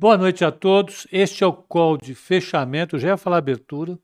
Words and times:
Boa 0.00 0.16
noite 0.16 0.42
a 0.46 0.50
todos. 0.50 1.06
Este 1.12 1.44
é 1.44 1.46
o 1.46 1.52
call 1.52 1.98
de 1.98 2.14
fechamento. 2.14 2.98
Já 2.98 3.08
ia 3.08 3.16
falar 3.18 3.36
abertura. 3.36 3.98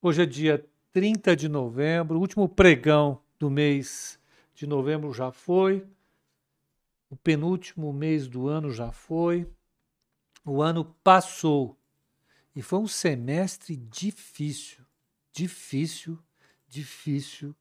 Hoje 0.00 0.22
é 0.22 0.24
dia 0.24 0.64
30 0.92 1.34
de 1.34 1.48
novembro, 1.48 2.16
o 2.16 2.20
último 2.20 2.48
pregão 2.48 3.20
do 3.40 3.50
mês 3.50 4.20
de 4.54 4.68
novembro 4.68 5.12
já 5.12 5.32
foi. 5.32 5.84
O 7.10 7.16
penúltimo 7.16 7.92
mês 7.92 8.28
do 8.28 8.46
ano 8.46 8.70
já 8.70 8.92
foi. 8.92 9.50
O 10.44 10.62
ano 10.62 10.84
passou. 11.02 11.76
E 12.54 12.62
foi 12.62 12.78
um 12.78 12.86
semestre 12.86 13.74
difícil. 13.74 14.84
Difícil, 15.32 16.16
difícil, 16.68 17.52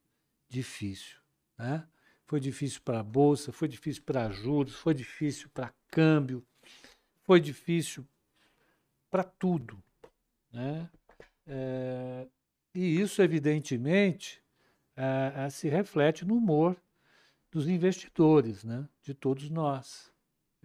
difícil. 0.47 1.17
Né? 1.57 1.83
Foi 2.27 2.39
difícil 2.39 2.79
para 2.85 2.99
a 2.99 3.03
Bolsa, 3.03 3.51
foi 3.51 3.67
difícil 3.67 4.03
para 4.03 4.29
juros, 4.29 4.75
foi 4.75 4.93
difícil 4.93 5.49
para 5.49 5.73
câmbio, 5.89 6.45
foi 7.27 7.41
difícil 7.41 8.07
para 9.11 9.21
tudo. 9.21 9.83
Né? 10.51 10.89
É, 11.45 12.25
e 12.73 13.01
isso, 13.01 13.21
evidentemente, 13.21 14.41
é, 14.95 15.33
é, 15.35 15.49
se 15.49 15.67
reflete 15.67 16.23
no 16.23 16.37
humor 16.37 16.81
dos 17.51 17.67
investidores, 17.67 18.63
né? 18.63 18.87
de 19.03 19.13
todos 19.13 19.49
nós. 19.49 20.09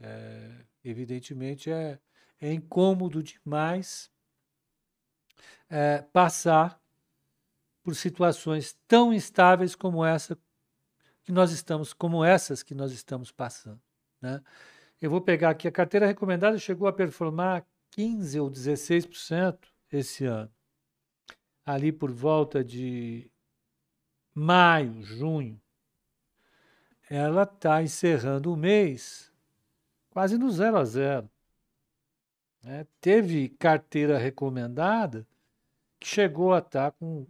É, 0.01 0.65
evidentemente, 0.85 1.69
é, 1.69 1.99
é 2.41 2.53
incômodo 2.53 3.25
demais 3.25 4.09
é, 5.69 6.01
passar 6.13 6.81
por 7.83 7.97
situações 7.97 8.79
tão 8.87 9.13
instáveis 9.13 9.75
como 9.75 10.05
essa 10.05 10.39
que 11.25 11.33
nós 11.33 11.51
estamos, 11.51 11.93
como 11.93 12.25
essas 12.25 12.63
que 12.63 12.75
nós 12.75 12.93
estamos 12.93 13.33
passando. 13.33 13.81
Né? 14.21 14.41
Eu 15.03 15.11
vou 15.11 15.21
pegar 15.21 15.51
aqui 15.51 15.67
a 15.67 15.73
carteira 15.73 16.07
recomendada 16.07 16.57
chegou 16.59 16.87
a 16.87 16.93
performar 16.93 17.67
15 17.91 18.39
ou 18.39 18.49
16% 18.49 19.59
esse 19.91 20.25
ano. 20.25 20.49
Ali 21.67 21.91
por 21.91 22.13
volta 22.13 22.63
de 22.63 23.29
maio, 24.33 25.03
junho, 25.03 25.61
ela 27.11 27.43
está 27.43 27.83
encerrando 27.83 28.53
o 28.53 28.57
mês 28.57 29.33
quase 30.09 30.39
no 30.39 30.49
zero 30.53 30.77
a 30.77 30.85
zero. 30.85 31.29
Né? 32.63 32.87
Teve 33.01 33.49
carteira 33.49 34.17
recomendada 34.17 35.27
que 35.99 36.07
chegou 36.07 36.55
a 36.55 36.59
estar 36.59 36.93
tá 36.93 36.97
com 36.97 37.27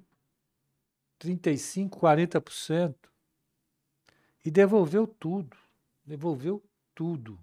35, 1.19 1.99
40% 1.99 2.95
e 4.45 4.51
devolveu 4.51 5.07
tudo. 5.07 5.57
Devolveu 6.05 6.63
tudo. 6.95 7.41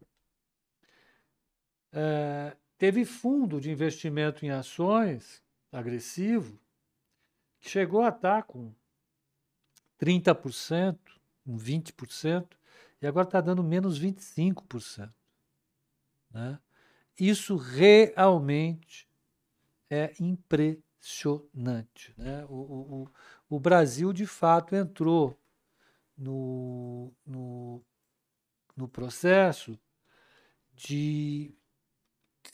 É, 1.91 2.55
teve 2.77 3.05
fundo 3.05 3.59
de 3.59 3.71
investimento 3.71 4.45
em 4.45 4.49
ações 4.49 5.43
agressivo 5.71 6.59
que 7.59 7.69
chegou 7.69 8.01
a 8.01 8.09
estar 8.09 8.43
com 8.43 8.73
30%, 9.99 10.97
com 11.45 11.57
20%, 11.57 12.57
e 13.01 13.07
agora 13.07 13.27
está 13.27 13.41
dando 13.41 13.63
menos 13.63 13.99
25%. 13.99 15.11
Né? 16.31 16.59
Isso 17.19 17.55
realmente 17.57 19.09
é 19.89 20.13
impressionante. 20.19 22.13
Né? 22.17 22.45
O, 22.45 22.55
o, 22.55 23.11
o 23.49 23.59
Brasil, 23.59 24.13
de 24.13 24.25
fato, 24.25 24.75
entrou 24.75 25.37
no, 26.17 27.11
no, 27.25 27.81
no 28.75 28.87
processo 28.87 29.79
de 30.73 31.53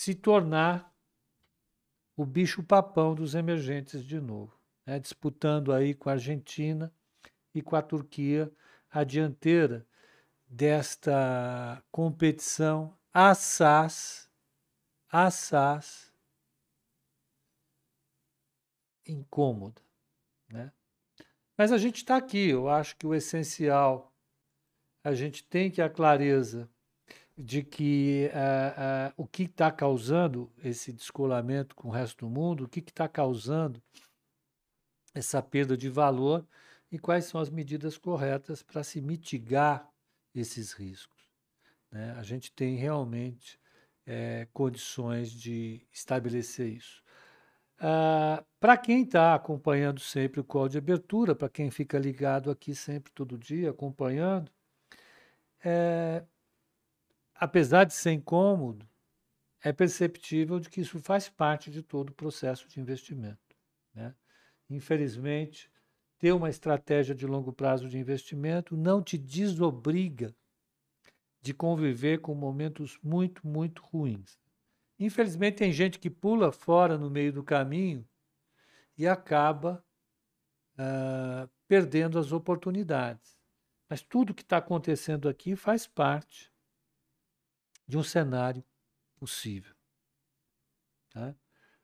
se 0.06 0.14
tornar 0.14 0.96
o 2.16 2.24
bicho-papão 2.24 3.16
dos 3.16 3.34
emergentes 3.34 4.06
de 4.06 4.20
novo, 4.20 4.56
né? 4.86 5.00
disputando 5.00 5.74
aí 5.74 5.96
com 5.96 6.10
a 6.10 6.12
Argentina 6.12 6.94
e 7.56 7.60
com 7.60 7.76
a 7.76 7.82
Turquia 7.82 8.54
a 8.92 9.04
dianteira 9.04 9.84
desta 10.48 11.84
competição 11.92 12.96
assaz, 13.12 14.30
assaz 15.10 16.14
incômoda. 19.08 19.82
Né? 20.48 20.72
Mas 21.58 21.72
a 21.72 21.80
gente 21.80 21.98
está 21.98 22.16
aqui, 22.16 22.50
eu 22.50 22.70
acho 22.70 22.96
que 22.96 23.08
o 23.08 23.16
essencial, 23.16 24.14
a 25.04 25.16
gente 25.16 25.44
tem 25.44 25.72
que 25.72 25.82
a 25.82 25.90
clareza 25.90 26.70
de 27.38 27.64
que 27.64 28.30
uh, 28.34 29.10
uh, 29.10 29.14
o 29.18 29.28
que 29.28 29.44
está 29.44 29.72
causando 29.72 30.52
esse 30.64 30.94
descolamento 30.94 31.76
com 31.76 31.90
o 31.90 31.92
resto 31.92 32.26
do 32.26 32.30
mundo, 32.30 32.64
o 32.64 32.70
que 32.70 32.80
está 32.80 33.08
causando 33.08 33.82
essa 35.14 35.42
perda 35.42 35.76
de 35.76 35.90
valor 35.90 36.46
e 36.92 36.98
quais 36.98 37.26
são 37.26 37.42
as 37.42 37.50
medidas 37.50 37.98
corretas 37.98 38.64
para 38.64 38.84
se 38.84 39.02
mitigar 39.02 39.90
esses 40.34 40.72
riscos. 40.74 41.30
Né? 41.92 42.12
A 42.18 42.24
gente 42.24 42.52
tem 42.52 42.76
realmente 42.76 43.60
é, 44.06 44.48
condições 44.54 45.32
de 45.32 45.86
estabelecer 45.92 46.68
isso. 46.68 47.04
Ah, 47.80 48.44
para 48.60 48.78
quem 48.78 49.04
está 49.04 49.36
acompanhando 49.36 50.00
sempre 50.00 50.40
o 50.40 50.44
call 50.44 50.70
de 50.70 50.78
abertura, 50.78 51.36
para 51.36 51.50
quem 51.50 51.70
fica 51.70 51.98
ligado 52.00 52.50
aqui 52.50 52.74
sempre, 52.74 53.12
todo 53.14 53.38
dia, 53.38 53.72
acompanhando, 53.72 54.52
é, 55.64 56.24
apesar 57.36 57.84
de 57.84 57.94
ser 57.94 58.14
incômodo, 58.14 58.88
é 59.62 59.74
perceptível 59.74 60.60
de 60.60 60.70
que 60.70 60.82
isso 60.82 61.00
faz 61.00 61.28
parte 61.28 61.70
de 61.70 61.82
todo 61.82 62.10
o 62.10 62.14
processo 62.14 62.68
de 62.68 62.80
investimento. 62.80 63.56
Né? 63.94 64.16
Infelizmente, 64.70 65.70
ter 66.18 66.32
uma 66.32 66.50
estratégia 66.50 67.14
de 67.14 67.28
longo 67.28 67.52
prazo 67.52 67.90
de 67.90 67.98
investimento 67.98 68.78
não 68.78 69.02
te 69.02 69.18
desobriga 69.18 70.36
de 71.42 71.54
conviver 71.54 72.22
com 72.22 72.34
momentos 72.34 72.98
muito, 73.04 73.46
muito 73.46 73.82
ruins. 73.84 74.40
Infelizmente, 74.98 75.58
tem 75.58 75.72
gente 75.72 76.00
que 76.00 76.10
pula 76.10 76.52
fora 76.52 76.98
no 76.98 77.10
meio 77.10 77.34
do 77.34 77.44
caminho 77.44 78.08
e 78.98 79.06
acaba 79.06 79.84
uh, 80.74 81.50
perdendo 81.68 82.18
as 82.18 82.32
oportunidades. 82.32 83.38
Mas 83.90 84.02
tudo 84.02 84.34
que 84.34 84.42
está 84.42 84.58
acontecendo 84.58 85.28
aqui 85.28 85.56
faz 85.56 85.86
parte 85.86 86.55
de 87.88 87.98
um 87.98 88.04
cenário 88.04 88.64
possível. 89.18 89.74
Tá? 91.12 91.36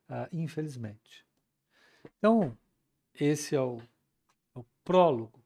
Uh, 0.10 0.28
infelizmente. 0.32 1.26
Então, 2.18 2.58
esse 3.14 3.56
é 3.56 3.62
o, 3.62 3.78
é 4.56 4.60
o 4.60 4.66
prólogo 4.84 5.42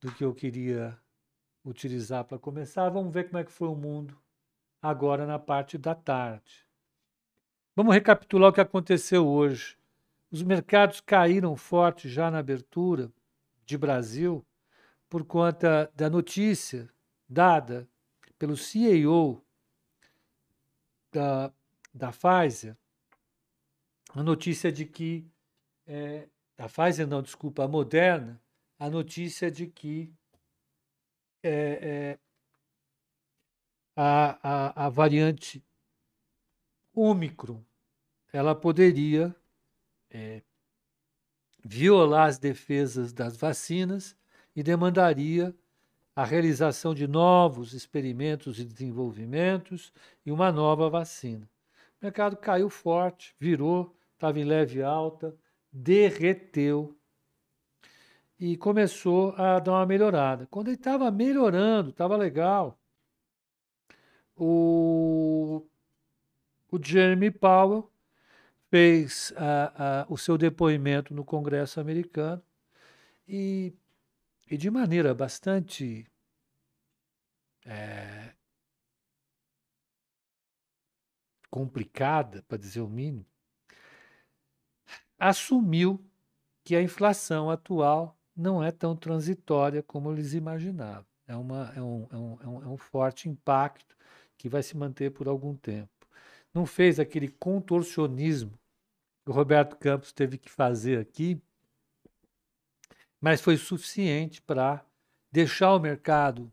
do 0.00 0.12
que 0.12 0.24
eu 0.24 0.34
queria 0.34 0.98
utilizar 1.64 2.24
para 2.24 2.38
começar. 2.38 2.88
Vamos 2.88 3.12
ver 3.12 3.24
como 3.24 3.38
é 3.38 3.44
que 3.44 3.52
foi 3.52 3.68
o 3.68 3.76
mundo 3.76 4.18
agora 4.80 5.26
na 5.26 5.38
parte 5.38 5.76
da 5.76 5.94
tarde. 5.94 6.66
Vamos 7.76 7.94
recapitular 7.94 8.50
o 8.50 8.52
que 8.52 8.60
aconteceu 8.60 9.26
hoje. 9.26 9.76
Os 10.30 10.42
mercados 10.42 11.00
caíram 11.00 11.56
forte 11.56 12.08
já 12.08 12.30
na 12.30 12.38
abertura 12.38 13.12
de 13.64 13.76
Brasil 13.76 14.44
por 15.08 15.24
conta 15.24 15.90
da 15.94 16.08
notícia 16.08 16.88
dada 17.28 17.88
pelo 18.38 18.56
CEO 18.56 19.44
da, 21.10 21.52
da 21.92 22.10
Pfizer, 22.12 22.76
a 24.14 24.22
notícia 24.22 24.70
de 24.70 24.84
que 24.84 25.30
é, 25.86 26.28
Pfizer 26.68 27.06
não, 27.06 27.22
desculpa, 27.22 27.64
a 27.64 27.68
Moderna, 27.68 28.40
a 28.78 28.88
notícia 28.88 29.50
de 29.50 29.66
que 29.66 30.12
é, 31.42 31.50
é, 31.52 32.18
a, 33.96 34.38
a, 34.42 34.86
a 34.86 34.88
variante 34.88 35.64
Ômicron 36.94 37.62
ela 38.32 38.54
poderia 38.54 39.34
é, 40.10 40.42
violar 41.64 42.28
as 42.28 42.38
defesas 42.38 43.12
das 43.12 43.36
vacinas 43.36 44.16
e 44.54 44.62
demandaria 44.62 45.54
a 46.14 46.24
realização 46.24 46.94
de 46.94 47.06
novos 47.06 47.72
experimentos 47.72 48.58
e 48.58 48.64
desenvolvimentos 48.64 49.92
e 50.24 50.32
uma 50.32 50.50
nova 50.50 50.88
vacina. 50.90 51.48
O 52.00 52.04
mercado 52.04 52.36
caiu 52.36 52.68
forte, 52.68 53.34
virou, 53.38 53.96
estava 54.14 54.38
em 54.38 54.44
leve 54.44 54.82
alta, 54.82 55.34
derreteu 55.72 56.96
e 58.38 58.56
começou 58.56 59.34
a 59.36 59.58
dar 59.58 59.72
uma 59.72 59.86
melhorada. 59.86 60.46
Quando 60.50 60.68
ele 60.68 60.76
estava 60.76 61.10
melhorando, 61.10 61.90
estava 61.90 62.16
legal, 62.16 62.78
o, 64.34 65.66
o 66.70 66.78
Jeremy 66.82 67.30
Powell 67.30 67.90
fez 68.70 69.32
o 70.08 70.16
seu 70.16 70.38
depoimento 70.38 71.12
no 71.12 71.24
Congresso 71.24 71.80
americano 71.80 72.42
e, 73.28 73.74
e 74.50 74.56
de 74.56 74.68
maneira 74.68 75.14
bastante 75.14 76.04
é, 77.64 78.34
complicada, 81.48 82.42
para 82.48 82.58
dizer 82.58 82.80
o 82.80 82.88
mínimo, 82.88 83.24
assumiu 85.16 86.04
que 86.64 86.74
a 86.74 86.82
inflação 86.82 87.48
atual 87.48 88.18
não 88.34 88.62
é 88.62 88.72
tão 88.72 88.96
transitória 88.96 89.82
como 89.84 90.10
eles 90.10 90.32
imaginavam. 90.32 91.06
É, 91.28 91.36
uma, 91.36 91.72
é, 91.76 91.80
um, 91.80 92.08
é, 92.10 92.16
um, 92.16 92.38
é, 92.40 92.46
um, 92.48 92.74
é 92.74 92.78
forte 92.78 93.28
impacto 93.28 93.96
que 94.36 94.48
vai 94.48 94.64
se 94.64 94.76
manter 94.76 95.12
por 95.12 95.28
algum 95.28 95.54
tempo. 95.54 96.08
Não 96.52 96.66
fez 96.66 96.98
aquele 96.98 97.28
contorcionismo 97.28 98.58
que 99.24 99.30
o 99.30 99.34
Roberto 99.34 99.76
Campos 99.76 100.12
teve 100.12 100.38
que 100.38 100.50
fazer 100.50 100.98
aqui, 100.98 101.40
mas 103.20 103.40
foi 103.40 103.56
suficiente 103.56 104.40
para 104.40 104.84
deixar 105.30 105.74
o 105.74 105.80
mercado 105.80 106.52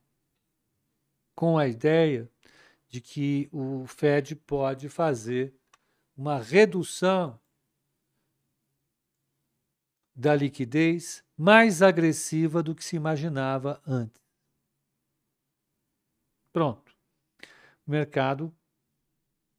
com 1.35 1.57
a 1.57 1.67
ideia 1.67 2.29
de 2.87 3.01
que 3.01 3.47
o 3.51 3.85
Fed 3.87 4.35
pode 4.35 4.89
fazer 4.89 5.53
uma 6.15 6.39
redução 6.39 7.39
da 10.15 10.35
liquidez 10.35 11.23
mais 11.37 11.81
agressiva 11.83 12.63
do 12.63 12.73
que 12.73 12.83
se 12.83 12.95
imaginava 12.95 13.81
antes. 13.85 14.21
Pronto. 16.51 16.91
O 17.85 17.91
mercado 17.91 18.51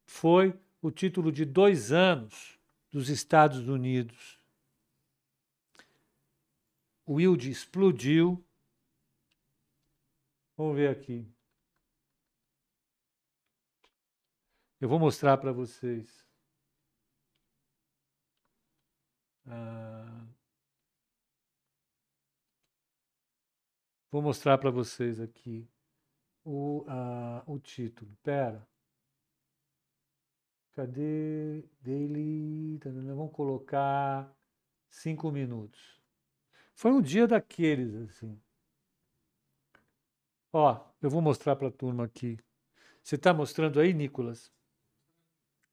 foi 0.05 0.59
o 0.83 0.91
título 0.91 1.31
de 1.31 1.45
dois 1.45 1.93
anos 1.93 2.59
dos 2.91 3.09
Estados 3.09 3.69
Unidos. 3.69 4.38
O 7.11 7.19
yield 7.19 7.49
explodiu. 7.49 8.45
Vamos 10.59 10.77
ver 10.77 10.91
aqui. 10.91 11.27
Eu 14.79 14.91
vou 14.91 14.99
mostrar 14.99 15.39
para 15.39 15.51
vocês. 15.51 16.29
Ah, 19.47 20.27
vou 24.11 24.21
mostrar 24.21 24.59
para 24.59 24.71
vocês 24.71 25.19
aqui 25.19 25.67
o, 26.45 26.85
ah, 26.89 27.43
o 27.47 27.59
título. 27.59 28.15
Pera. 28.23 28.69
Cadê 30.75 31.65
daily? 31.81 32.79
Vamos 32.85 33.33
colocar 33.33 34.31
cinco 34.91 35.33
minutos. 35.33 35.98
Foi 36.79 36.93
um 36.93 37.03
dia 37.03 37.27
daqueles 37.27 37.93
assim. 37.93 38.41
Ó, 40.53 40.81
eu 41.03 41.11
vou 41.11 41.21
mostrar 41.21 41.57
para 41.57 41.67
a 41.67 41.73
turma 41.73 42.05
aqui. 42.05 42.39
Você 43.03 43.17
está 43.17 43.35
mostrando 43.35 43.81
aí, 43.81 43.93
Nicolas? 43.93 44.53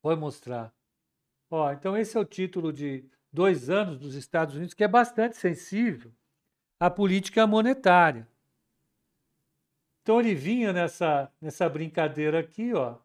Pode 0.01 0.19
mostrar. 0.19 0.73
Ó, 1.47 1.71
então 1.71 1.95
esse 1.95 2.17
é 2.17 2.19
o 2.19 2.25
título 2.25 2.73
de 2.73 3.05
dois 3.31 3.69
anos 3.69 3.99
dos 3.99 4.15
Estados 4.15 4.55
Unidos, 4.55 4.73
que 4.73 4.83
é 4.83 4.87
bastante 4.87 5.37
sensível 5.37 6.11
à 6.79 6.89
política 6.89 7.45
monetária. 7.45 8.27
Então 10.01 10.19
ele 10.19 10.33
vinha 10.33 10.73
nessa, 10.73 11.31
nessa 11.39 11.69
brincadeira 11.69 12.39
aqui, 12.39 12.73
ó, 12.73 12.97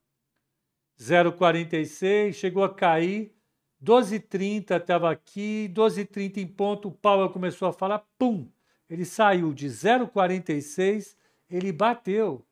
0,46, 0.98 2.32
chegou 2.32 2.64
a 2.64 2.74
cair, 2.74 3.36
12,30 3.82 4.76
estava 4.76 5.10
aqui, 5.10 5.70
12,30 5.74 6.38
em 6.38 6.46
ponto, 6.46 6.88
o 6.88 6.92
Powell 6.92 7.30
começou 7.30 7.68
a 7.68 7.72
falar, 7.72 8.00
pum, 8.18 8.48
ele 8.88 9.04
saiu 9.04 9.54
de 9.54 9.66
0,46, 9.68 11.16
ele 11.48 11.72
bateu 11.72 12.44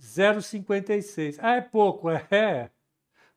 0,56. 0.00 1.38
Ah, 1.40 1.56
é 1.56 1.60
pouco, 1.60 2.10
é 2.10 2.70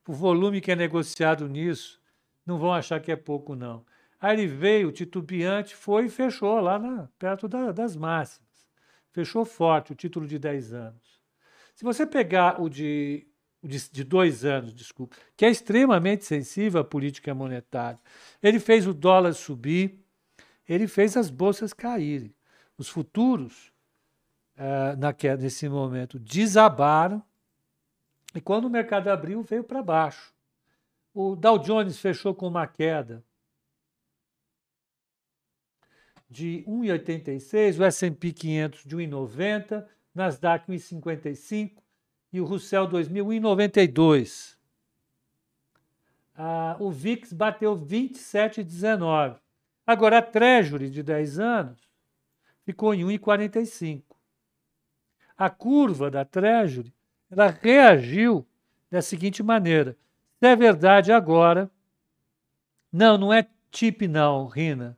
o 0.08 0.14
volume 0.14 0.60
que 0.60 0.72
é 0.72 0.76
negociado 0.76 1.48
nisso, 1.48 2.02
não 2.46 2.58
vão 2.58 2.74
achar 2.74 3.00
que 3.00 3.12
é 3.12 3.16
pouco, 3.16 3.56
não. 3.56 3.86
Aí 4.20 4.36
ele 4.36 4.48
veio 4.48 4.92
titubeante, 4.92 5.76
foi 5.76 6.06
e 6.06 6.10
fechou 6.10 6.60
lá 6.60 6.78
na, 6.78 7.08
perto 7.18 7.48
da, 7.48 7.72
das 7.72 7.96
máximas. 7.96 8.50
Fechou 9.12 9.46
forte 9.46 9.94
o 9.94 9.96
título 9.96 10.28
de 10.28 10.38
10 10.38 10.74
anos. 10.74 11.22
Se 11.76 11.84
você 11.84 12.06
pegar 12.06 12.62
o 12.62 12.70
de, 12.70 13.28
de, 13.64 13.90
de 13.92 14.04
dois 14.04 14.44
anos, 14.44 14.74
desculpa, 14.74 15.16
que 15.38 15.46
é 15.46 15.50
extremamente 15.50 16.26
sensível 16.26 16.82
à 16.82 16.84
política 16.84 17.34
monetária, 17.34 18.00
ele 18.42 18.60
fez 18.60 18.88
o 18.88 18.94
dólar 18.94 19.34
subir, 19.34 20.04
ele 20.68 20.88
fez 20.88 21.16
as 21.16 21.30
bolsas 21.30 21.74
caírem. 21.74 22.34
Os 22.78 22.88
futuros, 22.90 23.72
uh, 24.58 24.98
naquela, 24.98 25.38
nesse 25.38 25.68
momento, 25.70 26.18
desabaram 26.18 27.24
e 28.34 28.40
quando 28.40 28.66
o 28.66 28.70
mercado 28.70 29.10
abriu, 29.10 29.42
veio 29.44 29.64
para 29.64 29.84
baixo. 29.84 30.34
O 31.14 31.36
Dow 31.36 31.60
Jones 31.60 32.00
fechou 32.00 32.34
com 32.34 32.48
uma 32.48 32.66
queda 32.66 33.24
de 36.30 36.64
1,86, 36.66 37.80
o 37.80 37.84
S&P 37.84 38.32
500 38.32 38.86
de 38.86 38.96
1,90, 38.96 39.86
Nasdaq 40.16 40.72
1,55 40.72 41.74
e 42.32 42.40
o 42.40 42.46
Russell 42.46 42.88
2000 42.88 43.26
1,92. 43.26 44.56
Ah, 46.36 46.76
o 46.80 46.90
VIX 46.90 47.34
bateu 47.34 47.76
27,19. 47.76 49.38
Agora 49.86 50.20
a 50.20 50.22
Treasury 50.22 50.90
de 50.90 51.04
10 51.04 51.40
anos 51.40 51.80
ficou 52.64 52.94
em 52.94 53.04
1,45. 53.04 54.04
A 55.38 55.50
curva 55.50 56.10
da 56.10 56.24
Treasury 56.24 56.94
ela 57.30 57.48
reagiu 57.48 58.48
da 58.90 59.02
seguinte 59.02 59.42
maneira: 59.42 59.98
se 60.40 60.48
é 60.48 60.56
verdade 60.56 61.12
agora, 61.12 61.70
não, 62.92 63.18
não 63.18 63.34
é 63.34 63.48
TIP 63.70 64.08
não, 64.08 64.48
Rina. 64.48 64.98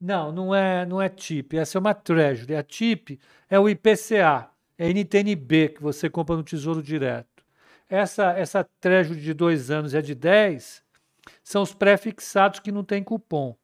Não, 0.00 0.32
não 0.32 0.54
é, 0.54 0.84
não 0.84 1.00
é 1.00 1.08
TIP, 1.08 1.56
essa 1.56 1.78
é 1.78 1.80
uma 1.80 1.94
Treasury. 1.94 2.56
A 2.56 2.62
TIP 2.62 3.18
é 3.48 3.58
o 3.58 3.68
IPCA, 3.68 4.50
é 4.78 4.88
NTNB 4.90 5.70
que 5.70 5.82
você 5.82 6.10
compra 6.10 6.36
no 6.36 6.42
Tesouro 6.42 6.82
Direto. 6.82 7.44
Essa, 7.88 8.32
essa 8.32 8.64
Treasury 8.80 9.20
de 9.20 9.34
dois 9.34 9.70
anos 9.70 9.94
é 9.94 10.02
de 10.02 10.14
10, 10.14 10.82
são 11.42 11.62
os 11.62 11.74
pré-fixados 11.74 12.60
que 12.60 12.72
não 12.72 12.84
tem 12.84 13.02
cupom. 13.02 13.56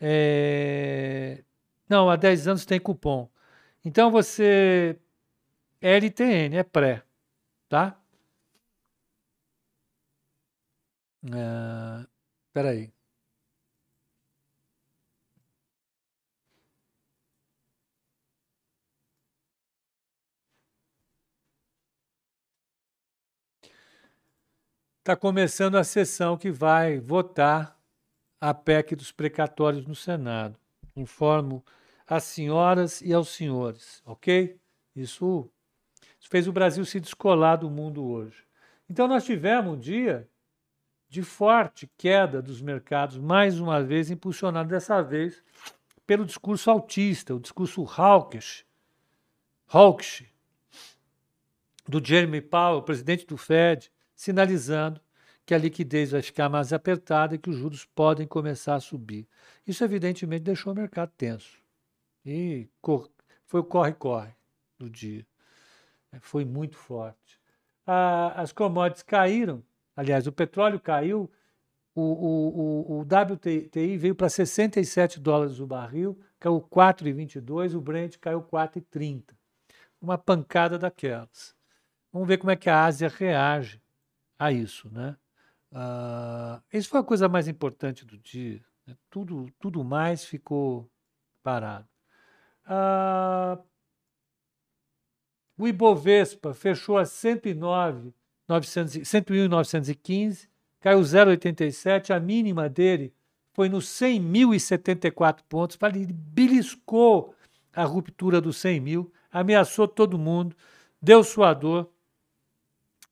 É... 0.00 1.44
Não, 1.88 2.10
há 2.10 2.16
10 2.16 2.48
anos 2.48 2.64
tem 2.66 2.80
cupom. 2.80 3.28
Então 3.84 4.10
você 4.10 4.98
LTN, 5.80 6.56
é 6.56 6.62
pré, 6.62 7.02
tá? 7.68 7.98
Uh, 11.24 12.06
peraí. 12.52 12.92
Está 25.02 25.16
começando 25.16 25.74
a 25.74 25.82
sessão 25.82 26.38
que 26.38 26.48
vai 26.48 27.00
votar 27.00 27.76
a 28.40 28.54
PEC 28.54 28.94
dos 28.94 29.10
precatórios 29.10 29.84
no 29.84 29.96
Senado. 29.96 30.56
Informo 30.94 31.64
às 32.06 32.22
senhoras 32.22 33.00
e 33.00 33.12
aos 33.12 33.30
senhores, 33.30 34.00
ok? 34.06 34.56
Isso 34.94 35.50
isso 36.20 36.30
fez 36.30 36.46
o 36.46 36.52
Brasil 36.52 36.84
se 36.84 37.00
descolar 37.00 37.56
do 37.56 37.68
mundo 37.68 38.04
hoje. 38.04 38.44
Então, 38.88 39.08
nós 39.08 39.24
tivemos 39.24 39.74
um 39.74 39.76
dia 39.76 40.28
de 41.08 41.20
forte 41.20 41.90
queda 41.98 42.40
dos 42.40 42.62
mercados, 42.62 43.18
mais 43.18 43.58
uma 43.58 43.82
vez 43.82 44.08
impulsionado 44.08 44.68
dessa 44.68 45.02
vez 45.02 45.42
pelo 46.06 46.24
discurso 46.24 46.70
autista, 46.70 47.34
o 47.34 47.40
discurso 47.40 47.82
hawkish, 47.82 48.64
hawkish 49.66 50.24
do 51.88 52.00
Jeremy 52.00 52.40
Powell, 52.40 52.82
presidente 52.82 53.26
do 53.26 53.36
Fed, 53.36 53.90
sinalizando 54.22 55.00
que 55.44 55.52
a 55.52 55.58
liquidez 55.58 56.12
vai 56.12 56.22
ficar 56.22 56.48
mais 56.48 56.72
apertada 56.72 57.34
e 57.34 57.38
que 57.38 57.50
os 57.50 57.56
juros 57.56 57.84
podem 57.84 58.24
começar 58.24 58.76
a 58.76 58.80
subir. 58.80 59.26
Isso, 59.66 59.82
evidentemente, 59.82 60.44
deixou 60.44 60.72
o 60.72 60.76
mercado 60.76 61.10
tenso. 61.18 61.58
E 62.24 62.68
foi 63.44 63.60
o 63.60 63.64
corre-corre 63.64 64.30
do 64.78 64.88
dia. 64.88 65.26
É, 66.12 66.20
foi 66.20 66.44
muito 66.44 66.76
forte. 66.76 67.40
as 68.36 68.52
commodities 68.52 69.02
caíram, 69.02 69.60
aliás, 69.96 70.28
o 70.28 70.32
petróleo 70.32 70.78
caiu, 70.78 71.28
o, 71.92 72.00
o, 72.00 72.92
o, 72.92 72.98
o 72.98 73.00
WTI 73.00 73.96
veio 73.96 74.14
para 74.14 74.28
67 74.28 75.18
dólares 75.18 75.58
o 75.58 75.66
barril, 75.66 76.16
caiu 76.38 76.60
4,22, 76.60 77.74
o 77.74 77.80
Brent 77.80 78.18
caiu 78.18 78.40
4,30. 78.40 79.34
Uma 80.00 80.16
pancada 80.16 80.78
daquelas. 80.78 81.56
Vamos 82.12 82.28
ver 82.28 82.38
como 82.38 82.52
é 82.52 82.56
que 82.56 82.70
a 82.70 82.84
Ásia 82.84 83.08
reage 83.08 83.81
a 84.46 84.52
isso, 84.52 84.90
né? 84.92 85.16
Uh, 85.72 86.62
isso 86.72 86.88
foi 86.88 87.00
a 87.00 87.04
coisa 87.04 87.28
mais 87.28 87.48
importante 87.48 88.04
do 88.04 88.18
dia. 88.18 88.62
Né? 88.86 88.96
Tudo, 89.08 89.50
tudo 89.58 89.82
mais 89.82 90.24
ficou 90.24 90.90
parado. 91.42 91.88
Uh, 92.66 93.62
O 95.62 95.68
Ibovespa 95.68 96.52
fechou 96.52 96.98
a 96.98 97.04
109, 97.04 98.12
101,915, 99.04 100.48
caiu 100.80 100.98
0,87. 101.00 102.10
A 102.10 102.18
mínima 102.18 102.68
dele 102.68 103.14
foi 103.52 103.68
nos 103.68 103.86
100.074 103.86 105.42
pontos. 105.48 105.78
Ele 105.80 106.12
beliscou 106.12 107.32
a 107.72 107.84
ruptura 107.84 108.40
dos 108.40 108.56
100 108.56 108.80
mil, 108.80 109.12
ameaçou 109.30 109.86
todo 109.86 110.18
mundo, 110.18 110.56
deu 111.00 111.22
suador, 111.22 111.88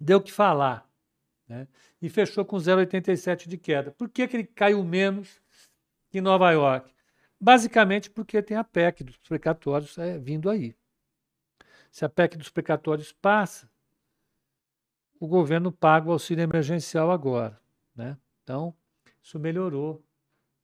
deu 0.00 0.18
o 0.18 0.20
que 0.20 0.32
falar. 0.32 0.89
Né? 1.50 1.66
E 2.00 2.08
fechou 2.08 2.44
com 2.44 2.56
0,87 2.56 3.48
de 3.48 3.58
queda. 3.58 3.90
Por 3.90 4.08
que, 4.08 4.28
que 4.28 4.36
ele 4.36 4.44
caiu 4.44 4.84
menos 4.84 5.42
que 6.08 6.20
Nova 6.20 6.48
York? 6.52 6.94
Basicamente 7.40 8.08
porque 8.08 8.40
tem 8.40 8.56
a 8.56 8.62
PEC 8.62 9.02
dos 9.02 9.16
precatórios 9.16 9.98
é, 9.98 10.16
vindo 10.16 10.48
aí. 10.48 10.76
Se 11.90 12.04
a 12.04 12.08
PEC 12.08 12.38
dos 12.38 12.50
precatórios 12.50 13.12
passa, 13.12 13.68
o 15.18 15.26
governo 15.26 15.72
paga 15.72 16.08
o 16.08 16.12
auxílio 16.12 16.44
emergencial 16.44 17.10
agora. 17.10 17.60
Né? 17.96 18.16
Então, 18.44 18.72
isso 19.20 19.36
melhorou 19.36 20.00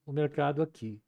o 0.05 0.13
mercado 0.13 0.63
aqui. 0.63 1.03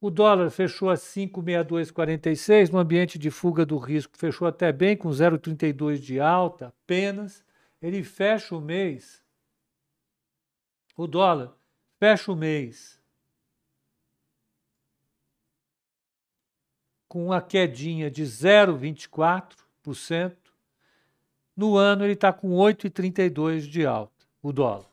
O 0.00 0.10
dólar 0.10 0.50
fechou 0.50 0.90
a 0.90 0.94
5,6246 0.94 2.70
no 2.70 2.80
ambiente 2.80 3.20
de 3.20 3.30
fuga 3.30 3.64
do 3.64 3.78
risco, 3.78 4.18
fechou 4.18 4.48
até 4.48 4.72
bem 4.72 4.96
com 4.96 5.10
0,32 5.10 5.98
de 5.98 6.18
alta 6.18 6.68
apenas. 6.68 7.44
Ele 7.80 8.04
fecha 8.04 8.54
o 8.54 8.60
mês. 8.60 9.24
O 10.96 11.06
dólar 11.06 11.56
fecha 11.98 12.30
o 12.30 12.36
mês 12.36 13.00
com 17.10 17.26
uma 17.26 17.42
quedinha 17.42 18.08
de 18.08 18.22
0,24%. 18.22 20.36
No 21.56 21.76
ano 21.76 22.04
ele 22.04 22.12
está 22.12 22.32
com 22.32 22.50
8,32 22.50 23.62
de 23.62 23.84
alta, 23.84 24.24
o 24.40 24.52
dólar. 24.52 24.86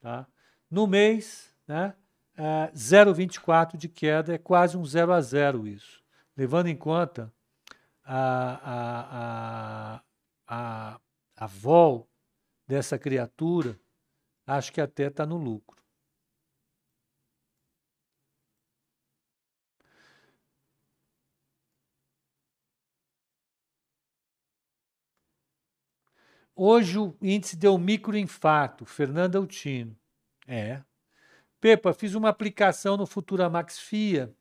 Tá? 0.00 0.26
No 0.70 0.86
mês, 0.86 1.50
né, 1.66 1.94
é 2.36 2.70
0,24 2.74 3.76
de 3.76 3.88
queda, 3.88 4.34
é 4.34 4.38
quase 4.38 4.76
um 4.76 4.84
0 4.84 5.12
a 5.12 5.20
0 5.20 5.66
isso. 5.66 6.00
Levando 6.36 6.68
em 6.68 6.76
conta 6.76 7.32
a, 8.04 8.60
a, 8.62 9.96
a, 9.96 10.00
a, 10.46 11.00
a 11.36 11.46
vol 11.46 12.07
dessa 12.68 12.98
criatura, 12.98 13.80
acho 14.46 14.72
que 14.72 14.80
até 14.80 15.08
está 15.08 15.24
no 15.26 15.36
lucro. 15.38 15.78
Hoje 26.54 26.98
o 26.98 27.16
índice 27.22 27.56
deu 27.56 27.78
microinfarto, 27.78 28.84
Fernanda 28.84 29.38
Altino. 29.38 29.96
É. 30.46 30.82
Pepa, 31.60 31.92
fiz 31.94 32.14
uma 32.14 32.28
aplicação 32.28 32.96
no 32.96 33.06
Futuramax 33.06 33.78
FIA 33.78 34.34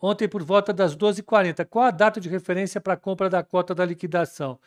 ontem 0.00 0.28
por 0.28 0.42
volta 0.42 0.72
das 0.72 0.96
12h40. 0.96 1.64
Qual 1.66 1.84
a 1.84 1.90
data 1.90 2.20
de 2.20 2.28
referência 2.28 2.80
para 2.80 2.94
a 2.94 2.96
compra 2.96 3.28
da 3.28 3.42
cota 3.42 3.74
da 3.74 3.84
liquidação? 3.84 4.58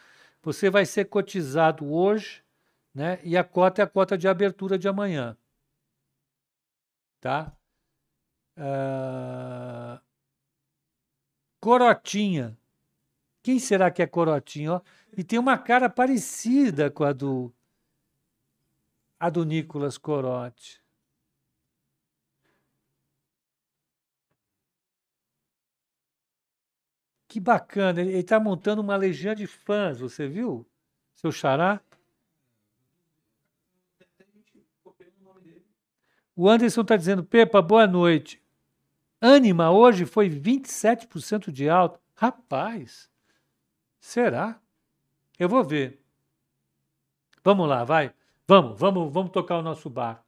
Você 0.41 0.69
vai 0.69 0.85
ser 0.85 1.05
cotizado 1.05 1.91
hoje, 1.91 2.43
né? 2.93 3.19
E 3.23 3.37
a 3.37 3.43
cota 3.43 3.81
é 3.81 3.85
a 3.85 3.87
cota 3.87 4.17
de 4.17 4.27
abertura 4.27 4.77
de 4.77 4.87
amanhã. 4.87 5.37
Tá? 7.19 7.55
Uh... 8.57 10.01
Corotinha. 11.59 12.57
Quem 13.43 13.59
será 13.59 13.91
que 13.91 14.01
é 14.01 14.07
Corotinha? 14.07 14.73
Ó, 14.73 14.81
e 15.15 15.23
tem 15.23 15.37
uma 15.37 15.57
cara 15.57 15.89
parecida 15.89 16.89
com 16.89 17.03
a 17.03 17.13
do 17.13 17.53
a 19.19 19.29
do 19.29 19.45
Nicolas 19.45 19.99
Corotti. 19.99 20.80
Que 27.31 27.39
bacana, 27.39 28.01
ele 28.01 28.17
está 28.17 28.41
montando 28.41 28.81
uma 28.81 28.97
legião 28.97 29.33
de 29.33 29.47
fãs, 29.47 30.01
você 30.01 30.27
viu? 30.27 30.67
Seu 31.13 31.31
xará? 31.31 31.79
O 36.35 36.49
Anderson 36.49 36.81
está 36.81 36.97
dizendo, 36.97 37.23
Pepa, 37.23 37.61
boa 37.61 37.87
noite. 37.87 38.43
Anima 39.21 39.71
hoje 39.71 40.05
foi 40.05 40.29
27% 40.29 41.53
de 41.53 41.69
alta. 41.69 42.01
Rapaz, 42.15 43.09
será? 43.97 44.59
Eu 45.39 45.47
vou 45.47 45.63
ver. 45.63 46.03
Vamos 47.41 47.65
lá, 47.65 47.85
vai. 47.85 48.13
Vamos, 48.45 48.77
vamos, 48.77 49.13
vamos 49.13 49.31
tocar 49.31 49.57
o 49.59 49.63
nosso 49.63 49.89
barco. 49.89 50.25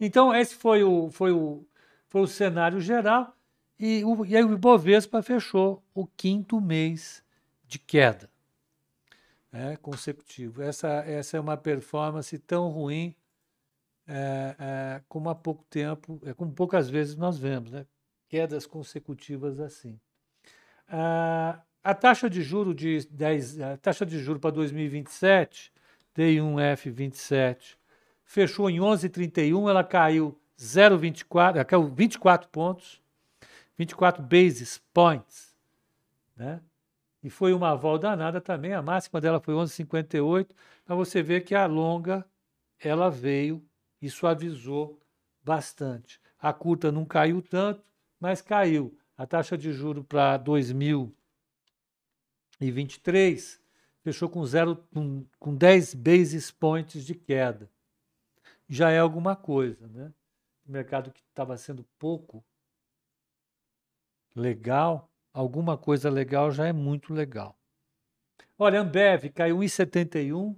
Então, 0.00 0.34
esse 0.34 0.54
foi 0.54 0.82
o, 0.82 1.10
foi 1.10 1.32
o, 1.32 1.66
foi 2.08 2.22
o 2.22 2.26
cenário 2.26 2.80
geral. 2.80 3.35
E, 3.78 4.04
o, 4.04 4.24
e 4.24 4.36
aí 4.36 4.42
o 4.42 4.52
Ibovespa 4.52 5.22
fechou 5.22 5.82
o 5.94 6.06
quinto 6.06 6.60
mês 6.60 7.22
de 7.66 7.78
queda 7.78 8.30
é, 9.52 9.76
consecutivo. 9.76 10.62
Essa, 10.62 10.88
essa 11.06 11.36
é 11.36 11.40
uma 11.40 11.56
performance 11.56 12.38
tão 12.38 12.68
ruim 12.68 13.14
é, 14.06 14.56
é, 14.58 15.02
como 15.08 15.28
há 15.28 15.34
pouco 15.34 15.64
tempo, 15.68 16.20
é, 16.24 16.32
como 16.32 16.52
poucas 16.52 16.88
vezes 16.88 17.16
nós 17.16 17.38
vemos, 17.38 17.72
né? 17.72 17.86
quedas 18.28 18.66
consecutivas 18.66 19.58
assim. 19.60 19.98
Ah, 20.88 21.60
a 21.82 21.94
taxa 21.94 22.28
de 22.28 22.42
juro 22.42 22.74
de 22.74 23.06
10, 23.10 23.60
a 23.60 23.76
taxa 23.76 24.04
de 24.04 24.18
juro 24.18 24.38
para 24.38 24.50
2027, 24.50 25.72
T1F27, 26.14 27.76
fechou 28.24 28.68
em 28.68 28.78
11,31, 28.78 29.70
ela 29.70 29.84
caiu 29.84 30.38
0,24, 30.58 31.64
caiu 31.64 31.88
24 31.88 32.48
pontos, 32.48 33.00
24 33.76 34.22
basis 34.22 34.82
points, 34.92 35.56
né? 36.36 36.60
E 37.22 37.30
foi 37.30 37.52
uma 37.52 37.74
volta 37.74 38.08
danada 38.08 38.40
também, 38.40 38.72
a 38.72 38.80
máxima 38.80 39.20
dela 39.20 39.40
foi 39.40 39.54
11,58, 39.54 40.50
para 40.84 40.94
você 40.94 41.22
ver 41.22 41.42
que 41.42 41.54
a 41.54 41.66
longa 41.66 42.24
ela 42.78 43.10
veio 43.10 43.64
e 44.00 44.08
suavizou 44.08 45.00
bastante. 45.42 46.20
A 46.38 46.52
curta 46.52 46.92
não 46.92 47.04
caiu 47.04 47.42
tanto, 47.42 47.82
mas 48.20 48.40
caiu. 48.40 48.96
A 49.16 49.26
taxa 49.26 49.56
de 49.56 49.72
juro 49.72 50.04
para 50.04 50.36
2000 50.36 51.12
e 52.60 52.70
23 52.70 53.60
fechou 54.02 54.28
com, 54.28 54.44
zero, 54.44 54.76
com, 54.92 55.24
com 55.38 55.54
10 55.54 55.94
basis 55.94 56.50
points 56.50 57.04
de 57.04 57.14
queda. 57.14 57.68
Já 58.68 58.90
é 58.90 58.98
alguma 58.98 59.34
coisa, 59.34 59.88
né? 59.88 60.12
O 60.64 60.72
mercado 60.72 61.10
que 61.10 61.20
estava 61.20 61.56
sendo 61.56 61.84
pouco 61.98 62.44
legal, 64.36 65.10
alguma 65.32 65.76
coisa 65.76 66.10
legal 66.10 66.50
já 66.50 66.66
é 66.66 66.72
muito 66.72 67.12
legal. 67.12 67.58
Olha, 68.58 68.80
Ambev 68.80 69.30
caiu 69.30 69.58
1,71, 69.58 70.54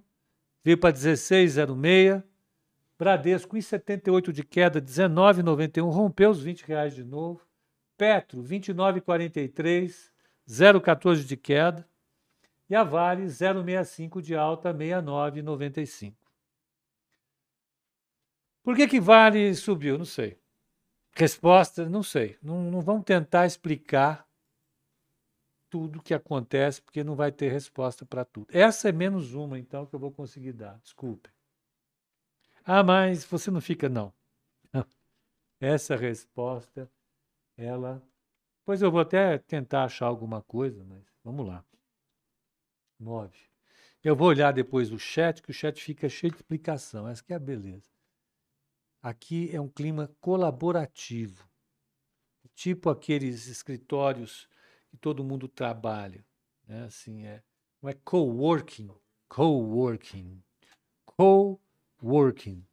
veio 0.63 0.79
para 0.79 0.95
16,06. 0.95 2.23
Bradesco 2.99 3.57
1,78 3.57 4.33
de 4.33 4.43
queda, 4.43 4.83
19,91, 4.83 5.89
rompeu 5.89 6.31
os 6.31 6.43
20 6.43 6.63
reais 6.63 6.95
de 6.95 7.05
novo. 7.05 7.47
Petro 7.97 8.43
29,43, 8.43 10.11
0,14 10.49 11.25
de 11.25 11.37
queda. 11.37 11.89
E 12.69 12.75
a 12.75 12.85
Vale 12.85 13.25
0,65 13.25 14.21
de 14.21 14.35
alta, 14.35 14.75
69,95. 14.75 16.15
Por 18.63 18.77
que, 18.77 18.87
que 18.87 19.01
Vale 19.01 19.55
subiu? 19.55 19.97
Não 19.97 20.05
sei. 20.05 20.39
Resposta, 21.19 21.89
não 21.89 22.01
sei. 22.01 22.39
Não, 22.41 22.71
não 22.71 22.81
vamos 22.81 23.05
tentar 23.05 23.45
explicar 23.45 24.25
tudo 25.69 25.99
o 25.99 26.03
que 26.03 26.15
acontece, 26.15 26.81
porque 26.81 27.03
não 27.03 27.17
vai 27.17 27.33
ter 27.33 27.51
resposta 27.51 28.07
para 28.07 28.25
tudo. 28.25 28.47
Essa 28.53 28.91
é 28.91 28.93
menos 28.93 29.35
uma, 29.35 29.59
então, 29.59 29.85
que 29.85 29.95
eu 29.95 29.99
vou 29.99 30.13
conseguir 30.13 30.53
dar. 30.53 30.79
Desculpe. 30.79 31.29
Ah, 32.65 32.85
mas 32.85 33.25
você 33.25 33.51
não 33.51 33.61
fica, 33.61 33.89
não. 33.89 34.13
Essa 35.61 35.97
resposta, 35.97 36.89
ela 37.57 38.01
Pois 38.65 38.81
eu 38.81 38.91
vou 38.91 39.01
até 39.01 39.39
tentar 39.39 39.85
achar 39.85 40.05
alguma 40.05 40.41
coisa, 40.43 40.85
mas 40.85 41.03
vamos 41.25 41.49
lá. 41.49 41.65
9. 43.01 43.35
Eu 44.05 44.15
vou 44.15 44.29
olhar 44.29 44.53
depois 44.53 44.93
o 44.93 44.99
chat, 44.99 45.43
que 45.43 45.51
o 45.51 45.55
chat 45.55 45.83
fica 45.83 46.09
cheio 46.09 46.31
de 46.31 46.37
explicação. 46.37 47.09
Essa 47.09 47.25
que 47.25 47.33
é 47.33 47.37
a 47.37 47.41
beleza. 47.41 47.98
Aqui 49.03 49.55
é 49.55 49.61
um 49.61 49.69
clima 49.69 50.15
colaborativo. 50.21 51.49
Tipo 52.55 52.91
aqueles 52.91 53.47
escritórios 53.47 54.49
que 54.91 54.97
todo 54.97 55.23
mundo 55.23 55.47
trabalha. 55.47 56.27
Né? 56.67 56.85
Assim, 56.85 57.25
é, 57.25 57.43
não 57.81 57.89
é 57.89 57.95
coworking. 57.95 58.91
Coworking. 59.29 60.43
Coworking. 61.05 62.67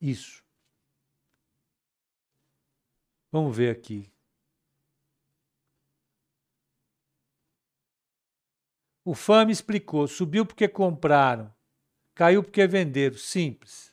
Isso. 0.00 0.44
Vamos 3.30 3.56
ver 3.56 3.70
aqui. 3.70 4.10
O 9.04 9.14
fã 9.14 9.44
me 9.44 9.52
explicou. 9.52 10.08
Subiu 10.08 10.44
porque 10.44 10.66
compraram. 10.66 11.54
Caiu 12.14 12.42
porque 12.42 12.66
venderam. 12.66 13.16
Simples. 13.16 13.85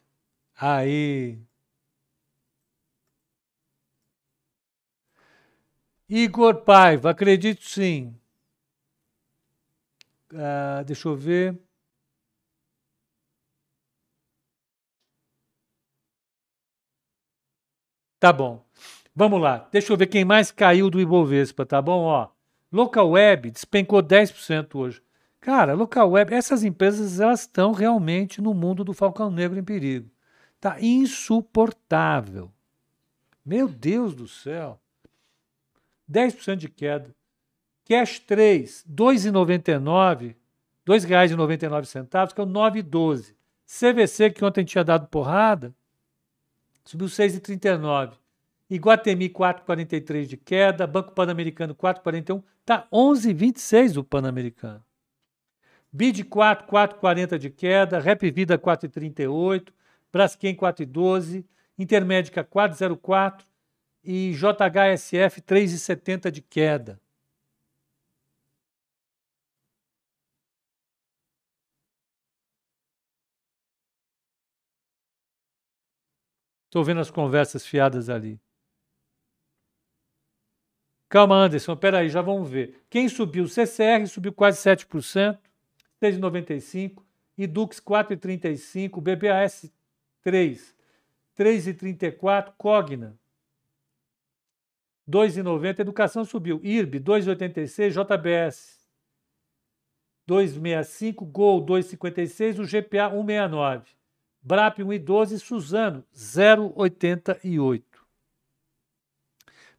Aí. 0.66 1.38
Igor 6.08 6.64
Paiva, 6.64 7.10
acredito 7.10 7.66
sim. 7.66 8.16
Ah, 10.34 10.82
deixa 10.86 11.10
eu 11.10 11.18
ver. 11.18 11.60
Tá 18.20 18.32
bom. 18.32 18.66
Vamos 19.14 19.42
lá. 19.42 19.68
Deixa 19.70 19.92
eu 19.92 19.98
ver 19.98 20.08
quem 20.08 20.24
mais 20.24 20.50
caiu 20.50 20.90
do 20.90 21.02
Ibovespa, 21.02 21.66
tá 21.66 21.82
bom? 21.82 22.04
Ó, 22.04 22.30
Local 22.72 23.10
Web 23.12 23.52
despencou 23.52 24.02
10% 24.02 24.80
hoje. 24.80 25.02
Cara, 25.42 25.74
Local 25.74 26.10
Web, 26.12 26.34
essas 26.34 26.64
empresas 26.64 27.20
elas 27.20 27.42
estão 27.42 27.74
realmente 27.74 28.42
no 28.42 28.54
mundo 28.54 28.86
do 28.86 28.94
Falcão 28.94 29.30
Negro 29.30 29.60
em 29.60 29.64
perigo. 29.64 30.10
Tá 30.64 30.78
insuportável. 30.80 32.50
Meu 33.46 33.68
Deus 33.68 34.16
do 34.16 34.30
céu. 34.30 34.80
10% 36.10 36.56
de 36.56 36.70
queda. 36.70 37.14
Cash 37.84 38.20
3, 38.20 38.86
R$ 38.88 38.96
2,99, 38.96 40.22
R$ 40.22 40.36
2,99, 40.88 42.34
que 42.34 42.40
é 42.40 42.44
o 42.46 42.48
9,12. 42.48 43.36
CVC, 43.68 44.30
que 44.30 44.46
ontem 44.46 44.64
tinha 44.64 44.86
dado 44.86 45.10
porrada, 45.10 45.76
subiu 46.86 47.08
6,39. 47.08 48.14
Iguatemi 48.70 49.30
4,43 49.30 50.26
de 50.28 50.38
queda, 50.38 50.88
Banco 50.88 51.12
Pan-Americano 51.12 51.76
4,41, 51.76 52.42
tá 52.66 52.88
11,26 52.90 53.98
o 53.98 54.04
Pan-Americano. 54.06 54.82
BID 55.92 56.24
4, 56.24 56.66
4,40 56.66 57.38
de 57.38 57.50
queda, 57.50 58.00
Rap 58.00 58.32
Vida 58.32 58.58
4,38, 58.58 59.74
Braskem 60.14 60.56
4,12, 60.56 61.44
Intermédica 61.76 62.44
4,04 62.44 63.44
e 64.04 64.32
JHSF 64.32 65.42
3,70 65.42 66.30
de 66.30 66.40
queda. 66.40 67.02
Estou 76.66 76.84
vendo 76.84 77.02
as 77.02 77.10
conversas 77.10 77.66
fiadas 77.66 78.08
ali. 78.08 78.40
Calma, 81.10 81.46
Anderson, 81.46 81.76
peraí, 81.76 82.10
já 82.10 82.22
vamos 82.22 82.50
ver. 82.50 82.84
Quem 82.88 83.10
subiu? 83.10 83.48
CCR 83.48 84.08
subiu 84.08 84.34
quase 84.34 84.60
7%, 84.60 85.40
6,95%, 86.00 87.02
Edux 87.36 87.80
4,35%, 87.80 89.02
BBAS 89.02 89.72
3, 90.24 90.76
3,34%, 91.38 92.54
Cogna 92.58 93.18
2,90%, 95.10 95.80
Educação 95.80 96.24
subiu, 96.24 96.60
IRB 96.64 97.00
2,86%, 97.00 97.92
JBS 97.92 98.80
2,65%, 100.28 101.26
Gol 101.32 101.66
2,56%, 101.66 102.60
o 102.60 102.66
GPA 102.66 103.10
1,69%. 103.10 103.86
BRAP 104.46 104.80
1,12 104.80 105.32
e 105.32 105.40
Suzano 105.40 106.04
0,88. 106.14 107.84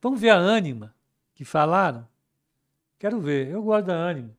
Vamos 0.01 0.21
ver 0.21 0.31
a 0.31 0.39
Anima 0.39 0.95
que 1.35 1.45
falaram? 1.45 2.09
Quero 2.99 3.21
ver, 3.21 3.49
eu 3.49 3.63
gosto 3.63 3.87
da 3.87 4.09
Anima. 4.09 4.35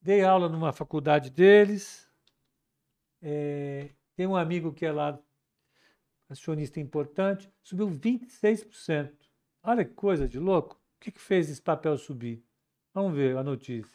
Dei 0.00 0.22
aula 0.22 0.48
numa 0.48 0.72
faculdade 0.72 1.30
deles. 1.30 2.08
É, 3.20 3.88
tem 4.14 4.26
um 4.28 4.36
amigo 4.36 4.72
que 4.72 4.86
é 4.86 4.92
lá, 4.92 5.18
acionista 6.28 6.80
importante, 6.80 7.50
subiu 7.62 7.88
26%. 7.88 9.14
Olha 9.62 9.84
que 9.84 9.94
coisa 9.94 10.28
de 10.28 10.38
louco. 10.38 10.74
O 10.74 11.00
que, 11.00 11.12
que 11.12 11.20
fez 11.20 11.48
esse 11.48 11.62
papel 11.62 11.96
subir? 11.96 12.44
Vamos 12.92 13.14
ver 13.14 13.36
a 13.36 13.42
notícia. 13.42 13.92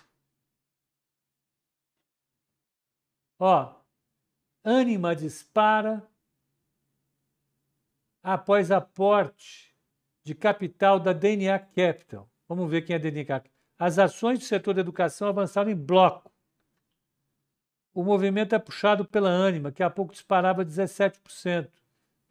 Ó, 3.40 3.76
Anima 4.64 5.16
dispara 5.16 6.08
após 8.22 8.72
aporte 8.72 9.76
de 10.24 10.34
capital 10.34 11.00
da 11.00 11.12
DNA 11.12 11.60
Capital. 11.60 12.30
Vamos 12.48 12.70
ver 12.70 12.84
quem 12.84 12.94
é 12.94 12.98
a 12.98 13.02
DNA 13.02 13.26
Capital. 13.26 13.54
As 13.78 14.00
ações 14.00 14.40
do 14.40 14.46
setor 14.46 14.74
da 14.74 14.82
educação 14.82 15.28
avançaram 15.28 15.70
em 15.70 15.76
bloco. 15.76 16.32
O 17.94 18.04
movimento 18.04 18.56
é 18.56 18.60
puxado 18.60 19.04
pela 19.06 19.30
Anima, 19.30 19.72
que 19.72 19.84
há 19.84 19.90
pouco 19.90 20.14
disparava 20.14 20.66
17%, 20.66 21.70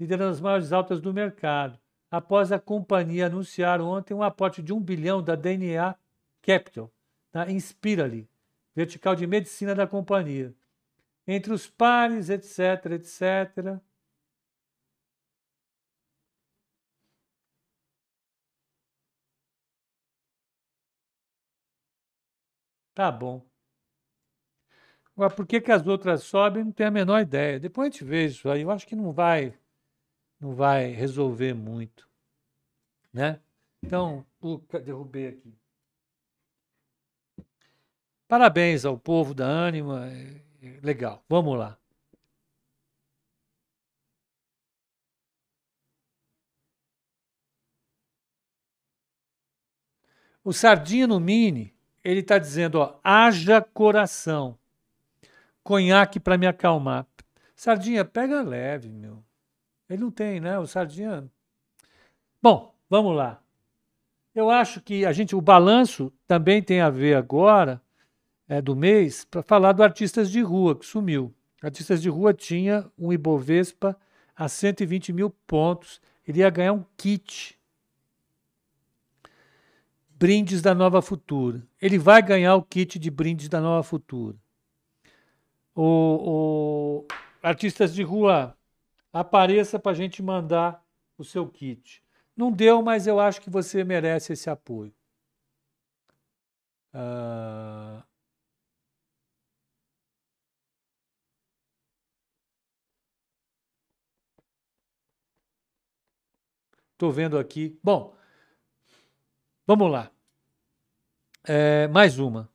liderando 0.02 0.32
as 0.32 0.40
maiores 0.40 0.72
altas 0.72 1.00
do 1.00 1.14
mercado, 1.14 1.78
após 2.10 2.50
a 2.50 2.58
companhia 2.58 3.26
anunciar 3.26 3.80
ontem 3.80 4.12
um 4.12 4.22
aporte 4.22 4.60
de 4.60 4.72
1 4.72 4.80
bilhão 4.80 5.22
da 5.22 5.36
DNA 5.36 5.94
Capital, 6.42 6.92
na 7.32 7.48
Inspirali, 7.48 8.28
vertical 8.74 9.14
de 9.14 9.28
medicina 9.28 9.76
da 9.76 9.86
companhia. 9.86 10.52
Entre 11.24 11.52
os 11.52 11.68
pares, 11.68 12.30
etc, 12.30 12.86
etc. 12.92 13.80
Tá 22.92 23.10
bom. 23.12 23.46
Agora, 25.14 25.30
por 25.34 25.46
que, 25.46 25.60
que 25.60 25.70
as 25.70 25.86
outras 25.86 26.24
sobem? 26.24 26.64
Não 26.64 26.72
tenho 26.72 26.88
a 26.88 26.92
menor 26.92 27.20
ideia. 27.20 27.60
Depois 27.60 27.86
a 27.86 27.90
gente 27.90 28.04
vê 28.04 28.26
isso 28.26 28.48
aí. 28.50 28.62
Eu 28.62 28.70
acho 28.70 28.86
que 28.86 28.96
não 28.96 29.12
vai, 29.12 29.54
não 30.42 30.56
vai 30.56 30.88
resolver 30.88 31.54
muito, 31.54 32.08
né? 33.12 33.40
Então, 33.80 34.26
derrubei 34.84 35.28
aqui. 35.28 35.56
Parabéns 38.26 38.84
ao 38.84 38.98
povo 38.98 39.34
da 39.34 39.66
Anima. 39.66 40.08
É, 40.10 40.42
é 40.62 40.80
legal. 40.82 41.24
Vamos 41.28 41.56
lá. 41.56 41.78
O 50.42 50.52
Sardinha 50.52 51.06
no 51.06 51.20
Mini 51.20 51.72
ele 52.02 52.18
está 52.18 52.36
dizendo, 52.36 52.80
ó, 52.80 52.98
haja 53.04 53.62
coração. 53.62 54.58
Conhaque 55.62 56.18
para 56.18 56.36
me 56.36 56.48
acalmar. 56.48 57.06
Sardinha, 57.54 58.04
pega 58.04 58.42
leve, 58.42 58.88
meu. 58.88 59.24
Ele 59.92 60.02
não 60.02 60.10
tem, 60.10 60.40
né? 60.40 60.58
O 60.58 60.66
Sardinha. 60.66 61.30
Bom, 62.40 62.74
vamos 62.88 63.14
lá. 63.14 63.42
Eu 64.34 64.48
acho 64.48 64.80
que 64.80 65.04
a 65.04 65.12
gente, 65.12 65.36
o 65.36 65.40
balanço 65.40 66.10
também 66.26 66.62
tem 66.62 66.80
a 66.80 66.88
ver 66.88 67.14
agora 67.14 67.80
é, 68.48 68.62
do 68.62 68.74
mês 68.74 69.26
para 69.26 69.42
falar 69.42 69.72
do 69.72 69.82
artistas 69.82 70.30
de 70.30 70.40
rua 70.40 70.74
que 70.74 70.86
sumiu. 70.86 71.34
Artistas 71.62 72.00
de 72.00 72.08
rua 72.08 72.32
tinha 72.32 72.90
um 72.98 73.12
Ibovespa 73.12 73.94
a 74.34 74.48
120 74.48 75.12
mil 75.12 75.28
pontos. 75.46 76.00
Ele 76.26 76.40
ia 76.40 76.48
ganhar 76.48 76.72
um 76.72 76.84
kit 76.96 77.58
brindes 80.10 80.62
da 80.62 80.74
Nova 80.74 81.02
Futura. 81.02 81.62
Ele 81.80 81.98
vai 81.98 82.22
ganhar 82.22 82.56
o 82.56 82.62
kit 82.62 82.98
de 82.98 83.10
brindes 83.10 83.48
da 83.48 83.60
Nova 83.60 83.82
Futura. 83.82 84.36
O, 85.74 87.04
o 87.04 87.06
artistas 87.42 87.94
de 87.94 88.02
rua, 88.02 88.56
apareça 89.12 89.78
para 89.78 89.92
a 89.92 89.94
gente 89.94 90.22
mandar 90.22 90.84
o 91.18 91.24
seu 91.24 91.48
kit. 91.48 92.02
Não 92.36 92.50
deu, 92.50 92.82
mas 92.82 93.06
eu 93.06 93.20
acho 93.20 93.40
que 93.40 93.50
você 93.50 93.84
merece 93.84 94.32
esse 94.32 94.48
apoio. 94.48 94.92
Estou 106.92 107.10
uh... 107.10 107.12
vendo 107.12 107.38
aqui. 107.38 107.78
Bom, 107.82 108.14
Vamos 109.66 109.90
lá. 109.90 110.10
É, 111.44 111.86
mais 111.88 112.18
uma. 112.18 112.48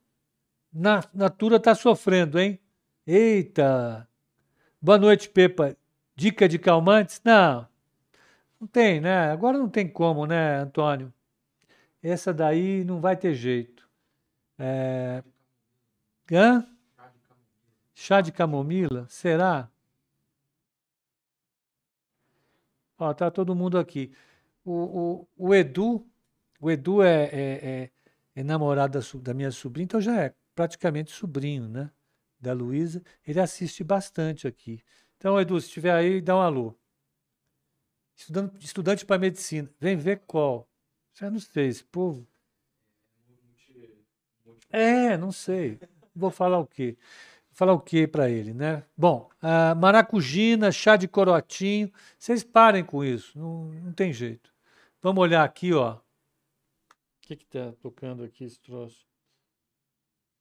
Na, 0.72 1.02
Natura 1.12 1.56
está 1.56 1.74
sofrendo, 1.74 2.38
hein? 2.38 2.60
Eita! 3.06 4.08
Boa 4.80 4.98
noite, 4.98 5.28
Pepa. 5.28 5.76
Dica 6.18 6.48
de 6.48 6.58
calmantes? 6.58 7.20
Não. 7.24 7.68
Não 8.60 8.66
tem, 8.66 9.00
né? 9.00 9.30
Agora 9.30 9.56
não 9.56 9.68
tem 9.68 9.88
como, 9.88 10.26
né, 10.26 10.56
Antônio? 10.56 11.14
Essa 12.02 12.34
daí 12.34 12.82
não 12.82 13.00
vai 13.00 13.16
ter 13.16 13.34
jeito. 13.34 13.88
É... 14.58 15.22
Hã? 16.32 16.66
Chá 17.94 18.20
de 18.20 18.32
camomila? 18.32 19.06
Será? 19.08 19.70
Ó, 22.98 23.14
tá 23.14 23.30
todo 23.30 23.54
mundo 23.54 23.78
aqui. 23.78 24.12
O, 24.64 24.72
o, 25.36 25.48
o 25.50 25.54
Edu 25.54 26.04
o 26.60 26.68
Edu 26.68 27.00
é, 27.00 27.26
é, 27.26 27.30
é, 27.32 27.90
é 28.34 28.42
namorado 28.42 28.98
da, 28.98 29.18
da, 29.20 29.34
minha 29.34 29.52
sobrinha, 29.52 29.84
então 29.84 30.00
já 30.00 30.20
é 30.20 30.34
praticamente 30.52 31.12
sobrinho, 31.12 31.68
né? 31.68 31.92
Da 32.40 32.52
Luísa. 32.52 33.00
Ele 33.24 33.38
assiste 33.38 33.84
bastante 33.84 34.48
aqui. 34.48 34.82
Então, 35.18 35.38
Edu, 35.40 35.60
se 35.60 35.66
estiver 35.66 35.92
aí, 35.92 36.20
dá 36.20 36.36
um 36.36 36.40
alô. 36.40 36.74
Estudante, 38.16 38.64
estudante 38.64 39.04
para 39.04 39.18
medicina. 39.18 39.68
Vem 39.80 39.96
ver 39.96 40.22
qual. 40.26 40.68
Já 41.12 41.28
não 41.28 41.40
sei, 41.40 41.66
esse 41.66 41.84
povo. 41.84 42.24
É, 44.70 45.16
não 45.16 45.32
sei. 45.32 45.80
Vou 46.14 46.30
falar 46.30 46.58
o 46.58 46.66
quê? 46.66 46.96
Vou 47.48 47.56
falar 47.56 47.72
o 47.72 47.80
quê 47.80 48.06
para 48.06 48.30
ele, 48.30 48.54
né? 48.54 48.84
Bom, 48.96 49.28
maracujina, 49.76 50.70
chá 50.70 50.96
de 50.96 51.08
coroatinho. 51.08 51.92
Vocês 52.16 52.44
parem 52.44 52.84
com 52.84 53.04
isso, 53.04 53.36
não, 53.36 53.64
não 53.64 53.92
tem 53.92 54.12
jeito. 54.12 54.54
Vamos 55.02 55.20
olhar 55.20 55.42
aqui, 55.42 55.72
ó. 55.72 55.94
O 55.94 56.00
que 57.22 57.34
que 57.34 57.46
tá 57.46 57.72
tocando 57.80 58.22
aqui 58.22 58.44
esse 58.44 58.60
troço? 58.60 59.07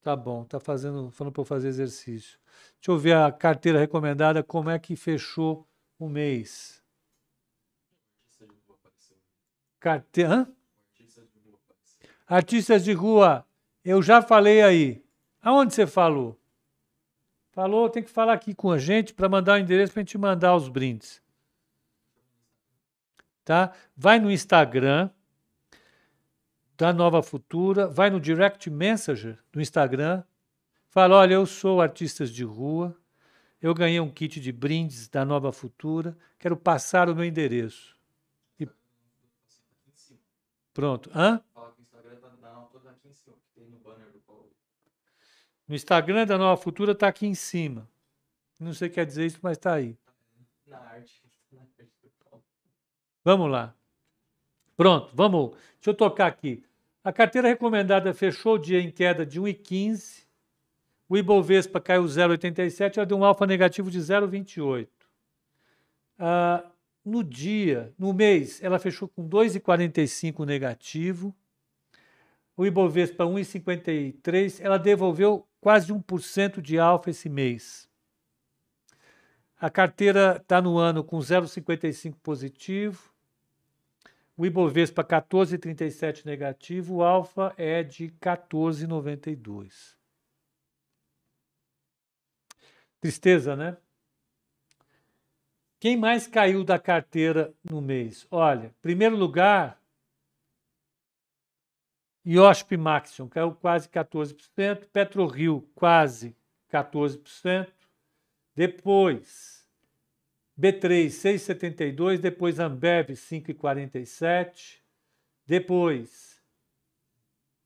Tá 0.08 0.15
bom, 0.15 0.46
tá 0.46 0.58
fazendo, 0.58 1.12
falando 1.12 1.34
para 1.34 1.41
eu 1.41 1.46
fazer 1.46 1.67
exercício. 1.67 2.39
Deixa 2.76 2.91
eu 2.91 2.98
ver 2.98 3.13
a 3.17 3.30
carteira 3.30 3.78
recomendada, 3.78 4.41
como 4.41 4.70
é 4.70 4.80
que 4.80 4.96
fechou 4.96 5.67
o 6.00 6.08
mês. 6.08 6.82
Carteira. 9.82 10.50
Artistas 12.26 12.86
de 12.86 12.93
rua. 12.93 13.46
Eu 13.84 14.02
já 14.02 14.22
falei 14.22 14.62
aí. 14.62 15.04
Aonde 15.41 15.74
você 15.74 15.86
falou? 15.86 16.39
Falou, 17.52 17.89
tem 17.89 18.02
que 18.02 18.10
falar 18.10 18.32
aqui 18.32 18.56
com 18.56 18.72
a 18.72 18.78
gente 18.78 19.13
para 19.13 19.28
mandar 19.28 19.56
o 19.56 19.58
endereço 19.58 19.91
para 19.91 20.00
a 20.00 20.06
gente 20.06 20.17
mandar 20.17 20.56
os 20.56 20.70
brindes. 20.70 21.22
Tá? 23.43 23.74
Vai 23.93 24.22
no 24.22 24.32
Instagram 24.32 25.10
da 26.78 26.94
Nova 26.94 27.24
Futura, 27.24 27.88
vai 27.88 28.10
no 28.10 28.20
direct 28.20 28.70
messenger 28.70 29.40
do 29.52 29.60
Instagram, 29.60 30.24
fala: 30.90 31.16
olha, 31.16 31.34
eu 31.34 31.46
sou 31.46 31.82
artistas 31.82 32.30
de 32.30 32.44
rua, 32.44 32.96
eu 33.60 33.74
ganhei 33.74 34.00
um 34.00 34.12
kit 34.12 34.40
de 34.40 34.52
brindes 34.52 35.08
da 35.10 35.26
Nova 35.26 35.52
Futura, 35.52 36.16
quero 36.38 36.56
passar 36.56 37.10
o 37.10 37.16
meu 37.16 37.26
endereço. 37.26 37.98
E... 38.60 38.70
Pronto. 40.74 41.10
Hã? 41.13 41.42
No 45.68 45.76
Instagram 45.76 46.26
da 46.26 46.38
Nova 46.38 46.62
Futura 46.62 46.94
está 46.94 47.08
aqui 47.10 47.26
em 47.28 47.36
cima. 47.36 47.90
Não 48.60 48.74
sei 48.74 48.88
o 48.88 48.92
que 48.92 48.96
quer 48.96 49.06
dizer 49.06 49.26
isso, 49.26 49.40
mas 49.42 49.58
está 49.58 49.74
aí. 49.74 49.98
Na 50.66 50.78
arte. 50.78 51.24
Vamos 53.26 53.52
lá. 53.52 53.76
Pronto, 54.78 55.12
vamos. 55.13 55.52
Deixa 55.74 55.90
eu 55.90 55.94
tocar 55.96 56.28
aqui. 56.28 56.63
A 57.08 57.13
carteira 57.13 57.48
recomendada 57.48 58.13
fechou 58.13 58.56
o 58.56 58.58
dia 58.58 58.82
em 58.82 58.91
queda 58.91 59.26
de 59.26 59.39
1,15. 59.39 60.26
O 61.08 61.17
Ibovespa 61.17 61.80
caiu 61.80 62.04
0,87, 62.04 62.98
ela 62.98 63.06
deu 63.06 63.17
um 63.17 63.24
alfa 63.24 63.48
negativo 63.48 63.89
de 63.89 63.98
0,28. 63.98 64.89
Ah, 66.20 66.70
no 67.06 67.24
dia, 67.24 67.93
no 67.98 68.12
mês, 68.12 68.62
ela 68.62 68.78
fechou 68.78 69.08
com 69.08 69.26
2,45 69.26 70.46
negativo. 70.46 71.34
O 72.58 72.65
Ibovespa 72.65 73.24
1,53, 73.24 74.60
ela 74.60 74.78
devolveu 74.78 75.48
quase 75.62 75.93
1% 75.93 76.60
de 76.60 76.78
alfa 76.78 77.12
esse 77.12 77.30
mês. 77.30 77.89
A 79.58 79.70
carteira 79.70 80.41
está 80.41 80.62
no 80.62 80.78
ano 80.78 81.06
com 81.06 81.20
0,55 81.20 82.17
positivo. 82.22 83.16
O 84.38 84.45
Ibovespa 84.45 85.04
14,37 85.04 86.23
negativo, 86.23 86.97
o 86.97 87.04
alfa 87.04 87.56
é 87.58 87.82
de 87.82 88.10
14,92. 88.21 89.97
Tristeza, 93.02 93.56
né? 93.56 93.78
Quem 95.80 95.97
mais 95.97 96.28
caiu 96.28 96.63
da 96.63 96.78
carteira 96.78 97.52
no 97.63 97.82
mês? 97.82 98.28
Olha, 98.30 98.76
primeiro 98.80 99.15
lugar, 99.15 99.82
IOSP 102.23 102.78
Maxion 102.78 103.28
caiu 103.28 103.56
quase 103.56 103.89
14%, 103.89 104.86
PetroRio 104.91 105.62
quase 105.73 106.36
14%. 106.69 107.71
Depois, 108.54 109.57
B3, 110.60 111.08
6,72. 111.08 112.20
Depois 112.20 112.60
Ambev, 112.60 113.12
5,47. 113.12 114.80
Depois 115.46 116.38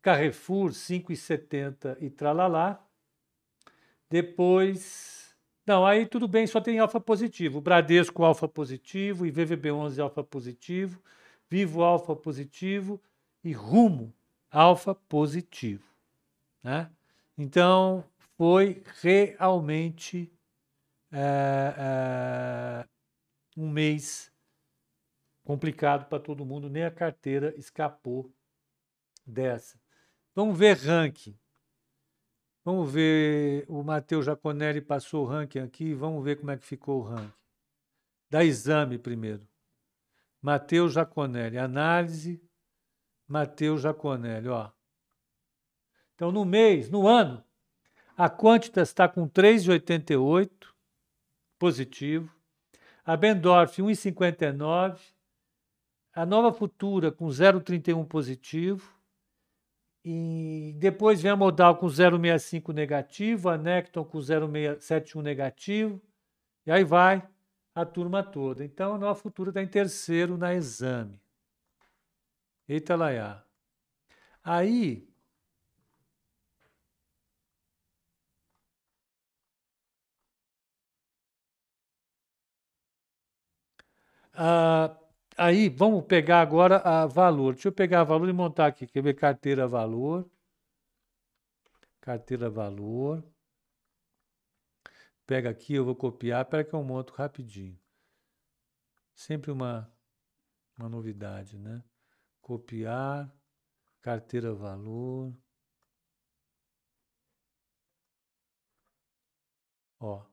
Carrefour, 0.01 0.71
5,70 0.71 1.97
e 2.01 2.09
tralalá. 2.09 2.83
Depois. 4.09 5.35
Não, 5.65 5.85
aí 5.85 6.05
tudo 6.07 6.27
bem, 6.27 6.47
só 6.47 6.59
tem 6.59 6.79
alfa 6.79 6.99
positivo. 6.99 7.61
Bradesco 7.61 8.23
alfa 8.23 8.47
positivo, 8.47 9.25
IVVB11 9.25 9.99
alfa 9.99 10.23
positivo, 10.23 11.01
Vivo 11.47 11.83
alfa 11.83 12.15
positivo 12.15 12.99
e 13.43 13.51
Rumo 13.51 14.13
alfa 14.49 14.95
positivo. 14.95 15.85
Né? 16.63 16.89
Então, 17.37 18.03
foi 18.37 18.83
realmente 19.01 20.31
é, 21.11 21.75
é, 21.77 22.89
um 23.57 23.69
mês 23.69 24.31
complicado 25.43 26.07
para 26.07 26.19
todo 26.19 26.45
mundo, 26.45 26.69
nem 26.69 26.83
a 26.83 26.91
carteira 26.91 27.53
escapou 27.57 28.31
dessa. 29.25 29.79
Vamos 30.33 30.57
ver 30.57 30.77
ranking. 30.77 31.37
Vamos 32.63 32.91
ver, 32.91 33.65
o 33.67 33.83
Matheus 33.83 34.25
Jaconelli 34.25 34.81
passou 34.81 35.25
o 35.25 35.27
ranking 35.27 35.59
aqui, 35.59 35.93
vamos 35.93 36.23
ver 36.23 36.37
como 36.37 36.51
é 36.51 36.57
que 36.57 36.65
ficou 36.65 37.01
o 37.01 37.03
ranking. 37.03 37.33
Da 38.29 38.43
exame 38.43 38.97
primeiro. 38.97 39.45
Matheus 40.41 40.93
Jaconelli, 40.93 41.57
análise, 41.57 42.41
Matheus 43.27 43.81
Jaconelli, 43.81 44.47
ó. 44.47 44.71
Então, 46.15 46.31
no 46.31 46.45
mês, 46.45 46.89
no 46.89 47.07
ano, 47.07 47.43
a 48.15 48.29
Quantitas 48.29 48.89
está 48.89 49.09
com 49.09 49.27
3,88, 49.27 50.70
positivo. 51.61 52.35
A 53.05 53.15
Bendorf 53.15 53.79
1,59. 53.79 54.99
A 56.11 56.25
Nova 56.25 56.51
Futura 56.51 57.11
com 57.11 57.27
0,31 57.27 58.03
positivo. 58.07 58.91
E 60.03 60.73
depois 60.79 61.21
vem 61.21 61.31
a 61.31 61.35
Modal 61.35 61.77
com 61.77 61.85
0,65 61.85 62.73
negativo, 62.73 63.49
a 63.49 63.57
Necton 63.59 64.03
com 64.03 64.17
0,71 64.17 65.21
negativo. 65.21 66.01
E 66.65 66.71
aí 66.71 66.83
vai 66.83 67.21
a 67.75 67.85
turma 67.85 68.23
toda. 68.23 68.65
Então 68.65 68.95
a 68.95 68.97
Nova 68.97 69.13
Futura 69.13 69.51
está 69.51 69.61
em 69.61 69.67
terceiro 69.67 70.37
na 70.37 70.55
exame. 70.55 71.21
Eita 72.67 72.95
laiá. 72.95 73.43
Aí 74.43 75.07
Ah, 84.43 84.97
aí, 85.37 85.69
vamos 85.69 86.03
pegar 86.05 86.41
agora 86.41 86.77
a 86.77 87.05
valor. 87.05 87.53
Deixa 87.53 87.67
eu 87.67 87.71
pegar 87.71 88.01
a 88.01 88.03
valor 88.03 88.27
e 88.27 88.33
montar 88.33 88.65
aqui. 88.67 88.87
Quer 88.87 89.03
ver 89.03 89.13
carteira 89.13 89.67
valor? 89.67 90.27
Carteira 92.01 92.49
valor. 92.49 93.23
Pega 95.27 95.51
aqui, 95.51 95.75
eu 95.75 95.85
vou 95.85 95.95
copiar. 95.95 96.43
Espera 96.43 96.63
que 96.63 96.73
eu 96.73 96.83
monto 96.83 97.13
rapidinho. 97.13 97.79
Sempre 99.13 99.51
uma, 99.51 99.87
uma 100.75 100.89
novidade, 100.89 101.57
né? 101.59 101.83
Copiar, 102.41 103.31
carteira 104.01 104.53
valor. 104.55 105.31
Ó. 109.99 110.25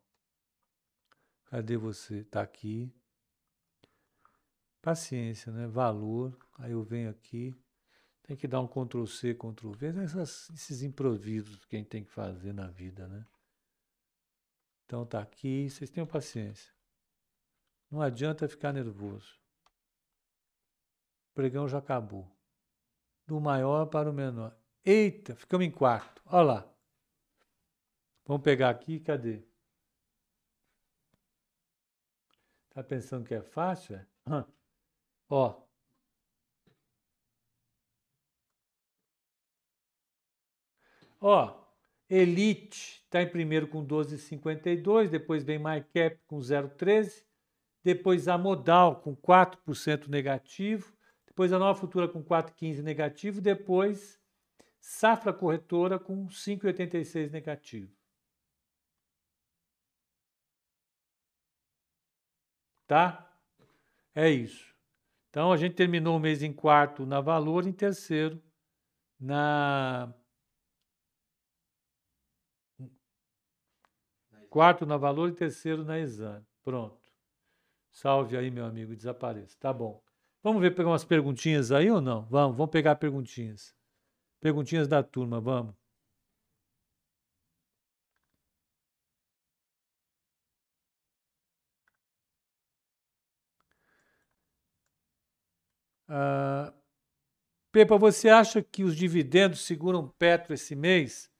Cadê 1.44 1.76
você? 1.76 2.24
Tá 2.24 2.40
aqui. 2.40 2.97
Paciência, 4.88 5.52
né? 5.52 5.66
Valor. 5.66 6.34
Aí 6.54 6.72
eu 6.72 6.82
venho 6.82 7.10
aqui. 7.10 7.54
Tem 8.22 8.34
que 8.34 8.48
dar 8.48 8.58
um 8.62 8.66
Ctrl 8.66 9.04
C, 9.04 9.34
Ctrl 9.34 9.72
V. 9.72 9.88
Essas, 10.02 10.48
esses 10.48 10.80
improvisos 10.80 11.62
que 11.66 11.76
a 11.76 11.78
gente 11.78 11.90
tem 11.90 12.02
que 12.02 12.10
fazer 12.10 12.54
na 12.54 12.68
vida, 12.68 13.06
né? 13.06 13.26
Então 14.86 15.04
tá 15.04 15.20
aqui. 15.20 15.68
Vocês 15.68 15.90
tenham 15.90 16.06
paciência. 16.06 16.72
Não 17.90 18.00
adianta 18.00 18.48
ficar 18.48 18.72
nervoso. 18.72 19.38
O 21.32 21.34
pregão 21.34 21.68
já 21.68 21.76
acabou. 21.76 22.26
Do 23.26 23.38
maior 23.38 23.84
para 23.88 24.08
o 24.08 24.14
menor. 24.14 24.58
Eita, 24.82 25.36
ficamos 25.36 25.66
em 25.66 25.70
quarto. 25.70 26.22
Olha 26.24 26.42
lá. 26.42 26.74
Vamos 28.24 28.42
pegar 28.42 28.70
aqui, 28.70 29.00
cadê? 29.00 29.46
Tá 32.70 32.82
pensando 32.82 33.26
que 33.26 33.34
é 33.34 33.42
fácil? 33.42 33.96
É? 33.96 34.06
Ó. 35.28 35.68
Ó, 41.20 41.68
Elite 42.08 43.02
está 43.04 43.22
em 43.22 43.28
primeiro 43.28 43.68
com 43.68 43.84
12,52, 43.84 45.08
depois 45.08 45.44
vem 45.44 45.58
MyCap 45.58 46.18
com 46.26 46.38
0,13, 46.38 47.24
depois 47.82 48.28
a 48.28 48.38
Modal 48.38 49.00
com 49.00 49.16
4% 49.16 50.08
negativo, 50.08 50.92
depois 51.26 51.52
a 51.52 51.58
Nova 51.58 51.78
Futura 51.78 52.08
com 52.08 52.22
4,15 52.22 52.82
negativo, 52.82 53.40
depois 53.40 54.18
Safra 54.80 55.32
Corretora 55.32 55.98
com 55.98 56.26
5,86 56.28 57.30
negativo. 57.30 57.92
Tá? 62.86 63.30
É 64.14 64.30
isso. 64.30 64.67
Então 65.38 65.52
a 65.52 65.56
gente 65.56 65.76
terminou 65.76 66.16
o 66.16 66.18
mês 66.18 66.42
em 66.42 66.52
quarto 66.52 67.06
na 67.06 67.20
Valor, 67.20 67.64
em 67.64 67.70
terceiro 67.70 68.42
na 69.20 70.12
quarto 74.50 74.84
na 74.84 74.96
Valor 74.96 75.28
e 75.28 75.32
terceiro 75.32 75.84
na 75.84 75.96
Exame. 75.96 76.44
Pronto. 76.64 76.98
Salve 77.92 78.36
aí, 78.36 78.50
meu 78.50 78.64
amigo, 78.64 78.96
desapareça. 78.96 79.56
Tá 79.60 79.72
bom. 79.72 80.02
Vamos 80.42 80.60
ver 80.60 80.74
pegar 80.74 80.88
umas 80.88 81.04
perguntinhas 81.04 81.70
aí 81.70 81.88
ou 81.88 82.00
não? 82.00 82.24
Vamos, 82.24 82.56
vamos 82.56 82.72
pegar 82.72 82.96
perguntinhas. 82.96 83.72
Perguntinhas 84.40 84.88
da 84.88 85.04
turma, 85.04 85.40
vamos. 85.40 85.76
Uh, 96.08 96.72
Pepa, 97.70 97.98
você 97.98 98.28
acha 98.28 98.62
que 98.62 98.82
os 98.82 98.96
dividendos 98.96 99.60
seguram 99.60 100.08
Petro 100.18 100.54
esse 100.54 100.74
mês? 100.74 101.30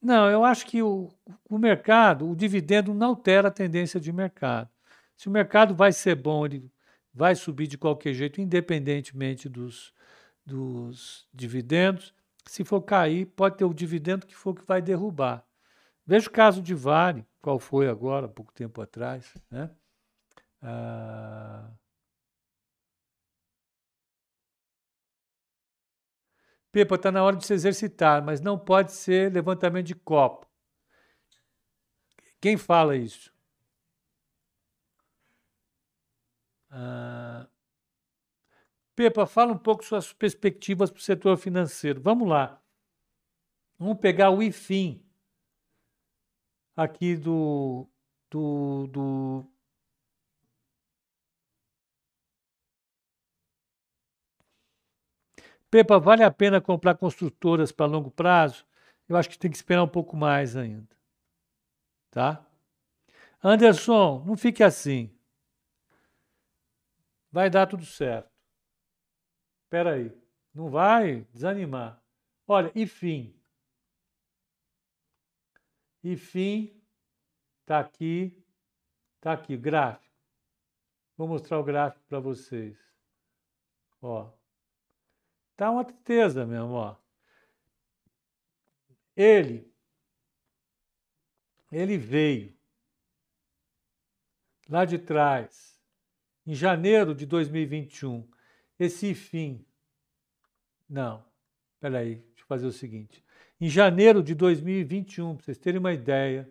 Não, 0.00 0.30
eu 0.30 0.44
acho 0.44 0.64
que 0.66 0.80
o, 0.80 1.08
o 1.48 1.58
mercado, 1.58 2.30
o 2.30 2.36
dividendo 2.36 2.94
não 2.94 3.08
altera 3.08 3.48
a 3.48 3.52
tendência 3.52 3.98
de 3.98 4.12
mercado. 4.12 4.70
Se 5.16 5.28
o 5.28 5.30
mercado 5.32 5.74
vai 5.74 5.92
ser 5.92 6.14
bom, 6.14 6.46
ele 6.46 6.70
vai 7.12 7.34
subir 7.34 7.66
de 7.66 7.76
qualquer 7.76 8.14
jeito, 8.14 8.40
independentemente 8.40 9.48
dos, 9.48 9.92
dos 10.46 11.26
dividendos. 11.34 12.14
Se 12.46 12.64
for 12.64 12.80
cair, 12.80 13.26
pode 13.26 13.56
ter 13.56 13.64
o 13.64 13.74
dividendo 13.74 14.26
que 14.26 14.36
for 14.36 14.54
que 14.54 14.64
vai 14.64 14.80
derrubar. 14.80 15.44
Veja 16.06 16.28
o 16.28 16.32
caso 16.32 16.62
de 16.62 16.74
Vale, 16.74 17.26
qual 17.42 17.58
foi 17.58 17.88
agora, 17.88 18.28
pouco 18.28 18.52
tempo 18.52 18.80
atrás. 18.80 19.34
Né? 19.50 19.68
Ah, 20.62 21.68
Pepa, 26.78 26.94
está 26.94 27.10
na 27.10 27.24
hora 27.24 27.34
de 27.34 27.44
se 27.44 27.52
exercitar, 27.52 28.24
mas 28.24 28.40
não 28.40 28.56
pode 28.56 28.92
ser 28.92 29.32
levantamento 29.32 29.86
de 29.86 29.96
copo. 29.96 30.46
Quem 32.40 32.56
fala 32.56 32.96
isso? 32.96 33.34
Ah, 36.70 37.48
Pepa, 38.94 39.26
fala 39.26 39.52
um 39.52 39.58
pouco 39.58 39.84
suas 39.84 40.12
perspectivas 40.12 40.88
para 40.88 41.00
o 41.00 41.02
setor 41.02 41.36
financeiro. 41.36 42.00
Vamos 42.00 42.28
lá. 42.28 42.62
Vamos 43.76 43.98
pegar 43.98 44.30
o 44.30 44.40
IFIM 44.40 45.04
aqui 46.76 47.16
do, 47.16 47.88
do, 48.30 48.86
do 48.86 49.52
Pepa, 55.70 55.98
vale 55.98 56.22
a 56.22 56.30
pena 56.30 56.60
comprar 56.60 56.94
construtoras 56.96 57.70
para 57.70 57.86
longo 57.86 58.10
prazo? 58.10 58.66
Eu 59.08 59.16
acho 59.16 59.28
que 59.28 59.38
tem 59.38 59.50
que 59.50 59.56
esperar 59.56 59.82
um 59.82 59.88
pouco 59.88 60.16
mais 60.16 60.56
ainda. 60.56 60.96
Tá? 62.10 62.44
Anderson, 63.42 64.24
não 64.24 64.36
fique 64.36 64.62
assim. 64.62 65.14
Vai 67.30 67.50
dar 67.50 67.66
tudo 67.66 67.84
certo. 67.84 68.30
Espera 69.64 69.94
aí. 69.94 70.12
Não 70.54 70.70
vai 70.70 71.20
desanimar. 71.32 72.02
Olha, 72.46 72.72
e 72.74 72.86
fim. 72.86 73.38
E 76.02 76.16
fim 76.16 76.82
está 77.60 77.78
aqui. 77.80 78.42
Está 79.16 79.34
aqui, 79.34 79.56
gráfico. 79.56 80.08
Vou 81.16 81.28
mostrar 81.28 81.58
o 81.58 81.64
gráfico 81.64 82.04
para 82.08 82.20
vocês. 82.20 82.78
Ó. 84.00 84.37
Tá 85.58 85.70
uma 85.72 85.84
tristeza 85.84 86.46
mesmo, 86.46 86.72
ó. 86.74 86.94
Ele, 89.16 89.68
ele 91.72 91.98
veio 91.98 92.54
lá 94.68 94.84
de 94.84 94.98
trás, 94.98 95.76
em 96.46 96.54
janeiro 96.54 97.12
de 97.12 97.26
2021, 97.26 98.24
esse 98.78 99.16
fim. 99.16 99.66
Não, 100.88 101.24
peraí, 101.80 102.14
deixa 102.14 102.42
eu 102.42 102.46
fazer 102.46 102.68
o 102.68 102.72
seguinte. 102.72 103.24
Em 103.60 103.68
janeiro 103.68 104.22
de 104.22 104.36
2021, 104.36 105.34
para 105.34 105.44
vocês 105.44 105.58
terem 105.58 105.80
uma 105.80 105.92
ideia, 105.92 106.48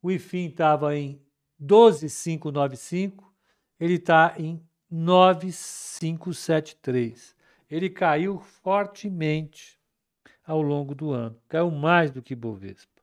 o 0.00 0.12
IFIM 0.12 0.46
estava 0.46 0.96
em 0.96 1.20
12,595, 1.58 3.34
ele 3.80 3.94
está 3.94 4.36
em 4.38 4.64
9,573 4.88 7.36
ele 7.70 7.90
caiu 7.90 8.38
fortemente 8.38 9.78
ao 10.44 10.62
longo 10.62 10.94
do 10.94 11.10
ano. 11.10 11.40
Caiu 11.48 11.70
mais 11.70 12.10
do 12.10 12.22
que 12.22 12.34
Bovespa. 12.34 13.02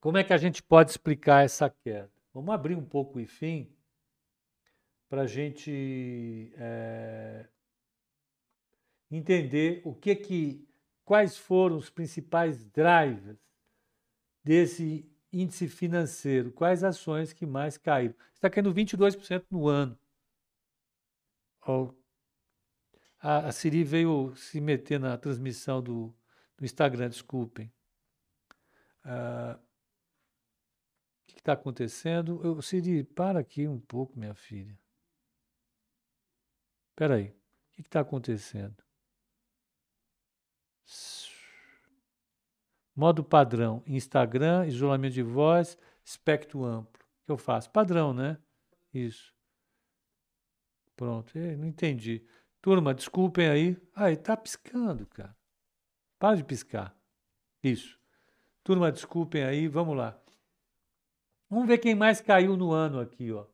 Como 0.00 0.18
é 0.18 0.24
que 0.24 0.32
a 0.32 0.38
gente 0.38 0.62
pode 0.62 0.90
explicar 0.90 1.44
essa 1.44 1.68
queda? 1.68 2.12
Vamos 2.32 2.54
abrir 2.54 2.74
um 2.74 2.84
pouco 2.84 3.18
o 3.18 3.20
IFIM 3.20 3.70
para 5.08 5.22
a 5.22 5.26
gente 5.26 6.52
é, 6.56 7.46
entender 9.10 9.80
o 9.84 9.94
que 9.94 10.14
que, 10.16 10.68
quais 11.04 11.36
foram 11.36 11.76
os 11.76 11.88
principais 11.88 12.64
drivers 12.66 13.38
desse 14.42 15.10
índice 15.32 15.68
financeiro, 15.68 16.52
quais 16.52 16.84
ações 16.84 17.32
que 17.32 17.46
mais 17.46 17.78
caíram. 17.78 18.14
Está 18.34 18.50
caindo 18.50 18.74
22% 18.74 19.44
no 19.50 19.68
ano. 19.68 19.98
A, 23.24 23.46
a 23.46 23.52
Siri 23.52 23.82
veio 23.82 24.36
se 24.36 24.60
meter 24.60 25.00
na 25.00 25.16
transmissão 25.16 25.82
do, 25.82 26.14
do 26.58 26.64
Instagram, 26.66 27.08
desculpem. 27.08 27.72
Ah, 29.02 29.58
o 31.22 31.26
que 31.28 31.38
está 31.38 31.54
acontecendo? 31.54 32.38
Eu, 32.44 32.60
Siri, 32.60 33.02
para 33.02 33.40
aqui 33.40 33.66
um 33.66 33.80
pouco, 33.80 34.18
minha 34.18 34.34
filha. 34.34 34.78
Espera 36.90 37.14
aí. 37.14 37.28
O 37.28 37.72
que 37.72 37.80
está 37.80 38.00
acontecendo? 38.00 38.76
Modo 42.94 43.24
padrão, 43.24 43.82
Instagram, 43.86 44.66
isolamento 44.66 45.14
de 45.14 45.22
voz, 45.22 45.78
espectro 46.04 46.62
amplo. 46.62 47.02
O 47.22 47.24
que 47.24 47.32
eu 47.32 47.38
faço? 47.38 47.70
Padrão, 47.70 48.12
né? 48.12 48.36
Isso. 48.92 49.34
Pronto, 50.94 51.32
não 51.38 51.66
entendi. 51.66 52.22
Turma, 52.64 52.94
desculpem 52.94 53.46
aí. 53.46 53.76
Aí, 53.94 54.16
tá 54.16 54.34
piscando, 54.34 55.04
cara. 55.08 55.36
Para 56.18 56.36
de 56.36 56.44
piscar. 56.44 56.96
Isso. 57.62 58.00
Turma, 58.62 58.90
desculpem 58.90 59.44
aí, 59.44 59.68
vamos 59.68 59.94
lá. 59.94 60.18
Vamos 61.50 61.68
ver 61.68 61.76
quem 61.76 61.94
mais 61.94 62.22
caiu 62.22 62.56
no 62.56 62.72
ano 62.72 63.00
aqui, 63.00 63.30
ó. 63.30 63.44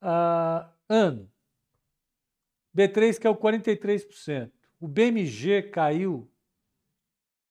Ah, 0.00 0.72
ano. 0.88 1.30
B3 2.76 3.16
caiu 3.20 3.36
43%. 3.36 4.50
O 4.80 4.88
BMG 4.88 5.62
caiu 5.70 6.28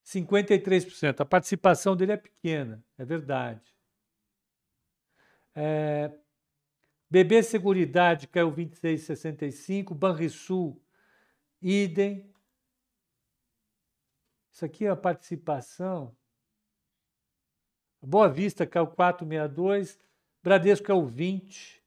53%. 0.03 1.21
A 1.21 1.25
participação 1.25 1.95
dele 1.95 2.11
é 2.11 2.17
pequena, 2.17 2.83
é 2.97 3.05
verdade. 3.05 3.73
É, 5.55 6.11
BB 7.11 7.43
Seguridade 7.43 8.25
caiu 8.25 8.49
26,65, 8.53 9.93
Banrisul, 9.93 10.81
idem. 11.61 12.33
Isso 14.49 14.63
aqui 14.63 14.85
é 14.85 14.89
a 14.89 14.95
participação. 14.95 16.15
Boa 18.01 18.29
Vista 18.29 18.65
caiu 18.65 18.87
4,62, 18.87 19.99
Bradesco 20.41 20.87
caiu 20.87 21.05
20, 21.05 21.83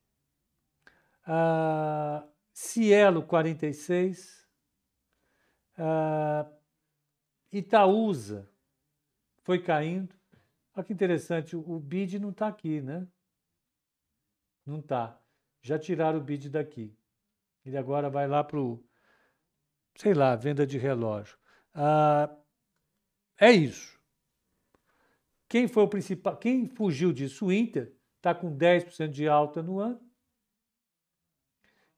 ah, 1.27 2.29
Cielo 2.53 3.23
46, 3.23 4.47
ah, 5.79 6.47
Itaúsa 7.51 8.47
foi 9.43 9.59
caindo. 9.59 10.15
Olha 10.77 10.85
que 10.85 10.93
interessante, 10.93 11.57
o 11.57 11.81
BID 11.81 12.19
não 12.19 12.29
está 12.29 12.47
aqui, 12.47 12.83
né? 12.83 13.09
Não 14.65 14.79
está. 14.81 15.21
Já 15.63 15.79
tiraram 15.79 16.19
o 16.19 16.23
bid 16.23 16.51
daqui. 16.51 16.97
Ele 17.65 17.77
agora 17.77 18.11
vai 18.11 18.29
lá 18.29 18.45
para 18.45 18.61
o, 18.61 18.85
sei 19.97 20.15
lá, 20.15 20.37
venda 20.37 20.67
de 20.67 20.79
relógio. 20.79 21.39
Ah, 21.73 22.31
É 23.39 23.51
isso. 23.51 23.99
Quem 25.49 25.69
foi 25.69 25.83
o 25.83 25.89
principal? 25.89 26.37
Quem 26.37 26.69
fugiu 26.69 27.13
disso? 27.13 27.47
O 27.47 27.53
Inter 27.53 27.95
está 28.17 28.35
com 28.35 28.57
10% 28.57 29.09
de 29.09 29.29
alta 29.29 29.63
no 29.63 29.79
ano. 29.79 30.01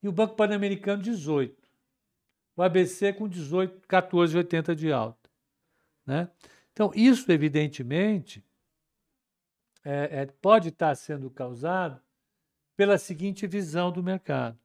E 0.03 0.09
o 0.09 0.13
Banco 0.13 0.37
Pan-Americano 0.37 1.03
18. 1.03 1.67
O 2.57 2.63
ABC 2.63 3.13
com 3.13 3.29
18, 3.29 3.87
14,80 3.87 4.75
de 4.75 4.91
alta, 4.91 5.31
né? 6.07 6.31
Então 6.73 6.91
isso 6.95 7.31
evidentemente 7.31 8.45
é, 9.85 10.23
é, 10.23 10.27
pode 10.27 10.71
estar 10.71 10.95
sendo 10.95 11.31
causado 11.31 12.01
pela 12.77 12.99
seguinte 12.99 13.47
visão 13.47 13.91
do 13.91 14.03
mercado: 14.03 14.59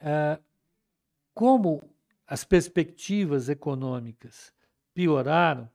é, 0.00 0.38
como 1.34 1.82
as 2.26 2.44
perspectivas 2.44 3.48
econômicas 3.48 4.52
pioraram, 4.92 5.70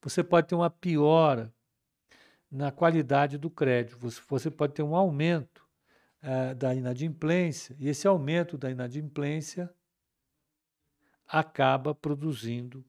você 0.00 0.22
pode 0.22 0.46
ter 0.46 0.54
uma 0.54 0.70
piora 0.70 1.52
na 2.50 2.70
qualidade 2.70 3.36
do 3.36 3.50
crédito, 3.50 3.98
você 4.26 4.50
pode 4.50 4.72
ter 4.72 4.82
um 4.82 4.96
aumento 4.96 5.68
uh, 6.22 6.54
da 6.54 6.74
inadimplência, 6.74 7.76
e 7.78 7.88
esse 7.88 8.06
aumento 8.06 8.56
da 8.56 8.70
inadimplência 8.70 9.70
acaba 11.26 11.94
produzindo 11.94 12.82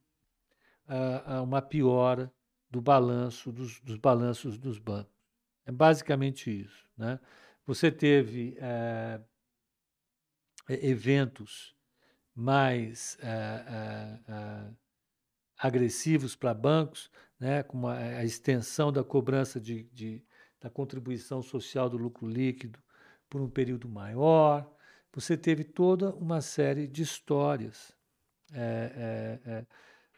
uh, 0.87 1.43
uma 1.43 1.61
piora 1.61 2.31
do 2.69 2.79
balanço 2.79 3.51
dos, 3.51 3.81
dos, 3.81 3.97
balanços 3.97 4.57
dos 4.57 4.79
bancos. 4.79 5.11
É 5.65 5.71
basicamente 5.71 6.49
isso. 6.49 6.87
Né? 6.97 7.19
Você 7.69 7.91
teve 7.91 8.57
uh, 8.57 9.23
eventos 10.67 11.75
mais 12.33 13.15
agressivos 15.55 16.35
para 16.35 16.51
bancos, 16.51 17.11
né, 17.39 17.61
como 17.61 17.87
a, 17.87 17.93
a, 17.95 18.25
extensão 18.25 18.91
da 18.91 19.03
cobrança 19.03 19.59
de, 19.59 19.83
de, 19.93 20.25
da 20.59 20.67
contribuição 20.67 21.43
social 21.43 21.87
do 21.87 21.95
lucro 21.95 22.27
líquido 22.27 22.79
por 23.29 23.39
um 23.39 23.47
período 23.47 23.87
maior. 23.87 24.67
Você 25.13 25.37
teve 25.37 25.63
toda 25.63 26.11
uma 26.15 26.41
série 26.41 26.87
de 26.87 27.03
histórias 27.03 27.95
é, 28.51 29.39
é, 29.45 29.51
é, 29.51 29.65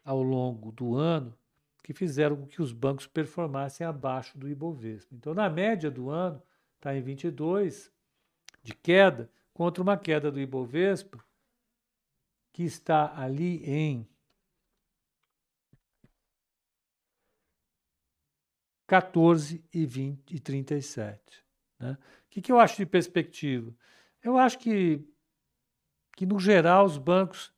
ao 0.06 0.24
longo 0.24 0.72
do 0.72 0.96
ano 0.96 1.38
que 1.84 1.94
fizeram 1.94 2.38
com 2.38 2.48
que 2.48 2.62
os 2.62 2.72
bancos 2.72 3.08
performassem 3.08 3.86
abaixo 3.86 4.40
do 4.40 4.48
Ibovespa. 4.48 5.14
Então, 5.14 5.34
na 5.34 5.50
média 5.50 5.92
do 5.92 6.10
ano, 6.10 6.42
está 6.82 6.98
em 6.98 7.02
22 7.02 7.94
de 8.64 8.74
queda, 8.74 9.32
contra 9.54 9.84
uma 9.84 9.96
queda 9.96 10.32
do 10.32 10.40
Ibovespa 10.40 11.24
que 12.52 12.64
está 12.64 13.16
ali 13.16 13.64
em 13.64 14.10
14 18.88 19.64
e, 19.72 19.86
20, 19.86 20.36
e 20.36 20.40
37. 20.40 21.46
Né? 21.80 21.92
O 21.94 22.30
que, 22.30 22.42
que 22.42 22.52
eu 22.52 22.60
acho 22.60 22.78
de 22.78 22.86
perspectiva? 22.86 23.74
Eu 24.24 24.38
acho 24.38 24.58
que, 24.58 25.08
que, 26.18 26.26
no 26.26 26.40
geral, 26.40 26.86
os 26.86 26.98
bancos 26.98 27.54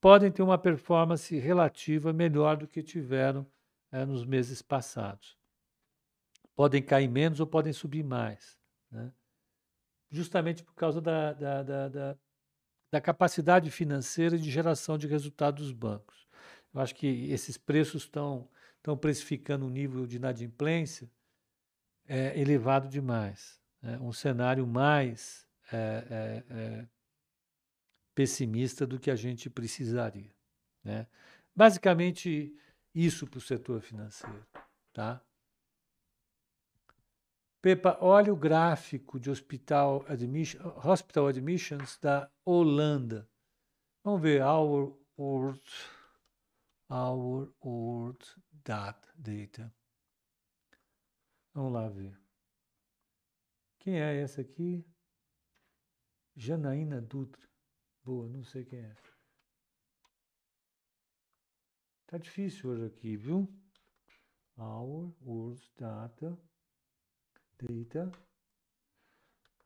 podem 0.00 0.30
ter 0.30 0.42
uma 0.42 0.58
performance 0.58 1.36
relativa 1.38 2.12
melhor 2.12 2.58
do 2.58 2.68
que 2.68 2.82
tiveram 2.82 3.50
é, 3.90 4.04
nos 4.04 4.24
meses 4.24 4.60
passados. 4.60 5.36
Podem 6.54 6.82
cair 6.82 7.08
menos 7.08 7.40
ou 7.40 7.46
podem 7.46 7.72
subir 7.72 8.04
mais. 8.04 8.56
Né? 8.96 9.12
Justamente 10.10 10.64
por 10.64 10.74
causa 10.74 11.00
da, 11.00 11.32
da, 11.32 11.62
da, 11.62 11.88
da, 11.88 12.18
da 12.90 13.00
capacidade 13.00 13.70
financeira 13.70 14.38
de 14.38 14.50
geração 14.50 14.96
de 14.96 15.06
resultado 15.06 15.56
dos 15.56 15.72
bancos. 15.72 16.26
Eu 16.72 16.80
acho 16.80 16.94
que 16.94 17.30
esses 17.30 17.56
preços 17.56 18.02
estão 18.02 18.48
estão 18.86 18.96
precificando 18.96 19.66
um 19.66 19.68
nível 19.68 20.06
de 20.06 20.14
inadimplência 20.14 21.10
é, 22.06 22.38
elevado 22.40 22.88
demais. 22.88 23.60
Né? 23.82 23.98
Um 23.98 24.12
cenário 24.12 24.64
mais 24.64 25.44
é, 25.72 26.06
é, 26.08 26.54
é, 26.54 26.88
pessimista 28.14 28.86
do 28.86 29.00
que 29.00 29.10
a 29.10 29.16
gente 29.16 29.50
precisaria. 29.50 30.32
Né? 30.84 31.08
Basicamente, 31.54 32.56
isso 32.94 33.26
para 33.26 33.38
o 33.38 33.40
setor 33.40 33.80
financeiro. 33.80 34.46
Tá? 34.92 35.20
Pepa, 37.66 37.98
olha 38.00 38.32
o 38.32 38.36
gráfico 38.36 39.18
de 39.18 39.28
hospital, 39.28 40.04
hospital 40.84 41.26
admissions 41.26 41.98
da 41.98 42.30
Holanda. 42.44 43.28
Vamos 44.04 44.22
ver, 44.22 44.40
our 44.40 44.96
world, 45.18 45.60
our 46.88 47.52
world 47.64 48.24
data. 48.62 49.74
Vamos 51.52 51.72
lá 51.72 51.88
ver. 51.88 52.16
Quem 53.80 54.00
é 54.00 54.22
essa 54.22 54.42
aqui? 54.42 54.86
Janaína 56.36 57.02
Dutra. 57.02 57.50
Boa, 58.04 58.28
não 58.28 58.44
sei 58.44 58.64
quem 58.64 58.78
é. 58.78 58.94
Tá 62.06 62.16
difícil 62.16 62.70
hoje 62.70 62.84
aqui, 62.84 63.16
viu? 63.16 63.52
Our 64.56 65.12
words 65.20 65.68
data 65.76 66.38
data 67.58 68.10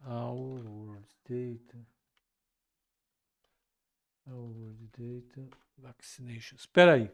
our 0.07 1.03
data 1.29 1.79
our 4.27 4.75
data 4.97 5.49
vaccination. 5.77 6.57
Espera 6.57 6.95
aí. 6.95 7.11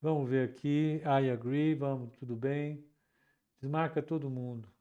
Vamos 0.00 0.28
ver 0.28 0.48
aqui. 0.48 1.00
I 1.04 1.30
agree. 1.30 1.74
Vamos, 1.74 2.16
tudo 2.18 2.36
bem. 2.36 2.84
Desmarca 3.60 4.02
todo 4.02 4.30
mundo. 4.30 4.72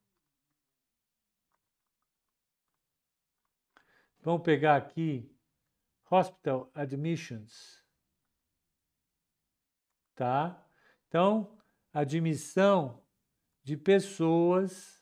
Vamos 4.22 4.44
pegar 4.44 4.76
aqui 4.76 5.32
Hospital 6.10 6.70
Admissions. 6.76 7.87
Tá? 10.18 10.68
Então, 11.08 11.56
admissão 11.94 13.06
de 13.64 13.78
pessoas 13.78 15.00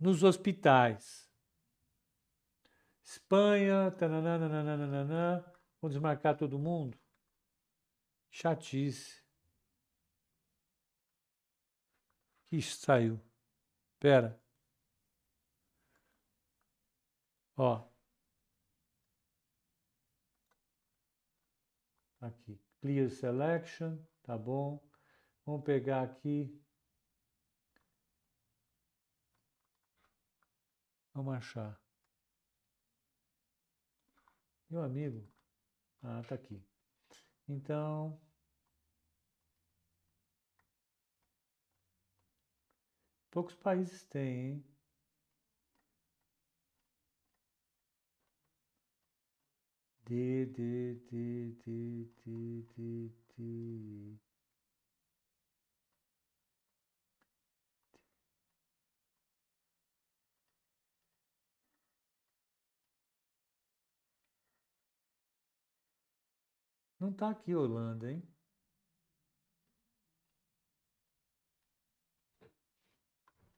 nos 0.00 0.24
hospitais. 0.24 1.30
Espanha, 3.04 3.92
tananana, 3.92 4.48
desmarcar 5.88 6.36
todo 6.36 6.58
mundo? 6.58 6.98
Chatice. 8.32 9.22
Que 12.46 12.60
saiu. 12.60 13.20
Pera. 14.00 14.42
Ó. 17.56 17.88
Aqui. 22.20 22.55
Clear 22.86 23.10
selection. 23.10 23.98
Tá 24.22 24.38
bom. 24.38 24.80
Vamos 25.44 25.64
pegar 25.64 26.02
aqui. 26.04 26.56
Vamos 31.12 31.34
achar. 31.34 31.82
Meu 34.70 34.84
amigo. 34.84 35.28
Ah, 36.00 36.22
tá 36.28 36.36
aqui. 36.36 36.64
Então, 37.48 38.20
poucos 43.32 43.56
países 43.56 44.04
têm, 44.04 44.50
hein? 44.52 44.75
D, 50.06 50.46
D, 50.46 50.94
D, 51.10 51.50
D, 51.64 52.06
D, 52.24 52.62
D, 52.76 53.10
D. 53.36 54.16
Não 67.00 67.10
está 67.10 67.30
aqui 67.30 67.54
Holanda, 67.54 68.10
hein? 68.10 68.22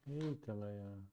Eita, 0.07 0.55
Leia. 0.55 1.08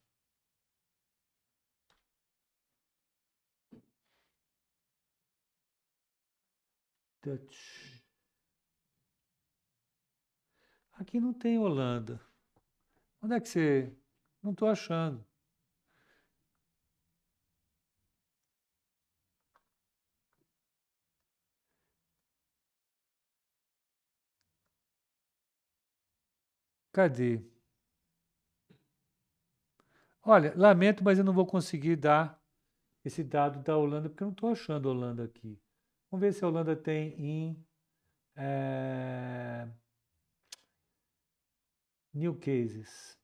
Dutch. 7.26 8.04
Aqui 10.94 11.20
não 11.20 11.34
tem 11.34 11.58
Holanda. 11.58 12.22
Onde 13.22 13.34
é 13.34 13.40
que 13.40 13.50
você. 13.50 13.92
Não 14.44 14.52
estou 14.52 14.68
achando. 14.68 15.26
Cadê? 26.94 27.42
Olha, 30.24 30.54
lamento, 30.56 31.04
mas 31.04 31.18
eu 31.18 31.24
não 31.24 31.34
vou 31.34 31.46
conseguir 31.46 31.96
dar 31.96 32.40
esse 33.04 33.24
dado 33.24 33.62
da 33.64 33.76
Holanda, 33.78 34.10
porque 34.10 34.24
eu 34.24 34.28
não 34.28 34.34
estou 34.34 34.52
achando 34.52 34.88
Holanda 34.88 35.24
aqui. 35.26 35.60
Vamos 36.16 36.28
ver 36.28 36.34
se 36.34 36.46
a 36.46 36.48
Holanda 36.48 36.78
tem 36.78 37.14
em 37.20 37.68
é, 38.38 39.68
new 42.14 42.34
cases. 42.40 43.20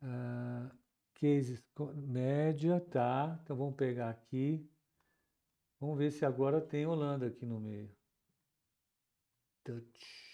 Uh, 0.00 0.70
cases 1.14 1.60
média, 2.06 2.80
tá? 2.80 3.36
Então 3.42 3.56
vamos 3.56 3.74
pegar 3.74 4.10
aqui. 4.10 4.64
Vamos 5.80 5.98
ver 5.98 6.12
se 6.12 6.24
agora 6.24 6.60
tem 6.60 6.86
Holanda 6.86 7.26
aqui 7.26 7.44
no 7.44 7.58
meio. 7.58 7.92
Dutch. 9.64 10.29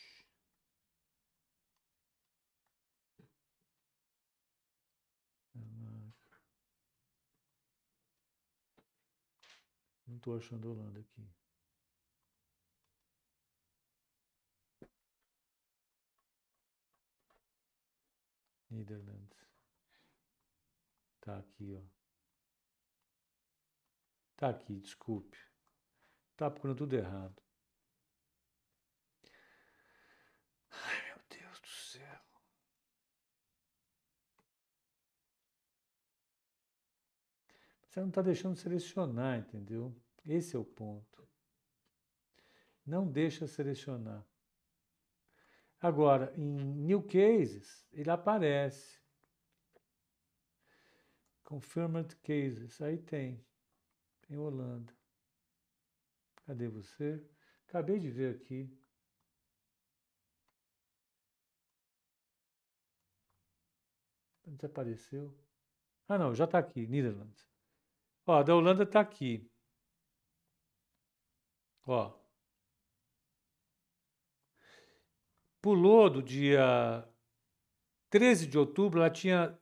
Estou 10.27 10.37
achando 10.37 10.73
Holanda 10.73 10.99
aqui. 10.99 11.31
Netherlands. 18.69 19.39
Tá 21.21 21.39
aqui, 21.39 21.77
ó. 21.77 21.83
Tá 24.37 24.49
aqui, 24.49 24.81
desculpe. 24.81 25.39
Tá 26.37 26.51
procurando 26.51 26.79
tudo 26.79 26.97
errado. 26.97 27.41
Ai, 30.73 31.05
meu 31.07 31.21
Deus 31.31 31.61
do 31.61 31.69
céu. 31.69 32.23
Você 37.85 38.01
não 38.01 38.09
está 38.09 38.23
deixando 38.23 38.57
selecionar, 38.57 39.39
entendeu? 39.39 40.06
Esse 40.27 40.57
é 40.57 40.59
o 40.59 40.65
ponto. 40.65 41.27
Não 42.85 43.11
deixa 43.11 43.47
selecionar. 43.47 44.27
Agora, 45.81 46.33
em 46.37 46.45
New 46.45 47.03
Cases, 47.03 47.87
ele 47.93 48.11
aparece. 48.11 49.01
Confirmed 51.45 52.17
Cases, 52.17 52.81
aí 52.81 52.99
tem. 52.99 53.45
Tem 54.23 54.37
Holanda. 54.37 54.93
Cadê 56.45 56.69
você? 56.69 57.25
Acabei 57.69 57.99
de 57.99 58.11
ver 58.11 58.35
aqui. 58.35 58.69
Desapareceu. 64.45 65.37
Ah, 66.09 66.19
não, 66.19 66.35
já 66.35 66.45
está 66.45 66.59
aqui, 66.59 66.87
Netherlands. 66.87 67.49
Ó, 68.27 68.39
a 68.39 68.43
da 68.43 68.55
Holanda 68.55 68.85
está 68.85 69.01
aqui. 69.01 69.51
Ó. 71.87 72.13
Pulou 75.63 76.11
do 76.11 76.23
dia 76.23 77.09
13 78.11 78.47
de 78.47 78.59
outubro, 78.59 79.01
ela 79.01 79.11
tinha 79.11 79.59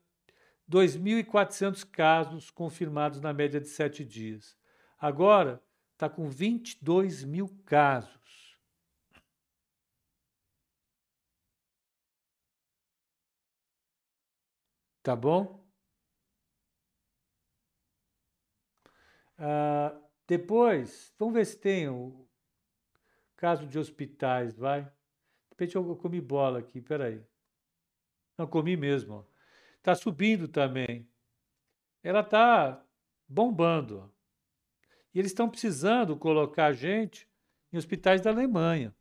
2.400 0.68 1.84
casos 1.84 2.50
confirmados 2.50 3.20
na 3.20 3.32
média 3.32 3.60
de 3.60 3.68
sete 3.68 4.04
dias. 4.04 4.56
Agora 4.98 5.62
está 5.92 6.08
com 6.08 6.28
22 6.28 7.24
mil 7.24 7.48
casos. 7.64 8.58
Tá 15.02 15.14
bom? 15.14 15.62
Ah, 19.38 20.03
depois, 20.26 21.12
vamos 21.18 21.34
ver 21.34 21.44
se 21.44 21.58
tem 21.58 21.88
o 21.88 22.26
caso 23.36 23.66
de 23.66 23.78
hospitais, 23.78 24.56
vai. 24.56 24.82
De 24.82 24.90
repente 25.50 25.76
eu 25.76 25.96
comi 25.96 26.20
bola 26.20 26.60
aqui, 26.60 26.80
peraí. 26.80 27.22
Não, 28.36 28.46
comi 28.46 28.76
mesmo. 28.76 29.26
Está 29.76 29.94
subindo 29.94 30.48
também. 30.48 31.08
Ela 32.02 32.20
está 32.20 32.84
bombando. 33.28 34.12
E 35.12 35.18
eles 35.18 35.30
estão 35.30 35.48
precisando 35.48 36.16
colocar 36.16 36.72
gente 36.72 37.28
em 37.72 37.76
hospitais 37.76 38.20
da 38.20 38.30
Alemanha. 38.30 38.94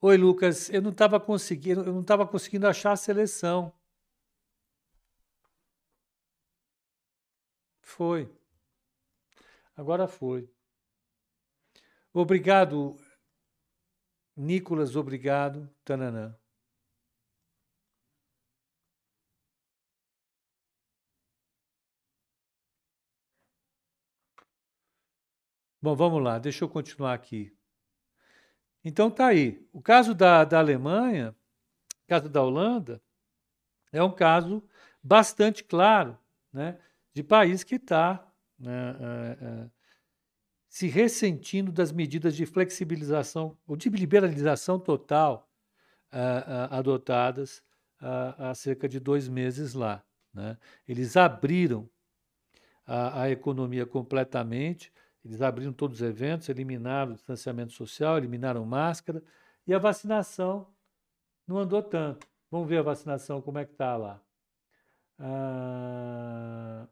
Oi, 0.00 0.16
Lucas, 0.16 0.70
eu 0.70 0.80
não 0.80 0.92
estava 0.92 1.20
conseguindo, 1.20 1.82
eu 1.82 1.92
não 1.92 2.00
estava 2.00 2.26
conseguindo 2.26 2.66
achar 2.66 2.92
a 2.92 2.96
seleção. 2.96 3.70
Foi. 7.90 8.32
Agora 9.76 10.06
foi. 10.06 10.48
Obrigado, 12.12 12.96
Nicolas, 14.36 14.94
obrigado. 14.94 15.68
Tananã. 15.84 16.38
Bom, 25.82 25.96
vamos 25.96 26.22
lá, 26.22 26.38
deixa 26.38 26.64
eu 26.64 26.68
continuar 26.68 27.14
aqui. 27.14 27.52
Então 28.84 29.10
tá 29.10 29.26
aí. 29.26 29.66
O 29.72 29.82
caso 29.82 30.14
da, 30.14 30.44
da 30.44 30.58
Alemanha, 30.60 31.34
caso 32.06 32.28
da 32.28 32.42
Holanda, 32.42 33.02
é 33.92 34.02
um 34.02 34.14
caso 34.14 34.62
bastante 35.02 35.64
claro, 35.64 36.16
né? 36.52 36.78
De 37.14 37.22
país 37.22 37.64
que 37.64 37.76
está 37.76 38.26
né, 38.58 38.96
é, 39.00 39.44
é, 39.44 39.70
se 40.68 40.86
ressentindo 40.86 41.72
das 41.72 41.90
medidas 41.92 42.36
de 42.36 42.46
flexibilização 42.46 43.56
ou 43.66 43.76
de 43.76 43.88
liberalização 43.88 44.78
total 44.78 45.50
é, 46.12 46.18
adotadas 46.70 47.62
há 48.00 48.54
cerca 48.54 48.88
de 48.88 48.98
dois 48.98 49.28
meses 49.28 49.74
lá. 49.74 50.02
Né? 50.32 50.56
Eles 50.88 51.16
abriram 51.16 51.88
a, 52.86 53.22
a 53.22 53.30
economia 53.30 53.84
completamente, 53.84 54.92
eles 55.24 55.42
abriram 55.42 55.72
todos 55.72 56.00
os 56.00 56.06
eventos, 56.06 56.48
eliminaram 56.48 57.12
o 57.12 57.14
distanciamento 57.14 57.72
social, 57.72 58.16
eliminaram 58.16 58.64
máscara 58.64 59.22
e 59.66 59.74
a 59.74 59.78
vacinação 59.78 60.66
não 61.46 61.58
andou 61.58 61.82
tanto. 61.82 62.26
Vamos 62.50 62.68
ver 62.68 62.78
a 62.78 62.82
vacinação 62.82 63.42
como 63.42 63.58
é 63.58 63.64
que 63.64 63.72
está 63.72 63.96
lá. 63.96 64.20
Ah, 65.18 66.88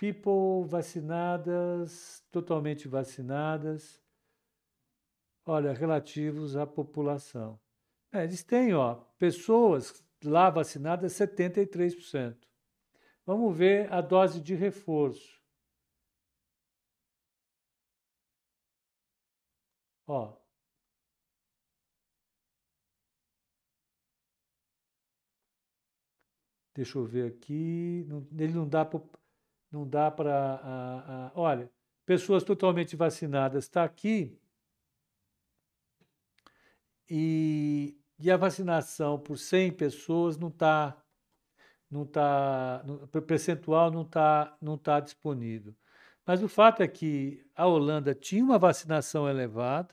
people 0.00 0.66
vacinadas, 0.66 2.24
totalmente 2.32 2.88
vacinadas, 2.88 4.02
olha, 5.44 5.74
relativos 5.74 6.56
à 6.56 6.66
população. 6.66 7.60
É, 8.10 8.24
eles 8.24 8.42
têm, 8.42 8.72
ó, 8.74 8.94
pessoas 9.18 10.02
lá 10.24 10.48
vacinadas 10.48 11.12
73%. 11.12 12.48
Vamos 13.26 13.56
ver 13.56 13.92
a 13.92 14.00
dose 14.00 14.40
de 14.40 14.54
reforço. 14.54 15.38
Ó. 20.06 20.34
Deixa 26.74 26.98
eu 26.98 27.04
ver 27.04 27.32
aqui. 27.32 28.06
Ele 28.38 28.54
não 28.54 28.66
dá 28.68 28.84
para 28.84 29.00
não 29.70 29.88
dá 29.88 30.10
para. 30.10 31.32
Olha, 31.34 31.70
pessoas 32.04 32.42
totalmente 32.42 32.96
vacinadas 32.96 33.64
está 33.64 33.84
aqui. 33.84 34.36
E, 37.08 37.98
e 38.18 38.30
a 38.30 38.36
vacinação 38.36 39.18
por 39.18 39.36
100 39.36 39.72
pessoas 39.72 40.36
não 40.36 40.48
está. 40.48 40.96
Não 41.90 42.06
tá, 42.06 42.84
o 42.86 43.22
percentual 43.22 43.90
não 43.90 44.02
está 44.02 44.56
não 44.60 44.78
tá 44.78 45.00
disponível. 45.00 45.74
Mas 46.24 46.40
o 46.40 46.48
fato 46.48 46.82
é 46.82 46.88
que 46.88 47.44
a 47.56 47.66
Holanda 47.66 48.14
tinha 48.14 48.44
uma 48.44 48.58
vacinação 48.58 49.28
elevada, 49.28 49.92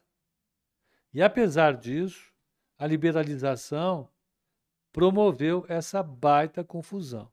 e 1.12 1.24
apesar 1.24 1.76
disso, 1.76 2.32
a 2.78 2.86
liberalização 2.86 4.08
promoveu 4.92 5.66
essa 5.68 6.04
baita 6.04 6.64
confusão. 6.64 7.32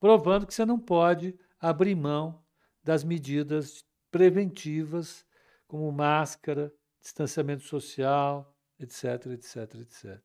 Provando 0.00 0.46
que 0.46 0.54
você 0.54 0.64
não 0.64 0.78
pode 0.78 1.38
abrir 1.60 1.94
mão 1.94 2.42
das 2.82 3.02
medidas 3.04 3.84
preventivas, 4.10 5.26
como 5.66 5.90
máscara, 5.92 6.72
distanciamento 7.00 7.62
social, 7.64 8.56
etc, 8.78 9.26
etc, 9.26 9.74
etc. 9.74 10.20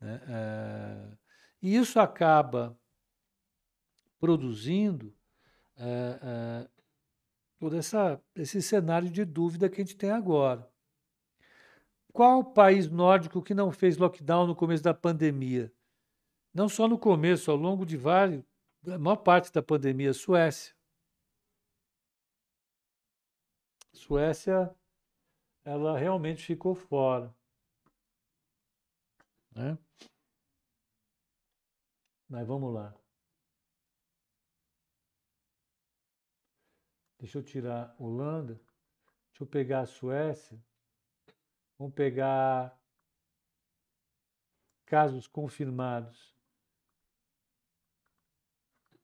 Né? 0.00 0.20
É... 0.28 1.16
E 1.62 1.76
isso 1.76 2.00
acaba 2.00 2.78
produzindo 4.18 5.14
é, 5.76 6.18
é, 6.22 6.68
todo 7.58 7.76
essa, 7.76 8.20
esse 8.34 8.60
cenário 8.62 9.10
de 9.10 9.24
dúvida 9.24 9.68
que 9.68 9.80
a 9.80 9.84
gente 9.84 9.96
tem 9.96 10.10
agora. 10.10 10.70
Qual 12.12 12.44
país 12.44 12.88
nórdico 12.88 13.42
que 13.42 13.54
não 13.54 13.70
fez 13.70 13.96
lockdown 13.96 14.46
no 14.46 14.54
começo 14.54 14.82
da 14.82 14.92
pandemia? 14.92 15.72
Não 16.52 16.68
só 16.68 16.88
no 16.88 16.98
começo, 16.98 17.50
ao 17.50 17.56
longo 17.56 17.86
de 17.86 17.96
vários, 17.96 18.42
a 18.86 18.98
maior 18.98 19.16
parte 19.16 19.52
da 19.52 19.62
pandemia, 19.62 20.12
Suécia. 20.12 20.74
Suécia, 23.92 24.74
ela 25.64 25.98
realmente 25.98 26.44
ficou 26.44 26.74
fora. 26.74 27.34
Né? 29.52 29.76
Mas 32.28 32.46
vamos 32.46 32.72
lá. 32.72 32.94
Deixa 37.18 37.38
eu 37.38 37.42
tirar 37.42 37.94
Holanda. 37.98 38.54
Deixa 39.28 39.42
eu 39.42 39.46
pegar 39.46 39.80
a 39.80 39.86
Suécia. 39.86 40.58
Vamos 41.78 41.94
pegar 41.94 42.78
casos 44.86 45.26
confirmados. 45.26 46.39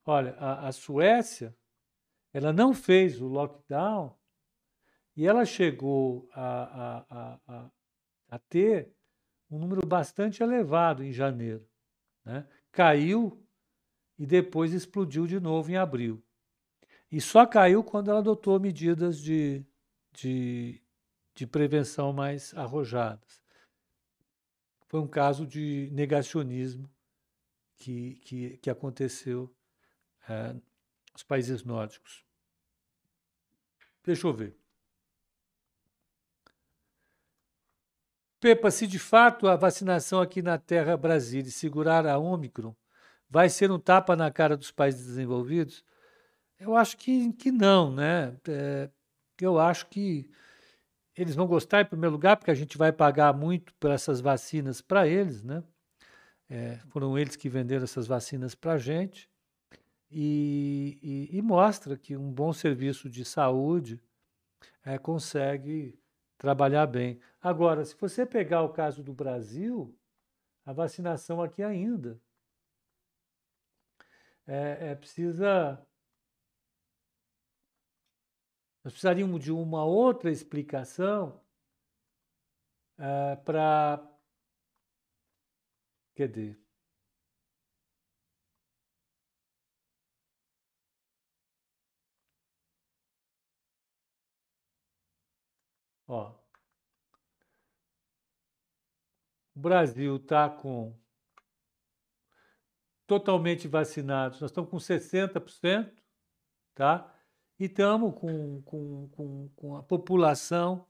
Olha, 0.06 0.36
a, 0.38 0.68
a 0.68 0.72
Suécia, 0.72 1.54
ela 2.32 2.52
não 2.52 2.72
fez 2.72 3.20
o 3.20 3.26
lockdown 3.26 4.16
e 5.16 5.26
ela 5.26 5.44
chegou 5.44 6.28
a, 6.32 7.02
a, 7.10 7.38
a, 7.48 7.70
a 8.28 8.38
ter 8.38 8.94
um 9.50 9.58
número 9.58 9.84
bastante 9.84 10.44
elevado 10.44 11.02
em 11.02 11.12
janeiro. 11.12 11.68
Né? 12.24 12.46
Caiu 12.70 13.44
e 14.16 14.24
depois 14.24 14.72
explodiu 14.72 15.26
de 15.26 15.40
novo 15.40 15.70
em 15.72 15.76
abril. 15.76 16.22
E 17.10 17.20
só 17.20 17.44
caiu 17.44 17.82
quando 17.82 18.10
ela 18.10 18.20
adotou 18.20 18.60
medidas 18.60 19.20
de, 19.20 19.64
de, 20.12 20.80
de 21.34 21.46
prevenção 21.46 22.12
mais 22.12 22.54
arrojadas. 22.54 23.42
Foi 24.86 25.00
um 25.00 25.08
caso 25.08 25.44
de 25.46 25.88
negacionismo 25.92 26.88
que, 27.76 28.20
que, 28.24 28.58
que 28.58 28.70
aconteceu 28.70 29.52
é, 30.28 30.54
nos 31.12 31.22
países 31.22 31.64
nórdicos. 31.64 32.24
Deixa 34.04 34.26
eu 34.26 34.32
ver. 34.32 34.56
Pepa, 38.40 38.70
se 38.70 38.86
de 38.86 38.98
fato 38.98 39.48
a 39.48 39.56
vacinação 39.56 40.20
aqui 40.20 40.42
na 40.42 40.58
Terra 40.58 40.96
Brasília 40.96 41.50
segurar 41.50 42.06
a 42.06 42.18
Ômicron, 42.18 42.76
vai 43.28 43.48
ser 43.48 43.70
um 43.72 43.78
tapa 43.78 44.14
na 44.14 44.30
cara 44.30 44.56
dos 44.56 44.70
países 44.70 45.06
desenvolvidos? 45.06 45.84
Eu 46.58 46.76
acho 46.76 46.96
que, 46.96 47.32
que 47.32 47.50
não, 47.50 47.92
né? 47.92 48.36
É, 48.48 48.90
eu 49.40 49.58
acho 49.58 49.86
que 49.88 50.30
eles 51.16 51.34
vão 51.34 51.46
gostar 51.46 51.80
em 51.80 51.86
primeiro 51.86 52.12
lugar, 52.12 52.36
porque 52.36 52.50
a 52.50 52.54
gente 52.54 52.76
vai 52.76 52.92
pagar 52.92 53.32
muito 53.32 53.74
por 53.80 53.90
essas 53.90 54.20
vacinas 54.20 54.80
para 54.80 55.08
eles, 55.08 55.42
né? 55.42 55.64
É, 56.48 56.76
foram 56.90 57.18
eles 57.18 57.36
que 57.36 57.48
venderam 57.48 57.84
essas 57.84 58.06
vacinas 58.06 58.54
para 58.54 58.74
a 58.74 58.78
gente. 58.78 59.28
E, 60.10 60.98
e, 61.02 61.36
e, 61.36 61.42
mostra 61.42 61.96
que 61.96 62.16
um 62.16 62.32
bom 62.32 62.52
serviço 62.52 63.10
de 63.10 63.24
saúde 63.24 64.00
é, 64.84 64.98
consegue 64.98 65.98
trabalhar 66.38 66.86
bem. 66.86 67.20
Agora, 67.40 67.84
se 67.84 67.96
você 67.96 68.24
pegar 68.24 68.62
o 68.62 68.72
caso 68.72 69.02
do 69.02 69.12
Brasil, 69.12 69.98
a 70.64 70.72
vacinação 70.72 71.42
aqui 71.42 71.62
ainda 71.62 72.20
é, 74.46 74.90
é 74.90 74.94
precisa 74.94 75.84
nós 78.86 78.92
precisaríamos 78.92 79.42
de 79.42 79.50
uma 79.50 79.84
outra 79.84 80.30
explicação 80.30 81.42
uh, 83.00 83.36
para. 83.44 84.00
Cadê? 86.14 86.56
Ó, 96.06 96.32
o 99.54 99.60
Brasil 99.60 100.16
está 100.16 100.48
com 100.48 100.96
totalmente 103.06 103.68
vacinados, 103.68 104.40
nós 104.40 104.50
estamos 104.50 104.70
com 104.70 104.76
60%, 104.76 105.92
tá? 106.74 107.12
e 107.58 107.64
estamos 107.64 108.14
com, 108.14 108.62
com, 108.62 109.08
com, 109.08 109.48
com 109.56 109.76
a 109.76 109.82
população 109.82 110.86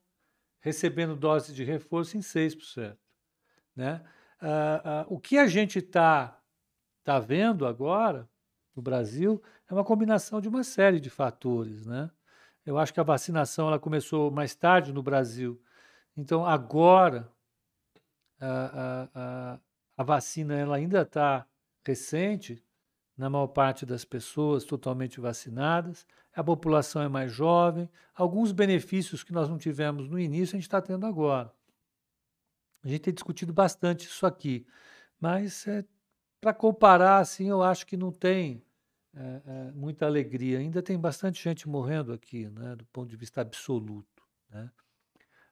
recebendo 0.60 1.14
doses 1.14 1.54
de 1.54 1.62
reforço 1.62 2.16
em 2.16 2.20
6%. 2.20 2.96
Né? 3.74 4.04
Ah, 4.40 4.82
ah, 4.84 5.06
o 5.08 5.20
que 5.20 5.38
a 5.38 5.46
gente 5.46 5.78
está 5.78 6.40
tá 7.04 7.20
vendo 7.20 7.66
agora 7.66 8.28
no 8.74 8.82
Brasil 8.82 9.40
é 9.68 9.72
uma 9.72 9.84
combinação 9.84 10.40
de 10.40 10.48
uma 10.48 10.64
série 10.64 10.98
de 10.98 11.08
fatores. 11.08 11.86
Né? 11.86 12.10
Eu 12.66 12.76
acho 12.78 12.92
que 12.92 12.98
a 12.98 13.04
vacinação 13.04 13.68
ela 13.68 13.78
começou 13.78 14.28
mais 14.28 14.56
tarde 14.56 14.92
no 14.92 15.00
Brasil. 15.00 15.62
Então, 16.16 16.44
agora, 16.44 17.30
a, 18.40 19.08
a, 19.14 19.60
a 19.96 20.02
vacina 20.02 20.54
ela 20.54 20.76
ainda 20.76 21.02
está 21.02 21.46
recente, 21.86 22.60
na 23.16 23.30
maior 23.30 23.46
parte 23.46 23.86
das 23.86 24.04
pessoas 24.04 24.64
totalmente 24.64 25.20
vacinadas, 25.20 26.04
a 26.34 26.44
população 26.44 27.00
é 27.00 27.08
mais 27.08 27.32
jovem, 27.32 27.88
alguns 28.14 28.52
benefícios 28.52 29.24
que 29.24 29.32
nós 29.32 29.48
não 29.48 29.56
tivemos 29.56 30.08
no 30.08 30.18
início 30.18 30.54
a 30.54 30.58
gente 30.58 30.66
está 30.66 30.82
tendo 30.82 31.06
agora. 31.06 31.50
A 32.84 32.88
gente 32.88 33.00
tem 33.00 33.14
discutido 33.14 33.52
bastante 33.54 34.06
isso 34.06 34.26
aqui, 34.26 34.66
mas 35.18 35.66
é, 35.66 35.84
para 36.40 36.52
comparar, 36.52 37.18
assim, 37.18 37.48
eu 37.48 37.62
acho 37.62 37.86
que 37.86 37.96
não 37.96 38.12
tem 38.12 38.62
é, 39.16 39.42
é, 39.68 39.72
muita 39.72 40.06
alegria. 40.06 40.58
Ainda 40.58 40.82
tem 40.82 40.98
bastante 40.98 41.42
gente 41.42 41.68
morrendo 41.68 42.12
aqui, 42.12 42.48
né, 42.50 42.76
do 42.76 42.84
ponto 42.86 43.08
de 43.08 43.16
vista 43.16 43.40
absoluto. 43.40 44.22
Né? 44.50 44.70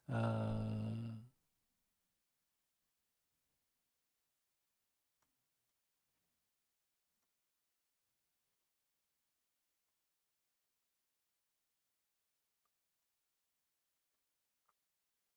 Ah, 0.08 1.14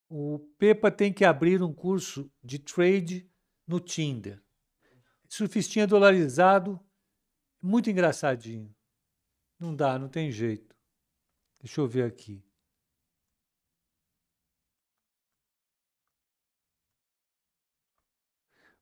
O 0.09 0.39
Pepa 0.57 0.89
tem 0.89 1.11
que 1.11 1.25
abrir 1.25 1.61
um 1.61 1.73
curso 1.73 2.32
de 2.41 2.59
trade 2.59 3.30
no 3.67 3.80
Tinder. 3.80 4.41
Surfistinha 5.28 5.86
dolarizado, 5.86 6.80
muito 7.68 7.89
engraçadinho. 7.89 8.74
Não 9.59 9.76
dá, 9.76 9.99
não 9.99 10.07
tem 10.07 10.32
jeito. 10.32 10.76
Deixa 11.59 11.82
eu 11.82 11.88
ver 11.88 12.03
aqui. 12.05 12.43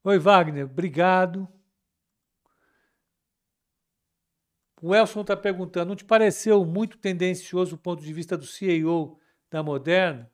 Oi, 0.03 0.19
Wagner, 0.19 0.65
obrigado. 0.65 1.47
O 4.81 4.93
Elson 4.93 5.21
está 5.21 5.36
perguntando: 5.36 5.89
não 5.89 5.95
te 5.95 6.05
pareceu 6.05 6.63
muito 6.63 6.97
tendencioso 6.99 7.75
o 7.75 7.79
ponto 7.79 8.03
de 8.03 8.13
vista 8.13 8.38
do 8.38 8.45
CEO 8.45 9.19
da 9.49 9.63
Moderna? 9.63 10.31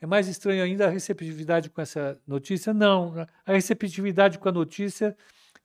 É 0.00 0.06
mais 0.06 0.28
estranho 0.28 0.62
ainda 0.62 0.86
a 0.86 0.90
receptividade 0.90 1.68
com 1.68 1.80
essa 1.80 2.20
notícia? 2.26 2.72
Não. 2.72 3.26
A 3.44 3.52
receptividade 3.52 4.38
com 4.38 4.48
a 4.48 4.52
notícia 4.52 5.16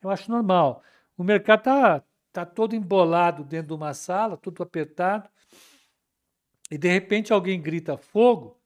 eu 0.01 0.09
acho 0.09 0.29
normal. 0.31 0.83
O 1.17 1.23
mercado 1.23 1.59
está 1.59 2.03
tá 2.31 2.45
todo 2.45 2.75
embolado 2.75 3.43
dentro 3.43 3.67
de 3.67 3.73
uma 3.73 3.93
sala, 3.93 4.37
todo 4.37 4.63
apertado, 4.63 5.29
e 6.69 6.77
de 6.77 6.87
repente 6.87 7.33
alguém 7.33 7.61
grita 7.61 7.97
fogo, 7.97 8.59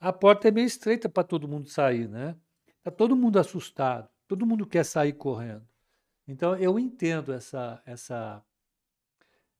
a 0.00 0.12
porta 0.12 0.48
é 0.48 0.50
meio 0.50 0.66
estreita 0.66 1.08
para 1.08 1.24
todo 1.24 1.48
mundo 1.48 1.68
sair, 1.68 2.08
né? 2.08 2.36
Está 2.78 2.90
todo 2.90 3.16
mundo 3.16 3.38
assustado, 3.38 4.08
todo 4.26 4.46
mundo 4.46 4.66
quer 4.66 4.84
sair 4.84 5.12
correndo. 5.12 5.66
Então 6.26 6.56
eu 6.56 6.78
entendo 6.78 7.32
essa, 7.32 7.82
essa, 7.84 8.44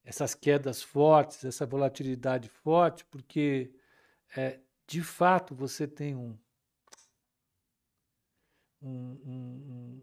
essas 0.04 0.34
quedas 0.34 0.82
fortes, 0.82 1.44
essa 1.44 1.66
volatilidade 1.66 2.48
forte, 2.48 3.04
porque 3.06 3.74
é, 4.36 4.60
de 4.86 5.02
fato 5.02 5.54
você 5.54 5.86
tem 5.86 6.14
um, 6.14 6.38
um, 8.80 9.20
um, 9.24 10.02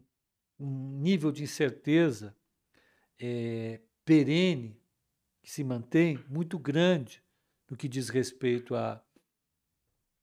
um 0.64 1.00
nível 1.00 1.32
de 1.32 1.44
incerteza 1.44 2.36
é, 3.20 3.82
perene 4.06 4.80
que 5.42 5.52
se 5.52 5.64
mantém 5.64 6.24
muito 6.30 6.58
grande 6.58 7.22
no 7.70 7.76
que 7.76 7.90
diz 7.90 8.08
respeito 8.08 8.74
à, 8.76 9.04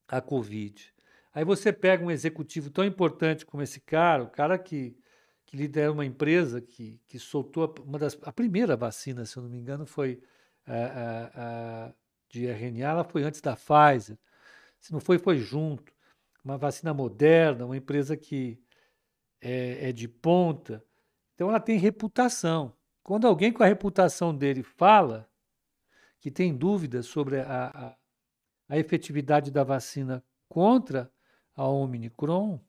à 0.08 0.20
Covid. 0.20 0.92
Aí 1.34 1.44
você 1.44 1.72
pega 1.72 2.04
um 2.04 2.10
executivo 2.10 2.70
tão 2.70 2.84
importante 2.84 3.44
como 3.44 3.62
esse 3.62 3.80
cara, 3.80 4.22
o 4.22 4.30
cara 4.30 4.58
que, 4.58 4.96
que 5.44 5.56
lidera 5.56 5.92
uma 5.92 6.06
empresa 6.06 6.60
que, 6.60 6.98
que 7.06 7.18
soltou 7.18 7.74
uma 7.84 7.98
das, 7.98 8.18
a 8.22 8.32
primeira 8.32 8.76
vacina, 8.76 9.26
se 9.26 9.36
eu 9.36 9.42
não 9.42 9.50
me 9.50 9.58
engano, 9.58 9.84
foi 9.84 10.22
a, 10.66 10.74
a, 10.74 11.86
a 11.86 11.92
de 12.30 12.46
RNA, 12.46 12.88
ela 12.88 13.04
foi 13.04 13.24
antes 13.24 13.40
da 13.40 13.56
Pfizer. 13.56 14.16
Se 14.78 14.92
não 14.92 15.00
foi, 15.00 15.18
foi 15.18 15.38
junto. 15.38 15.92
Uma 16.42 16.56
vacina 16.56 16.94
moderna, 16.94 17.66
uma 17.66 17.76
empresa 17.76 18.16
que 18.16 18.58
é, 19.40 19.88
é 19.88 19.92
de 19.92 20.08
ponta. 20.08 20.84
Então 21.34 21.48
ela 21.48 21.60
tem 21.60 21.78
reputação. 21.78 22.76
Quando 23.02 23.26
alguém 23.26 23.52
com 23.52 23.62
a 23.62 23.66
reputação 23.66 24.34
dele 24.34 24.62
fala 24.62 25.28
que 26.20 26.30
tem 26.30 26.54
dúvidas 26.54 27.06
sobre 27.06 27.40
a, 27.40 27.66
a, 27.66 27.96
a 28.68 28.78
efetividade 28.78 29.50
da 29.50 29.64
vacina 29.64 30.22
contra 30.48 31.10
a 31.56 31.66
Omicron, 31.66 32.60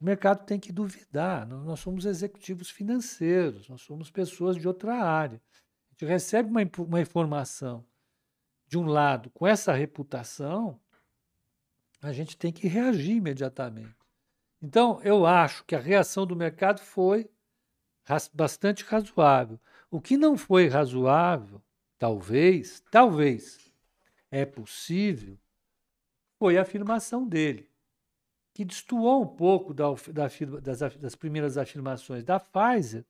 o 0.00 0.04
mercado 0.04 0.44
tem 0.44 0.60
que 0.60 0.72
duvidar. 0.72 1.46
Nós 1.46 1.80
somos 1.80 2.04
executivos 2.04 2.70
financeiros, 2.70 3.68
nós 3.68 3.80
somos 3.80 4.10
pessoas 4.10 4.56
de 4.56 4.68
outra 4.68 4.94
área. 4.94 5.40
A 5.88 5.92
gente 5.92 6.04
recebe 6.04 6.50
uma, 6.50 6.60
uma 6.78 7.00
informação 7.00 7.84
de 8.68 8.76
um 8.76 8.86
lado 8.86 9.30
com 9.30 9.46
essa 9.46 9.72
reputação, 9.72 10.80
a 12.02 12.12
gente 12.12 12.36
tem 12.36 12.52
que 12.52 12.68
reagir 12.68 13.16
imediatamente. 13.16 13.95
Então, 14.66 15.00
eu 15.04 15.24
acho 15.24 15.64
que 15.64 15.76
a 15.76 15.78
reação 15.78 16.26
do 16.26 16.34
mercado 16.34 16.80
foi 16.80 17.30
bastante 18.34 18.82
razoável. 18.82 19.60
O 19.88 20.00
que 20.00 20.16
não 20.16 20.36
foi 20.36 20.66
razoável, 20.66 21.62
talvez, 21.96 22.82
talvez, 22.90 23.72
é 24.28 24.44
possível, 24.44 25.38
foi 26.36 26.58
a 26.58 26.62
afirmação 26.62 27.28
dele 27.28 27.70
que 28.52 28.64
destoou 28.64 29.22
um 29.22 29.36
pouco 29.36 29.72
da, 29.72 29.84
da, 30.12 30.26
das, 30.60 30.96
das, 30.96 31.14
primeiras 31.14 31.56
afirmações 31.56 32.24
da 32.24 32.40
Pfizer 32.40 33.04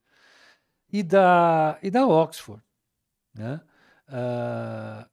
e 0.92 1.02
da, 1.02 1.78
e 1.82 1.90
da 1.90 2.06
Oxford, 2.06 2.62
né? 3.34 3.62
Uh, 4.08 5.08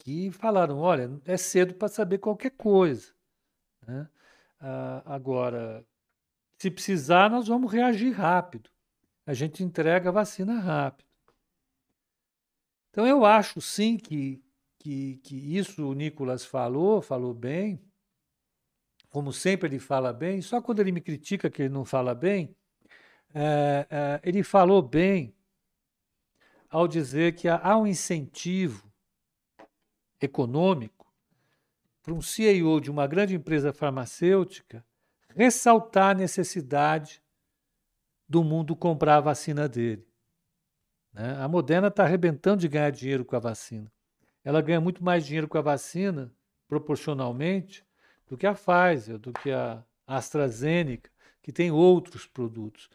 que 0.00 0.30
falaram: 0.30 0.78
olha, 0.78 1.10
é 1.24 1.38
cedo 1.38 1.72
para 1.72 1.88
saber 1.88 2.18
qualquer 2.18 2.50
coisa. 2.50 3.14
Né? 3.86 4.06
Uh, 4.60 5.02
agora, 5.04 5.86
se 6.58 6.70
precisar, 6.70 7.30
nós 7.30 7.48
vamos 7.48 7.70
reagir 7.70 8.12
rápido. 8.12 8.70
A 9.26 9.34
gente 9.34 9.62
entrega 9.62 10.08
a 10.08 10.12
vacina 10.12 10.58
rápido. 10.58 11.06
Então, 12.90 13.06
eu 13.06 13.26
acho 13.26 13.60
sim 13.60 13.98
que, 13.98 14.42
que, 14.78 15.16
que 15.18 15.36
isso 15.56 15.86
o 15.86 15.92
Nicolas 15.92 16.44
falou, 16.44 17.02
falou 17.02 17.34
bem, 17.34 17.78
como 19.10 19.32
sempre 19.32 19.68
ele 19.68 19.78
fala 19.78 20.12
bem, 20.12 20.40
só 20.40 20.62
quando 20.62 20.80
ele 20.80 20.92
me 20.92 21.00
critica 21.00 21.50
que 21.50 21.62
ele 21.62 21.74
não 21.74 21.84
fala 21.84 22.14
bem, 22.14 22.56
é, 23.34 23.86
é, 23.90 24.20
ele 24.22 24.42
falou 24.42 24.80
bem 24.80 25.34
ao 26.70 26.88
dizer 26.88 27.34
que 27.34 27.48
há, 27.48 27.60
há 27.62 27.76
um 27.76 27.86
incentivo 27.86 28.90
econômico 30.20 30.95
para 32.06 32.14
um 32.14 32.22
CEO 32.22 32.80
de 32.80 32.88
uma 32.88 33.04
grande 33.04 33.34
empresa 33.34 33.72
farmacêutica 33.72 34.86
ressaltar 35.34 36.10
a 36.10 36.14
necessidade 36.14 37.20
do 38.28 38.44
mundo 38.44 38.76
comprar 38.76 39.16
a 39.16 39.20
vacina 39.20 39.68
dele. 39.68 40.06
Né? 41.12 41.36
A 41.40 41.48
Moderna 41.48 41.88
está 41.88 42.04
arrebentando 42.04 42.60
de 42.60 42.68
ganhar 42.68 42.90
dinheiro 42.90 43.24
com 43.24 43.34
a 43.34 43.40
vacina. 43.40 43.90
Ela 44.44 44.62
ganha 44.62 44.80
muito 44.80 45.02
mais 45.02 45.26
dinheiro 45.26 45.48
com 45.48 45.58
a 45.58 45.60
vacina, 45.60 46.32
proporcionalmente, 46.68 47.84
do 48.28 48.38
que 48.38 48.46
a 48.46 48.54
Pfizer, 48.54 49.18
do 49.18 49.32
que 49.32 49.50
a 49.50 49.82
AstraZeneca, 50.06 51.10
que 51.42 51.50
tem 51.50 51.72
outros 51.72 52.24
produtos. 52.24 52.88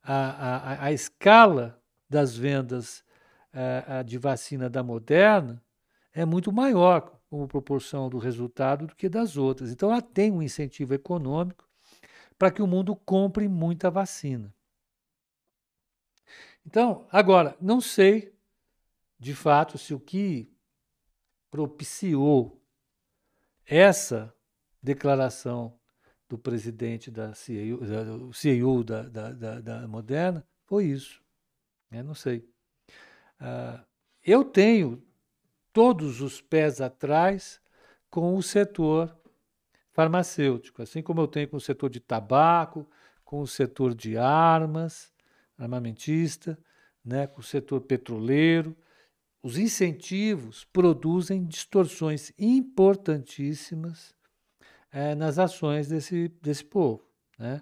A, 0.00 0.14
a, 0.14 0.84
a 0.84 0.92
escala 0.92 1.82
das 2.08 2.36
vendas 2.36 3.04
a, 3.52 4.02
de 4.04 4.16
vacina 4.18 4.70
da 4.70 4.84
Moderna 4.84 5.60
é 6.12 6.24
muito 6.24 6.52
maior 6.52 7.15
como 7.36 7.46
proporção 7.46 8.08
do 8.08 8.16
resultado 8.16 8.86
do 8.86 8.96
que 8.96 9.10
das 9.10 9.36
outras. 9.36 9.70
Então, 9.70 9.90
ela 9.90 10.00
tem 10.00 10.32
um 10.32 10.42
incentivo 10.42 10.94
econômico 10.94 11.68
para 12.38 12.50
que 12.50 12.62
o 12.62 12.66
mundo 12.66 12.96
compre 12.96 13.46
muita 13.46 13.90
vacina. 13.90 14.54
Então, 16.64 17.06
agora, 17.12 17.54
não 17.60 17.78
sei 17.78 18.34
de 19.18 19.34
fato 19.34 19.76
se 19.76 19.92
o 19.92 20.00
que 20.00 20.50
propiciou 21.50 22.62
essa 23.64 24.34
declaração 24.82 25.78
do 26.28 26.38
presidente 26.38 27.10
da 27.10 27.34
CEO, 27.34 27.80
da, 27.80 28.32
CEO 28.32 28.82
da, 28.82 29.02
da, 29.02 29.60
da, 29.60 29.88
Moderna 29.88 30.46
foi 30.64 30.86
isso. 30.86 31.22
Eu 31.90 32.02
não 32.02 32.14
sei. 32.14 32.38
Uh, 33.40 33.84
eu 34.24 34.44
tenho 34.44 35.06
todos 35.76 36.22
os 36.22 36.40
pés 36.40 36.80
atrás 36.80 37.60
com 38.08 38.34
o 38.34 38.42
setor 38.42 39.14
farmacêutico, 39.92 40.80
assim 40.80 41.02
como 41.02 41.20
eu 41.20 41.28
tenho 41.28 41.48
com 41.48 41.58
o 41.58 41.60
setor 41.60 41.90
de 41.90 42.00
tabaco, 42.00 42.88
com 43.22 43.42
o 43.42 43.46
setor 43.46 43.94
de 43.94 44.16
armas, 44.16 45.12
armamentista, 45.58 46.58
né, 47.04 47.26
com 47.26 47.42
o 47.42 47.44
setor 47.44 47.82
petroleiro. 47.82 48.74
Os 49.42 49.58
incentivos 49.58 50.64
produzem 50.64 51.44
distorções 51.44 52.32
importantíssimas 52.38 54.14
é, 54.90 55.14
nas 55.14 55.38
ações 55.38 55.88
desse, 55.88 56.28
desse 56.40 56.64
povo. 56.64 57.06
Né? 57.38 57.60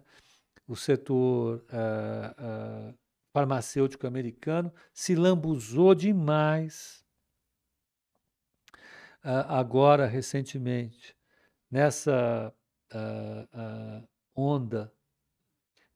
O 0.68 0.76
setor 0.76 1.64
uh, 1.64 2.90
uh, 2.90 2.94
farmacêutico 3.32 4.06
americano 4.06 4.72
se 4.92 5.16
lambuzou 5.16 5.96
demais 5.96 7.03
agora, 9.24 10.06
recentemente, 10.06 11.16
nessa 11.70 12.54
onda 14.34 14.92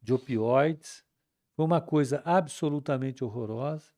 de 0.00 0.12
opioides. 0.12 1.04
Foi 1.54 1.64
uma 1.64 1.80
coisa 1.80 2.22
absolutamente 2.24 3.24
horrorosa. 3.24 3.90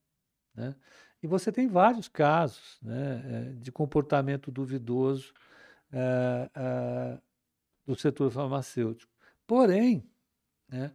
Né? 0.55 0.75
E 1.23 1.27
você 1.27 1.53
tem 1.53 1.69
vários 1.69 2.09
casos 2.09 2.79
né, 2.83 3.23
eh, 3.25 3.53
de 3.59 3.71
comportamento 3.71 4.51
duvidoso 4.51 5.33
uh, 5.93 7.17
uh, 7.17 7.23
do 7.85 7.95
setor 7.95 8.31
farmacêutico. 8.31 9.13
Porém, 9.47 10.09
né, 10.69 10.91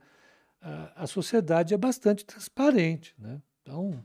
a, 0.60 1.04
a, 1.04 1.08
sociedade 1.08 1.74
é 1.74 1.78
bastante 1.78 2.26
transparente. 2.26 3.14
Né? 3.20 3.40
Então, 3.62 4.04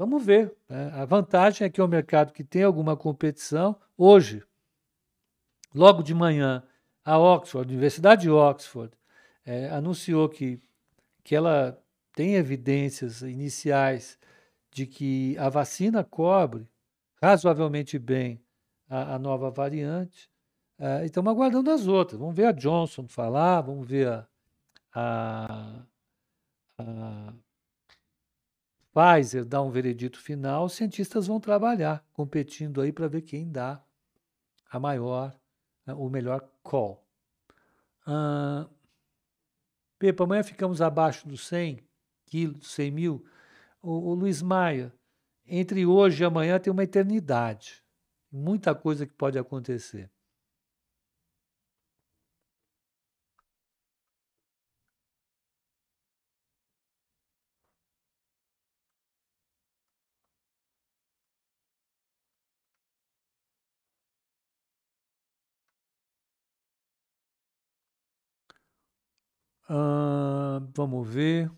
vamos 0.00 0.24
ver. 0.24 0.56
Né? 0.66 0.90
A 0.94 1.04
vantagem 1.04 1.66
é 1.66 1.70
que 1.70 1.78
é 1.78 1.84
um 1.84 1.88
mercado 1.88 2.32
que 2.32 2.42
tem 2.42 2.62
alguma 2.62 2.96
competição. 2.96 3.76
Hoje, 3.98 4.42
logo 5.74 6.02
de 6.02 6.14
manhã, 6.14 6.62
a 7.04 7.18
Oxford, 7.18 7.68
a 7.68 7.70
Universidade 7.70 8.22
de 8.22 8.30
Oxford, 8.30 8.96
é, 9.44 9.68
anunciou 9.68 10.26
que, 10.26 10.58
que 11.22 11.36
ela 11.36 11.78
tem 12.14 12.34
evidências 12.34 13.20
iniciais 13.20 14.18
de 14.70 14.86
que 14.86 15.36
a 15.36 15.50
vacina 15.50 16.02
cobre 16.02 16.66
razoavelmente 17.22 17.98
bem 17.98 18.42
a, 18.88 19.16
a 19.16 19.18
nova 19.18 19.50
variante. 19.50 20.30
Uh, 20.78 21.04
estamos 21.04 21.30
aguardando 21.30 21.70
as 21.70 21.86
outras. 21.86 22.18
Vamos 22.18 22.34
ver 22.34 22.46
a 22.46 22.52
Johnson 22.52 23.06
falar, 23.06 23.60
vamos 23.60 23.86
ver 23.86 24.08
a, 24.08 24.26
a, 24.94 25.84
a 26.78 27.34
Pfizer 28.92 29.44
dar 29.44 29.62
um 29.62 29.70
veredito 29.70 30.20
final. 30.20 30.64
Os 30.64 30.72
cientistas 30.72 31.26
vão 31.26 31.38
trabalhar, 31.40 32.04
competindo 32.12 32.80
aí 32.80 32.92
para 32.92 33.08
ver 33.08 33.22
quem 33.22 33.50
dá 33.50 33.82
a 34.70 34.78
maior, 34.78 35.36
uh, 35.86 35.94
o 35.94 36.08
melhor 36.08 36.48
call. 36.62 37.04
Uh, 38.06 38.68
Pepa, 39.98 40.24
amanhã 40.24 40.42
ficamos 40.42 40.80
abaixo 40.80 41.28
dos 41.28 41.46
100 41.46 41.80
quilos, 42.26 42.72
100 42.72 42.90
mil. 42.90 43.24
O, 43.82 44.10
o 44.10 44.14
Luiz 44.14 44.42
Maia, 44.42 44.92
entre 45.46 45.84
hoje 45.84 46.22
e 46.22 46.26
amanhã 46.26 46.58
tem 46.58 46.72
uma 46.72 46.84
eternidade 46.84 47.82
muita 48.30 48.74
coisa 48.74 49.06
que 49.06 49.12
pode 49.12 49.38
acontecer. 49.38 50.10
Uh, 69.70 70.60
vamos 70.74 71.06
ver. 71.08 71.48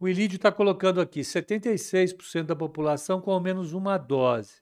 O 0.00 0.08
Ilídio 0.08 0.36
está 0.36 0.50
colocando 0.52 1.00
aqui: 1.00 1.20
76% 1.24 2.46
da 2.48 2.56
população 2.56 3.20
com 3.20 3.30
ao 3.32 3.40
menos 3.40 3.72
uma 3.72 3.96
dose, 3.98 4.60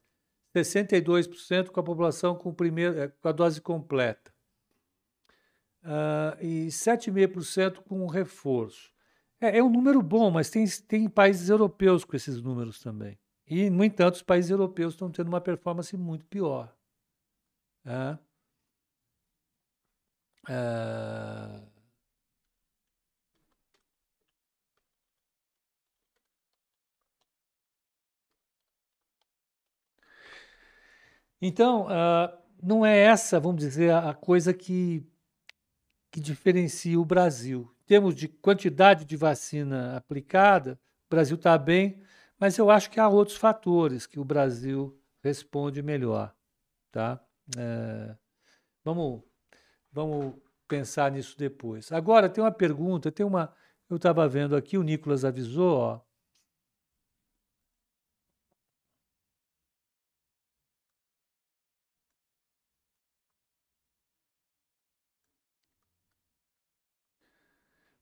62% 0.55 1.71
com 1.71 1.81
a 1.81 1.83
população 1.83 2.35
com, 2.37 2.55
eh, 2.61 3.09
com 3.21 3.29
a 3.29 3.33
dose 3.33 3.61
completa 3.61 4.36
uh, 5.87 6.37
e 6.45 6.67
7,5% 6.69 7.83
com 7.83 8.07
reforço. 8.07 8.93
É, 9.41 9.59
é, 9.59 9.63
um 9.63 9.71
número 9.71 10.03
bom, 10.03 10.31
mas 10.31 10.51
tem, 10.51 10.67
tem 10.89 11.09
países 11.09 11.49
europeus 11.49 12.05
com 12.05 12.17
esses 12.17 12.43
números 12.43 12.81
também. 12.81 13.19
E, 13.47 13.71
no 13.71 13.85
entanto, 13.85 14.17
os 14.17 14.23
países 14.23 14.51
europeus 14.51 14.95
estão 14.95 15.11
tendo 15.11 15.29
uma 15.29 15.41
performance 15.41 15.97
muito 15.97 16.27
pior. 16.27 16.75
Uh, 17.85 18.19
Então, 31.41 31.87
uh, 31.87 32.37
não 32.63 32.85
é 32.85 32.99
essa, 32.99 33.39
vamos 33.39 33.61
dizer, 33.61 33.93
a 33.93 34.15
coisa 34.15 34.55
que, 34.55 35.07
que 36.11 36.21
diferencia 36.21 36.99
o 36.99 37.05
Brasil. 37.05 37.71
Em 37.83 37.87
termos 37.87 38.15
de 38.15 38.29
quantidade 38.29 39.05
de 39.05 39.17
vacina 39.17 39.97
aplicada, 39.97 40.79
o 41.07 41.11
Brasil 41.11 41.37
está 41.37 41.57
bem, 41.57 42.03
mas 42.39 42.59
eu 42.59 42.71
acho 42.71 42.91
que 42.91 43.01
há 43.01 43.09
outros 43.09 43.37
fatores 43.37 44.07
que 44.07 44.19
o 44.19 44.25
Brasil 44.25 44.99
responde 45.23 45.83
melhor. 45.83 46.35
Tá? 46.91 47.21
É, 47.57 48.17
vamos, 48.85 49.23
vamos 49.93 50.35
pensar 50.67 51.11
nisso 51.11 51.37
depois. 51.39 51.93
Agora, 51.93 52.29
tem 52.29 52.43
uma 52.43 52.53
pergunta, 52.53 53.13
tem 53.13 53.25
uma. 53.25 53.53
Eu 53.89 53.97
estava 53.97 54.29
vendo 54.29 54.57
aqui, 54.57 54.77
o 54.77 54.83
Nicolas 54.83 55.25
avisou, 55.25 55.79
ó, 55.79 56.01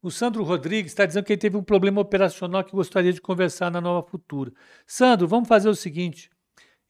O 0.05 0.11
Sandro 0.11 0.43
Rodrigues 0.43 0.93
está 0.93 1.07
dizendo 1.07 1.25
que 1.25 1.33
ele 1.33 1.41
teve 1.41 1.57
um 1.57 1.65
problema 1.65 1.99
operacional 1.99 2.63
que 2.63 2.73
gostaria 2.73 3.11
de 3.11 3.23
conversar 3.23 3.71
na 3.71 3.81
Nova 3.81 4.07
Futura. 4.07 4.53
Sandro, 4.87 5.27
vamos 5.27 5.49
fazer 5.49 5.67
o 5.67 5.75
seguinte: 5.75 6.31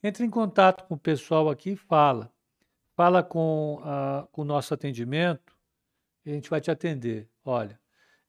entre 0.03 0.25
em 0.25 0.29
contato 0.31 0.83
com 0.89 0.95
o 0.95 0.99
pessoal 0.99 1.49
aqui 1.49 1.71
e 1.71 1.77
fala. 1.77 2.33
Fala 2.97 3.23
com, 3.23 3.81
uh, 3.85 4.27
com 4.33 4.43
o 4.43 4.45
nosso 4.45 4.75
atendimento 4.75 5.57
e 6.27 6.33
a 6.33 6.35
gente 6.35 6.51
vai 6.51 6.61
te 6.61 6.73
atender. 6.73 7.31
Olha, 7.45 7.79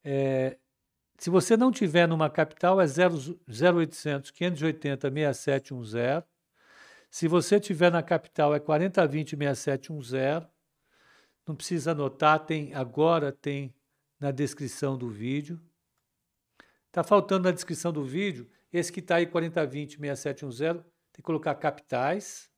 é, 0.04 0.56
se 1.18 1.32
você 1.32 1.58
não 1.58 1.72
tiver 1.72 2.08
numa 2.08 2.30
capital, 2.30 2.80
é 2.80 2.86
0800 2.86 4.30
580 4.30 5.12
6710. 5.12 6.24
Se 7.10 7.28
você 7.28 7.60
tiver 7.60 7.92
na 7.92 8.04
capital, 8.04 8.54
é 8.54 8.60
4020 8.60 9.36
6710. 9.36 10.48
Não 11.48 11.56
precisa 11.56 11.94
anotar, 11.94 12.46
tem 12.46 12.72
agora 12.76 13.32
tem 13.32 13.74
na 14.20 14.32
descrição 14.32 14.98
do 14.98 15.10
vídeo. 15.10 15.60
Está 16.88 17.04
faltando 17.04 17.46
na 17.46 17.52
descrição 17.52 17.92
do 17.92 18.04
vídeo, 18.04 18.50
esse 18.72 18.92
que 18.92 19.00
está 19.00 19.16
aí 19.16 19.26
4020 19.26 19.98
6710, 19.98 20.76
tem 20.76 20.86
que 21.14 21.22
colocar 21.22 21.56
capitais 21.56 22.50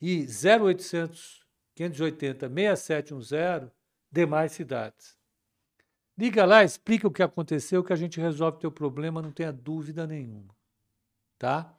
e 0.00 0.26
0800 0.26 1.44
580 1.74 2.48
6710 2.48 3.70
demais 4.10 4.52
cidades. 4.52 5.16
Liga 6.16 6.44
lá, 6.44 6.62
explica 6.62 7.08
o 7.08 7.10
que 7.10 7.22
aconteceu, 7.22 7.82
que 7.82 7.92
a 7.92 7.96
gente 7.96 8.20
resolve 8.20 8.58
o 8.58 8.60
teu 8.60 8.70
problema, 8.70 9.22
não 9.22 9.32
tenha 9.32 9.52
dúvida 9.52 10.06
nenhuma. 10.06 10.54
Tá? 11.38 11.74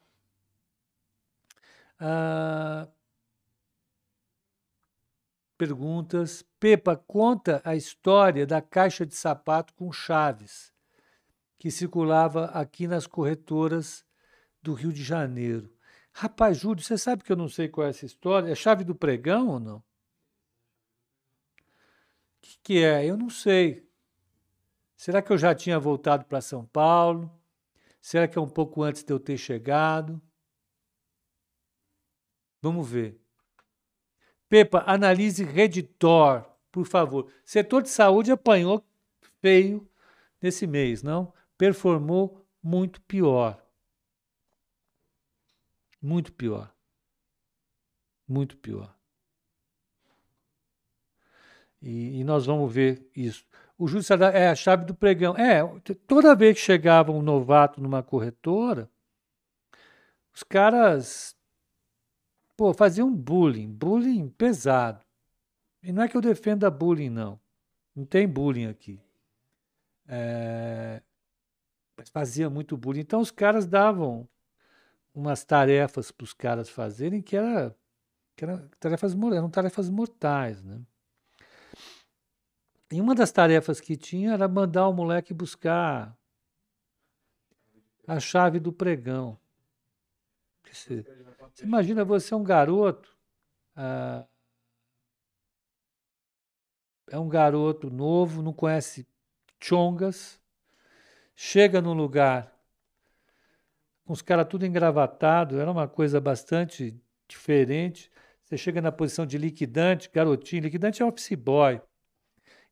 Ah, 1.99 2.87
perguntas. 5.61 6.43
Pepa 6.59 6.95
conta 6.95 7.61
a 7.63 7.75
história 7.75 8.47
da 8.47 8.63
caixa 8.63 9.05
de 9.05 9.13
sapato 9.13 9.75
com 9.75 9.91
chaves 9.91 10.73
que 11.59 11.69
circulava 11.69 12.45
aqui 12.45 12.87
nas 12.87 13.05
corretoras 13.05 14.03
do 14.59 14.73
Rio 14.73 14.91
de 14.91 15.03
Janeiro. 15.03 15.71
Rapaz, 16.11 16.57
Júlio, 16.57 16.83
você 16.83 16.97
sabe 16.97 17.23
que 17.23 17.31
eu 17.31 17.35
não 17.35 17.47
sei 17.47 17.69
qual 17.69 17.85
é 17.85 17.91
essa 17.91 18.07
história? 18.07 18.51
É 18.51 18.55
chave 18.55 18.83
do 18.83 18.95
pregão 18.95 19.49
ou 19.49 19.59
não? 19.59 19.77
O 19.77 19.83
que, 22.41 22.57
que 22.63 22.83
é? 22.83 23.05
Eu 23.05 23.15
não 23.15 23.29
sei. 23.29 23.87
Será 24.97 25.21
que 25.21 25.31
eu 25.31 25.37
já 25.37 25.53
tinha 25.53 25.79
voltado 25.79 26.25
para 26.25 26.41
São 26.41 26.65
Paulo? 26.65 27.31
Será 28.01 28.27
que 28.27 28.39
é 28.39 28.41
um 28.41 28.49
pouco 28.49 28.81
antes 28.81 29.03
de 29.03 29.13
eu 29.13 29.19
ter 29.19 29.37
chegado? 29.37 30.19
Vamos 32.59 32.89
ver. 32.89 33.20
Pepa, 34.51 34.83
analise 34.85 35.45
Redditor, 35.45 36.43
por 36.73 36.85
favor. 36.85 37.31
Setor 37.45 37.83
de 37.83 37.87
saúde 37.87 38.33
apanhou 38.33 38.85
feio 39.39 39.89
nesse 40.41 40.67
mês, 40.67 41.01
não? 41.01 41.33
Performou 41.57 42.45
muito 42.61 42.99
pior. 43.03 43.65
Muito 46.01 46.33
pior. 46.33 46.69
Muito 48.27 48.57
pior. 48.57 48.93
E, 51.81 52.19
e 52.19 52.23
nós 52.25 52.45
vamos 52.45 52.73
ver 52.73 53.09
isso. 53.15 53.45
O 53.77 53.87
juiz 53.87 54.11
é 54.11 54.49
a 54.49 54.55
chave 54.55 54.83
do 54.83 54.93
pregão. 54.93 55.33
É, 55.37 55.61
toda 56.05 56.35
vez 56.35 56.57
que 56.57 56.65
chegava 56.65 57.09
um 57.09 57.21
novato 57.21 57.79
numa 57.79 58.03
corretora, 58.03 58.91
os 60.33 60.43
caras 60.43 61.37
pô, 62.55 62.73
fazia 62.73 63.05
um 63.05 63.13
bullying, 63.13 63.71
bullying 63.71 64.29
pesado. 64.29 65.05
E 65.83 65.91
não 65.91 66.03
é 66.03 66.07
que 66.07 66.15
eu 66.15 66.21
defenda 66.21 66.69
bullying, 66.69 67.09
não. 67.09 67.39
Não 67.95 68.05
tem 68.05 68.27
bullying 68.27 68.67
aqui. 68.67 69.01
É, 70.07 71.01
fazia 72.11 72.49
muito 72.49 72.77
bullying. 72.77 73.01
Então 73.01 73.19
os 73.19 73.31
caras 73.31 73.65
davam 73.65 74.27
umas 75.13 75.43
tarefas 75.43 76.11
para 76.11 76.23
os 76.23 76.33
caras 76.33 76.69
fazerem 76.69 77.21
que, 77.21 77.35
era, 77.35 77.75
que 78.35 78.43
era 78.45 78.69
tarefas, 78.79 79.13
eram 79.13 79.49
tarefas 79.49 79.89
mortais, 79.89 80.61
né? 80.63 80.81
E 82.91 82.99
uma 82.99 83.15
das 83.15 83.31
tarefas 83.31 83.79
que 83.79 83.95
tinha 83.95 84.33
era 84.33 84.47
mandar 84.47 84.87
o 84.87 84.93
moleque 84.93 85.33
buscar 85.33 86.17
a 88.05 88.19
chave 88.19 88.59
do 88.59 88.73
pregão. 88.73 89.39
Você, 90.71 91.05
você 91.53 91.63
imagina 91.63 92.05
você 92.05 92.33
é 92.33 92.37
um 92.37 92.43
garoto, 92.43 93.15
ah, 93.75 94.25
é 97.09 97.19
um 97.19 97.27
garoto 97.27 97.89
novo, 97.89 98.41
não 98.41 98.53
conhece 98.53 99.05
chongas, 99.59 100.39
chega 101.35 101.81
num 101.81 101.93
lugar 101.93 102.51
com 104.05 104.13
os 104.13 104.21
caras 104.21 104.47
tudo 104.47 104.65
engravatados, 104.65 105.57
era 105.57 105.71
uma 105.71 105.87
coisa 105.87 106.19
bastante 106.19 106.99
diferente. 107.27 108.11
Você 108.43 108.57
chega 108.57 108.81
na 108.81 108.91
posição 108.91 109.25
de 109.25 109.37
liquidante, 109.37 110.09
garotinho, 110.11 110.63
liquidante 110.63 111.01
é 111.01 111.05
office 111.05 111.33
boy. 111.33 111.81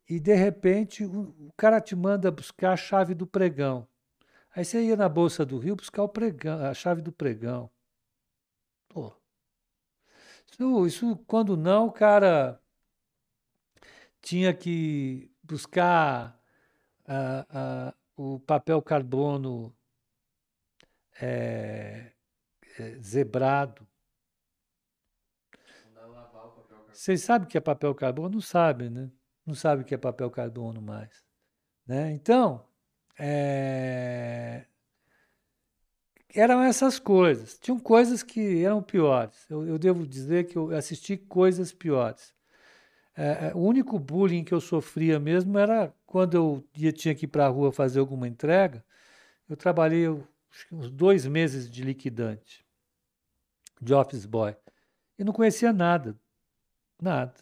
E 0.10 0.20
de 0.20 0.36
repente 0.36 1.06
o, 1.06 1.34
o 1.48 1.54
cara 1.56 1.80
te 1.80 1.96
manda 1.96 2.30
buscar 2.32 2.74
a 2.74 2.78
chave 2.78 3.14
do 3.14 3.26
pregão. 3.26 3.88
Aí 4.54 4.66
você 4.66 4.84
ia 4.84 4.98
na 4.98 5.08
Bolsa 5.08 5.46
do 5.46 5.58
Rio 5.60 5.76
buscar 5.76 6.04
o 6.04 6.10
pregão, 6.10 6.66
a 6.66 6.74
chave 6.74 7.02
do 7.02 7.12
pregão. 7.12 7.70
Pô. 8.90 9.14
Isso, 10.52 10.88
isso, 10.88 11.16
quando 11.28 11.56
não, 11.56 11.88
o 11.88 11.92
cara 11.92 12.62
tinha 14.22 14.54
que 14.54 15.32
buscar 15.44 16.40
uh, 17.08 17.94
uh, 17.94 18.34
o 18.36 18.40
papel 18.40 18.82
carbono 18.82 19.76
é, 21.22 22.12
é, 22.78 22.98
zebrado. 23.02 23.88
Vocês 26.92 27.22
sabem 27.22 27.48
o 27.48 27.50
que 27.50 27.58
é 27.58 27.62
papel 27.62 27.96
carbono? 27.96 28.30
Não 28.30 28.42
sabem, 28.42 28.90
né? 28.90 29.10
Não 29.46 29.56
sabem 29.56 29.84
o 29.84 29.88
que 29.88 29.96
é 29.96 29.98
papel 29.98 30.30
carbono 30.30 30.82
mais. 30.82 31.24
Né? 31.88 32.12
Então, 32.12 32.68
é, 33.18 34.66
eram 36.34 36.62
essas 36.62 37.00
coisas. 37.00 37.58
Tinham 37.60 37.80
coisas 37.80 38.24
que 38.24 38.64
eram 38.64 38.82
piores. 38.82 39.46
Eu, 39.50 39.66
eu 39.66 39.80
devo 39.80 40.06
dizer 40.06 40.46
que 40.48 40.58
eu 40.58 40.76
assisti 40.76 41.18
coisas 41.18 41.74
piores. 41.74 42.34
É, 43.16 43.50
é 43.50 43.52
o 43.56 43.60
único 43.60 43.98
bullying 44.00 44.44
que 44.44 44.54
eu 44.54 44.62
sofria 44.62 45.20
mesmo 45.20 45.58
era 45.58 45.94
quando 46.06 46.36
eu 46.36 46.64
ia, 46.76 46.92
tinha 46.92 47.16
que 47.16 47.26
ir 47.26 47.28
para 47.28 47.46
a 47.46 47.50
rua 47.50 47.72
fazer 47.72 48.00
alguma 48.00 48.28
entrega. 48.28 48.84
Eu 49.48 49.58
trabalhei 49.58 50.08
uns 50.72 50.90
dois 50.92 51.26
meses 51.26 51.70
de 51.70 51.84
liquidante, 51.84 52.66
de 53.82 53.94
office 53.94 54.26
boy, 54.26 54.56
e 55.18 55.24
não 55.24 55.34
conhecia 55.34 55.74
nada, 55.74 56.18
nada, 57.02 57.34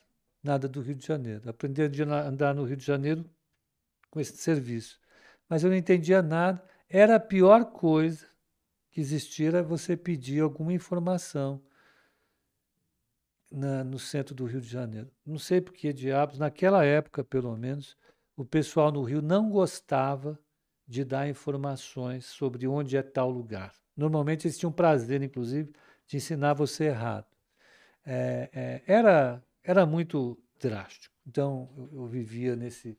nada 0.42 0.68
do 0.68 0.82
Rio 0.82 0.96
de 0.96 1.06
Janeiro. 1.06 1.50
Aprendi 1.50 1.82
a 1.82 2.28
andar 2.28 2.56
no 2.56 2.64
Rio 2.64 2.78
de 2.78 2.86
Janeiro 2.86 3.30
com 4.10 4.20
esse 4.20 4.38
serviço. 4.38 5.00
mas 5.50 5.64
eu 5.64 5.70
não 5.70 5.78
entendia 5.78 6.22
nada. 6.22 6.64
Era 6.90 7.16
a 7.16 7.20
pior 7.20 7.66
coisa 7.66 8.27
que 8.98 9.02
existia 9.02 9.50
era 9.50 9.62
você 9.62 9.96
pedir 9.96 10.42
alguma 10.42 10.74
informação 10.74 11.62
na, 13.52 13.84
no 13.84 14.00
centro 14.00 14.34
do 14.34 14.44
Rio 14.46 14.60
de 14.60 14.68
Janeiro. 14.68 15.12
Não 15.24 15.38
sei 15.38 15.62
por 15.62 15.72
que 15.72 15.94
diabos, 15.94 16.40
naquela 16.40 16.84
época, 16.84 17.24
pelo 17.24 17.56
menos, 17.56 17.96
o 18.36 18.44
pessoal 18.44 18.92
no 18.92 19.04
Rio 19.04 19.22
não 19.22 19.52
gostava 19.52 20.40
de 20.88 21.06
dar 21.06 21.30
informações 21.30 22.26
sobre 22.26 22.68
onde 22.68 22.98
é 22.98 23.04
tal 23.04 23.30
lugar. 23.30 23.72
Normalmente 23.96 24.48
eles 24.48 24.58
tinham 24.58 24.72
prazer, 24.72 25.22
inclusive, 25.22 25.72
de 26.08 26.18
ensinar 26.18 26.56
você 26.56 26.86
errado. 26.86 27.28
É, 28.04 28.50
é, 28.52 28.84
era, 28.92 29.46
era 29.64 29.86
muito 29.86 30.42
drástico. 30.60 31.14
Então 31.24 31.72
eu, 31.78 32.02
eu 32.02 32.08
vivia 32.08 32.56
nesse, 32.56 32.98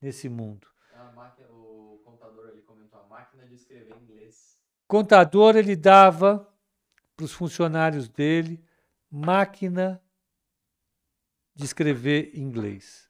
nesse 0.00 0.28
mundo. 0.28 0.68
Máquina, 1.16 1.48
o 1.50 2.00
contador 2.04 2.50
ali 2.50 2.62
comentou 2.62 3.00
a 3.00 3.06
máquina 3.08 3.44
de 3.48 3.56
escrever 3.56 3.96
em 3.96 4.04
inglês. 4.04 4.59
Contador 4.90 5.54
ele 5.54 5.76
dava 5.76 6.52
para 7.14 7.24
os 7.24 7.30
funcionários 7.30 8.08
dele 8.08 8.60
máquina 9.08 10.02
de 11.54 11.64
escrever 11.64 12.36
inglês. 12.36 13.08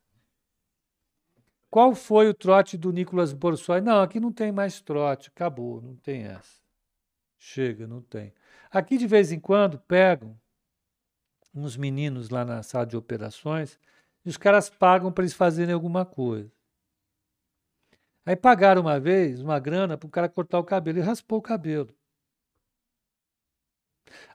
Qual 1.71 1.95
foi 1.95 2.29
o 2.29 2.35
trote 2.35 2.77
do 2.77 2.93
Nicolas 2.93 3.33
Borsoi? 3.33 3.81
Não, 3.81 4.03
aqui 4.03 4.21
não 4.21 4.31
tem 4.31 4.53
mais 4.53 4.83
trote, 4.83 5.31
acabou, 5.31 5.81
não 5.81 5.97
tem 5.97 6.25
essa. 6.25 6.61
Chega, 7.39 7.87
não 7.87 8.03
tem. 8.03 8.35
Aqui 8.71 8.99
de 8.99 9.07
vez 9.07 9.33
em 9.33 9.41
quando 9.41 9.79
pegam 9.79 10.39
uns 11.55 11.79
meninos 11.79 12.29
lá 12.29 12.45
na 12.45 12.63
sala 12.63 12.85
de 12.85 12.95
operações 12.95 13.81
e 14.23 14.29
os 14.29 14.37
caras 14.37 14.69
pagam 14.69 15.11
para 15.11 15.25
eles 15.25 15.33
fazerem 15.33 15.73
alguma 15.73 16.05
coisa. 16.05 16.53
Aí 18.25 18.37
pagaram 18.37 18.83
uma 18.83 19.01
vez 19.01 19.41
uma 19.41 19.59
grana 19.59 19.97
para 19.97 20.07
o 20.07 20.11
cara 20.11 20.29
cortar 20.29 20.59
o 20.59 20.65
cabelo 20.65 20.99
e 20.99 21.03
raspou 21.03 21.39
o 21.39 21.43
cabelo. 21.43 21.95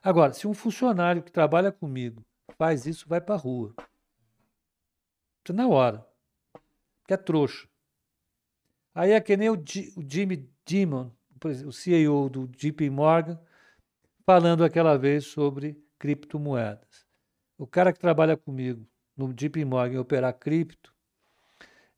Agora, 0.02 0.32
se 0.32 0.46
um 0.46 0.54
funcionário 0.54 1.22
que 1.22 1.30
trabalha 1.30 1.70
comigo 1.70 2.22
faz 2.56 2.86
isso, 2.86 3.08
vai 3.08 3.20
para 3.20 3.34
a 3.34 3.38
rua. 3.38 3.74
Isso 5.44 5.52
na 5.52 5.68
hora. 5.68 6.06
Que 7.06 7.14
é 7.14 7.16
trouxa. 7.16 7.68
Aí 8.94 9.12
é 9.12 9.20
que 9.20 9.36
nem 9.36 9.50
o, 9.50 9.56
G, 9.56 9.92
o 9.96 10.02
Jimmy 10.02 10.50
Dimon, 10.64 11.10
o 11.66 11.72
CEO 11.72 12.28
do 12.28 12.48
JP 12.48 12.88
Morgan, 12.90 13.38
falando 14.24 14.64
aquela 14.64 14.96
vez 14.96 15.26
sobre 15.26 15.80
criptomoedas. 15.98 17.06
O 17.58 17.66
cara 17.66 17.92
que 17.92 18.00
trabalha 18.00 18.36
comigo 18.36 18.88
no 19.16 19.32
JP 19.32 19.64
Morgan 19.64 20.00
operar 20.00 20.32
cripto, 20.34 20.95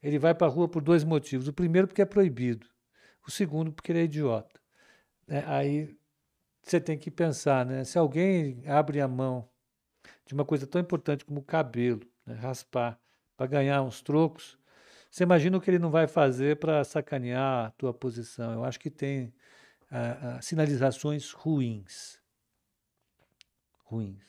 ele 0.02 0.18
vai 0.18 0.34
para 0.34 0.46
a 0.46 0.50
rua 0.50 0.68
por 0.68 0.82
dois 0.82 1.04
motivos. 1.04 1.48
O 1.48 1.52
primeiro, 1.52 1.88
porque 1.88 2.02
é 2.02 2.06
proibido. 2.06 2.66
O 3.26 3.30
segundo, 3.30 3.72
porque 3.72 3.92
ele 3.92 4.00
é 4.00 4.04
idiota. 4.04 4.60
É, 5.26 5.44
aí 5.46 5.96
você 6.62 6.80
tem 6.80 6.98
que 6.98 7.10
pensar, 7.10 7.66
né? 7.66 7.84
Se 7.84 7.98
alguém 7.98 8.62
abre 8.66 9.00
a 9.00 9.08
mão 9.08 9.48
de 10.26 10.34
uma 10.34 10.44
coisa 10.44 10.66
tão 10.66 10.80
importante 10.80 11.24
como 11.24 11.40
o 11.40 11.44
cabelo, 11.44 12.00
né? 12.24 12.34
raspar, 12.34 12.98
para 13.36 13.46
ganhar 13.46 13.82
uns 13.82 14.02
trocos, 14.02 14.58
você 15.10 15.22
imagina 15.22 15.56
o 15.56 15.60
que 15.60 15.70
ele 15.70 15.78
não 15.78 15.90
vai 15.90 16.06
fazer 16.06 16.58
para 16.58 16.84
sacanear 16.84 17.66
a 17.66 17.70
tua 17.72 17.94
posição. 17.94 18.52
Eu 18.52 18.64
acho 18.64 18.78
que 18.78 18.90
tem 18.90 19.32
ah, 19.90 20.36
ah, 20.36 20.42
sinalizações 20.42 21.32
ruins. 21.32 22.20
Ruins. 23.84 24.22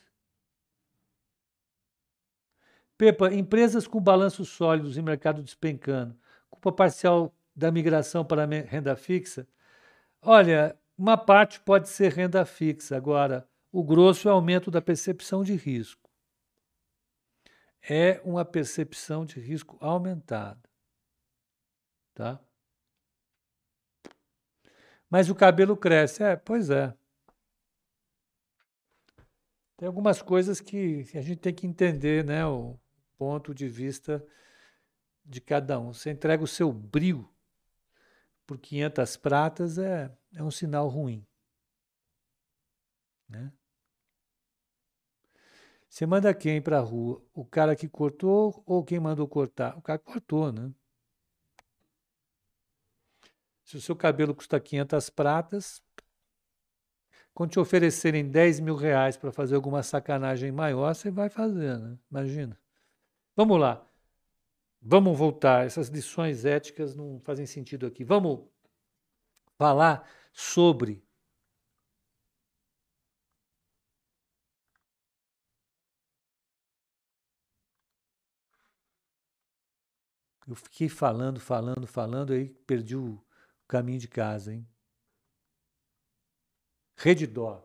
Pepa, 3.00 3.34
empresas 3.34 3.88
com 3.88 4.02
balanços 4.02 4.50
sólidos 4.50 4.97
e 4.97 5.02
mercado 5.02 5.41
despencando, 5.41 6.20
culpa 6.50 6.70
parcial 6.70 7.34
da 7.56 7.72
migração 7.72 8.26
para 8.26 8.45
renda 8.45 8.93
fixa? 8.93 9.47
Olha, 10.22 10.78
uma 10.97 11.18
parte 11.18 11.62
pode 11.62 11.88
ser 11.88 12.12
renda 12.12 12.43
fixa, 12.43 12.97
agora, 12.97 13.47
o 13.72 13.86
grosso 13.86 14.28
é 14.28 14.32
aumento 14.32 14.70
da 14.70 14.82
percepção 14.82 15.45
de 15.45 15.56
risco. 15.56 16.10
É 17.82 18.20
uma 18.26 18.43
percepção 18.43 19.26
de 19.26 19.39
risco 19.39 19.78
aumentada. 19.80 20.70
Tá? 22.14 22.38
Mas 25.10 25.30
o 25.30 25.36
cabelo 25.36 25.78
cresce. 25.78 26.22
É, 26.22 26.36
pois 26.36 26.70
é. 26.70 26.93
Tem 29.78 29.88
algumas 29.88 30.22
coisas 30.22 30.60
que 30.60 31.06
a 31.16 31.22
gente 31.22 31.38
tem 31.38 31.54
que 31.54 31.66
entender, 31.66 32.26
né? 32.26 32.45
O 32.45 32.78
ponto 33.20 33.54
de 33.54 33.68
vista 33.68 34.26
de 35.26 35.42
cada 35.42 35.78
um. 35.78 35.92
Você 35.94 36.10
entrega 36.10 36.42
o 36.42 36.48
seu 36.48 36.72
brilho 36.72 37.30
por 38.48 38.58
500 38.58 39.18
pratas 39.18 39.78
é, 39.78 40.10
é 40.34 40.42
um 40.42 40.50
sinal 40.50 40.88
ruim. 40.88 41.28
Né? 43.28 43.52
Você 45.90 46.06
manda 46.06 46.34
quem 46.34 46.62
para 46.62 46.78
a 46.78 46.82
rua? 46.82 47.22
O 47.34 47.44
cara 47.44 47.76
que 47.76 47.90
cortou 47.90 48.64
ou 48.66 48.84
quem 48.84 49.00
mandou 49.00 49.28
cortar? 49.28 49.78
O 49.78 49.82
cara 49.82 50.00
cortou, 50.00 50.52
né? 50.52 50.72
Se 53.66 53.78
o 53.78 53.82
seu 53.82 53.96
cabelo 53.96 54.34
custa 54.34 54.60
500 54.60 55.10
pratas, 55.12 55.84
quando 57.34 57.52
te 57.52 57.60
oferecerem 57.60 58.30
10 58.30 58.62
mil 58.62 58.76
reais 58.76 59.18
para 59.18 59.32
fazer 59.32 59.56
alguma 59.56 59.84
sacanagem 59.84 60.52
maior, 60.52 60.96
você 60.96 61.12
vai 61.12 61.30
fazer, 61.30 61.78
né? 61.78 61.98
Imagina. 62.10 62.60
Vamos 63.40 63.58
lá. 63.58 63.88
Vamos 64.82 65.18
voltar. 65.18 65.66
Essas 65.66 65.88
lições 65.88 66.44
éticas 66.44 66.94
não 66.94 67.22
fazem 67.22 67.46
sentido 67.46 67.86
aqui. 67.88 68.04
Vamos 68.04 68.46
falar 69.58 70.06
sobre 70.34 71.02
Eu 80.46 80.56
fiquei 80.56 80.90
falando, 80.90 81.40
falando, 81.40 81.88
falando, 81.88 82.34
aí 82.34 82.50
perdi 82.68 82.98
o 82.98 83.24
caminho 83.70 84.00
de 84.00 84.10
casa, 84.10 84.54
hein? 84.54 84.68
Redditor. 86.98 87.64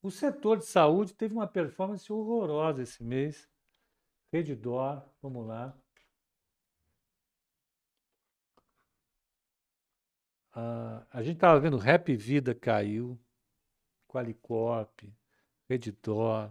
O 0.00 0.12
setor 0.12 0.58
de 0.58 0.66
saúde 0.66 1.12
teve 1.12 1.34
uma 1.34 1.48
performance 1.48 2.12
horrorosa 2.12 2.84
esse 2.84 3.02
mês. 3.02 3.51
Redditor, 4.32 5.06
vamos 5.20 5.46
lá. 5.46 5.78
Ah, 10.54 11.06
a 11.10 11.22
gente 11.22 11.34
estava 11.36 11.60
vendo 11.60 11.76
Rap 11.76 12.16
Vida 12.16 12.54
caiu, 12.54 13.20
Qualicorp, 14.08 15.02
Redditor. 15.68 16.50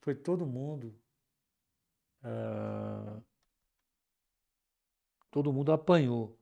Foi 0.00 0.14
todo 0.14 0.44
mundo. 0.44 0.94
Ah, 2.22 3.22
todo 5.30 5.52
mundo 5.54 5.72
apanhou. 5.72 6.38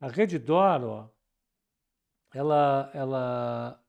A 0.00 0.06
Redditor, 0.06 0.84
ó, 0.84 1.10
ela, 2.32 2.92
ela, 2.94 3.84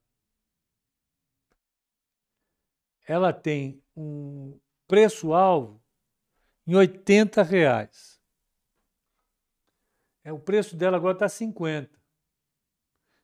ela 3.07 3.31
tem 3.33 3.83
um 3.95 4.59
preço-alvo 4.87 5.81
em 6.65 6.75
80 6.75 7.43
reais. 7.43 8.19
É, 10.23 10.33
o 10.33 10.39
preço 10.39 10.75
dela 10.75 10.97
agora 10.97 11.15
está 11.15 11.29
50. 11.29 11.89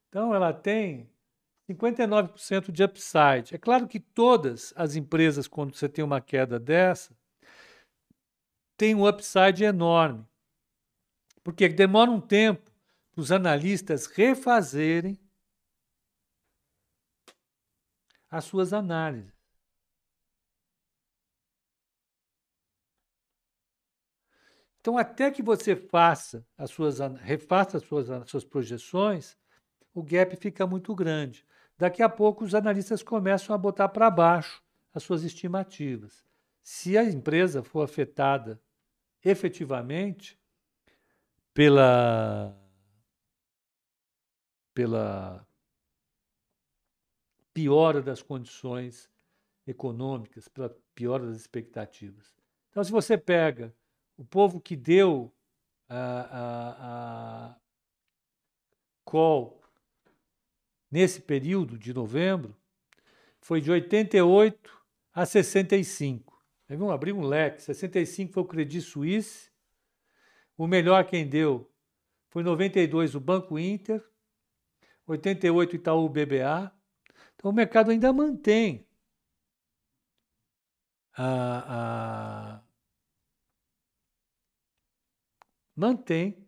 Então 0.08 0.36
ela 0.36 0.54
tem 0.54 1.10
59% 1.70 2.72
de 2.72 2.84
upside. 2.84 3.56
É 3.56 3.58
claro 3.58 3.88
que 3.88 4.00
todas 4.00 4.74
as 4.76 4.96
empresas, 4.96 5.48
quando 5.48 5.76
você 5.76 5.90
tem 5.90 6.04
uma 6.04 6.22
queda 6.22 6.60
dessa, 6.60 7.16
tem 8.78 8.94
um 8.94 9.08
upside 9.08 9.64
enorme. 9.64 10.28
Porque 11.44 11.68
demora 11.70 12.12
um 12.12 12.22
tempo 12.22 12.72
para 13.12 13.22
os 13.22 13.32
analistas 13.32 14.06
refazerem 14.06 15.20
as 18.30 18.46
suas 18.46 18.74
análises. 18.74 19.41
Então, 24.82 24.98
até 24.98 25.30
que 25.30 25.44
você 25.44 25.76
faça 25.76 26.44
as 26.58 26.72
suas, 26.72 26.98
refaça 27.22 27.78
as 27.78 27.84
suas, 27.84 28.10
as 28.10 28.30
suas 28.30 28.44
projeções, 28.44 29.38
o 29.94 30.02
gap 30.02 30.36
fica 30.36 30.66
muito 30.66 30.96
grande. 30.96 31.46
Daqui 31.78 32.02
a 32.02 32.10
pouco, 32.10 32.44
os 32.44 32.56
analistas 32.56 33.04
começam 33.04 33.54
a 33.54 33.58
botar 33.60 33.90
para 33.90 34.10
baixo 34.10 34.62
as 34.92 35.04
suas 35.04 35.24
estimativas. 35.24 36.26
Se 36.64 36.98
a 36.98 37.04
empresa 37.04 37.62
for 37.64 37.84
afetada 37.84 38.60
efetivamente 39.24 40.40
pela, 41.54 42.58
pela 44.74 45.46
piora 47.54 48.02
das 48.02 48.24
condições 48.24 49.12
econômicas, 49.68 50.48
pela 50.48 50.76
piora 50.96 51.28
das 51.28 51.38
expectativas. 51.38 52.36
Então, 52.72 52.84
se 52.84 52.92
você 52.92 53.16
pega 53.16 53.76
o 54.22 54.24
povo 54.24 54.62
que 54.62 54.76
deu 54.76 55.34
a, 55.90 55.98
a, 55.98 57.48
a 57.50 57.56
call 59.04 59.60
nesse 60.92 61.20
período 61.20 61.76
de 61.76 61.92
novembro 61.92 62.56
foi 63.40 63.60
de 63.60 63.72
88 63.72 64.80
a 65.12 65.26
65. 65.26 66.40
Vamos 66.70 66.94
abrir 66.94 67.14
um 67.14 67.26
leque. 67.26 67.64
65 67.64 68.32
foi 68.32 68.44
o 68.44 68.46
Credit 68.46 68.80
Suisse. 68.82 69.50
O 70.56 70.68
melhor 70.68 71.04
quem 71.06 71.28
deu 71.28 71.74
foi 72.30 72.44
92 72.44 73.16
o 73.16 73.20
Banco 73.20 73.58
Inter, 73.58 74.08
88 75.08 75.78
Itaú 75.78 76.08
BBA. 76.08 76.72
Então 77.34 77.50
o 77.50 77.54
mercado 77.54 77.90
ainda 77.90 78.14
mantém 78.14 78.88
a, 81.18 82.60
a 82.60 82.72
mantém 85.82 86.48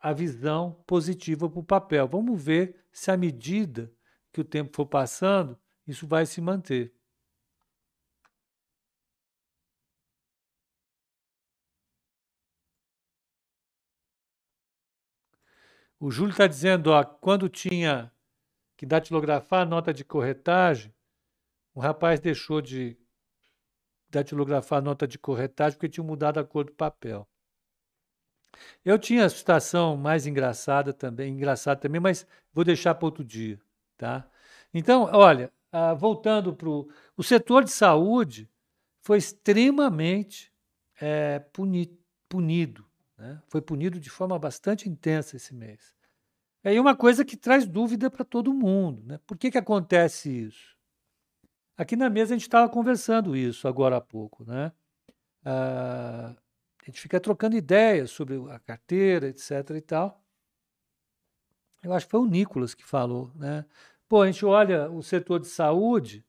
a 0.00 0.10
visão 0.14 0.82
positiva 0.86 1.50
para 1.50 1.60
o 1.60 1.62
papel. 1.62 2.08
Vamos 2.08 2.42
ver 2.42 2.82
se 2.90 3.10
à 3.10 3.16
medida 3.16 3.94
que 4.32 4.40
o 4.40 4.44
tempo 4.44 4.74
for 4.74 4.86
passando, 4.86 5.58
isso 5.86 6.06
vai 6.06 6.24
se 6.24 6.40
manter. 6.40 6.94
O 16.00 16.10
Júlio 16.10 16.32
está 16.32 16.46
dizendo, 16.46 16.86
ó, 16.88 17.04
quando 17.04 17.50
tinha 17.50 18.10
que 18.78 18.86
datilografar 18.86 19.60
a 19.60 19.66
nota 19.66 19.92
de 19.92 20.06
corretagem, 20.06 20.94
o 21.74 21.80
rapaz 21.80 22.18
deixou 22.18 22.62
de 22.62 22.98
datilografar 24.08 24.78
a 24.78 24.82
nota 24.82 25.06
de 25.06 25.18
corretagem 25.18 25.76
porque 25.76 25.90
tinha 25.90 26.04
mudado 26.04 26.40
a 26.40 26.44
cor 26.44 26.64
do 26.64 26.72
papel. 26.72 27.28
Eu 28.84 28.98
tinha 28.98 29.24
a 29.24 29.28
situação 29.28 29.96
mais 29.96 30.26
engraçada 30.26 30.92
também, 30.92 31.32
engraçada 31.32 31.80
também, 31.80 32.00
mas 32.00 32.26
vou 32.52 32.64
deixar 32.64 32.94
para 32.94 33.06
outro 33.06 33.24
dia, 33.24 33.60
tá? 33.96 34.28
Então, 34.72 35.08
olha, 35.12 35.52
ah, 35.72 35.94
voltando 35.94 36.54
para 36.54 36.68
o 36.68 37.22
setor 37.22 37.64
de 37.64 37.70
saúde 37.70 38.48
foi 39.00 39.18
extremamente 39.18 40.52
é, 41.00 41.38
puni, 41.38 41.98
punido, 42.28 42.84
né? 43.18 43.42
foi 43.48 43.60
punido 43.60 44.00
de 44.00 44.08
forma 44.08 44.38
bastante 44.38 44.88
intensa 44.88 45.36
esse 45.36 45.54
mês. 45.54 45.94
É 46.62 46.80
uma 46.80 46.96
coisa 46.96 47.24
que 47.24 47.36
traz 47.36 47.66
dúvida 47.66 48.10
para 48.10 48.24
todo 48.24 48.54
mundo. 48.54 49.02
Né? 49.04 49.20
Por 49.26 49.36
que, 49.36 49.50
que 49.50 49.58
acontece 49.58 50.30
isso? 50.30 50.74
Aqui 51.76 51.94
na 51.94 52.08
mesa 52.08 52.34
a 52.34 52.36
gente 52.36 52.46
estava 52.46 52.68
conversando 52.68 53.36
isso 53.36 53.68
agora 53.68 53.96
há 53.96 54.00
pouco. 54.00 54.44
Né? 54.44 54.72
Ah, 55.44 56.34
a 56.84 56.90
gente 56.90 57.00
fica 57.00 57.18
trocando 57.18 57.56
ideias 57.56 58.10
sobre 58.10 58.36
a 58.50 58.58
carteira, 58.58 59.28
etc. 59.28 59.70
e 59.70 59.80
tal. 59.80 60.22
Eu 61.82 61.94
acho 61.94 62.06
que 62.06 62.10
foi 62.10 62.20
o 62.20 62.26
Nicolas 62.26 62.74
que 62.74 62.84
falou, 62.84 63.32
né? 63.34 63.64
Pô, 64.06 64.20
a 64.20 64.26
gente 64.26 64.44
olha 64.44 64.90
o 64.90 65.02
setor 65.02 65.40
de 65.40 65.46
saúde, 65.46 66.24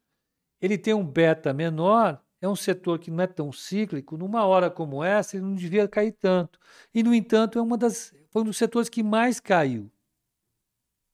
ele 0.61 0.77
tem 0.77 0.93
um 0.93 1.05
beta 1.05 1.53
menor, 1.53 2.23
é 2.41 2.47
um 2.47 2.55
setor 2.55 2.99
que 2.99 3.11
não 3.11 3.23
é 3.23 3.27
tão 3.27 3.51
cíclico, 3.51 4.17
numa 4.17 4.45
hora 4.45 4.71
como 4.71 5.03
essa, 5.03 5.35
ele 5.35 5.45
não 5.45 5.55
devia 5.55 5.87
cair 5.89 6.13
tanto. 6.13 6.57
E, 6.93 7.03
no 7.03 7.13
entanto, 7.13 7.59
é 7.59 7.61
uma 7.61 7.77
das, 7.77 8.15
foi 8.29 8.41
um 8.41 8.45
dos 8.45 8.57
setores 8.57 8.87
que 8.87 9.03
mais 9.03 9.41
caiu. 9.41 9.91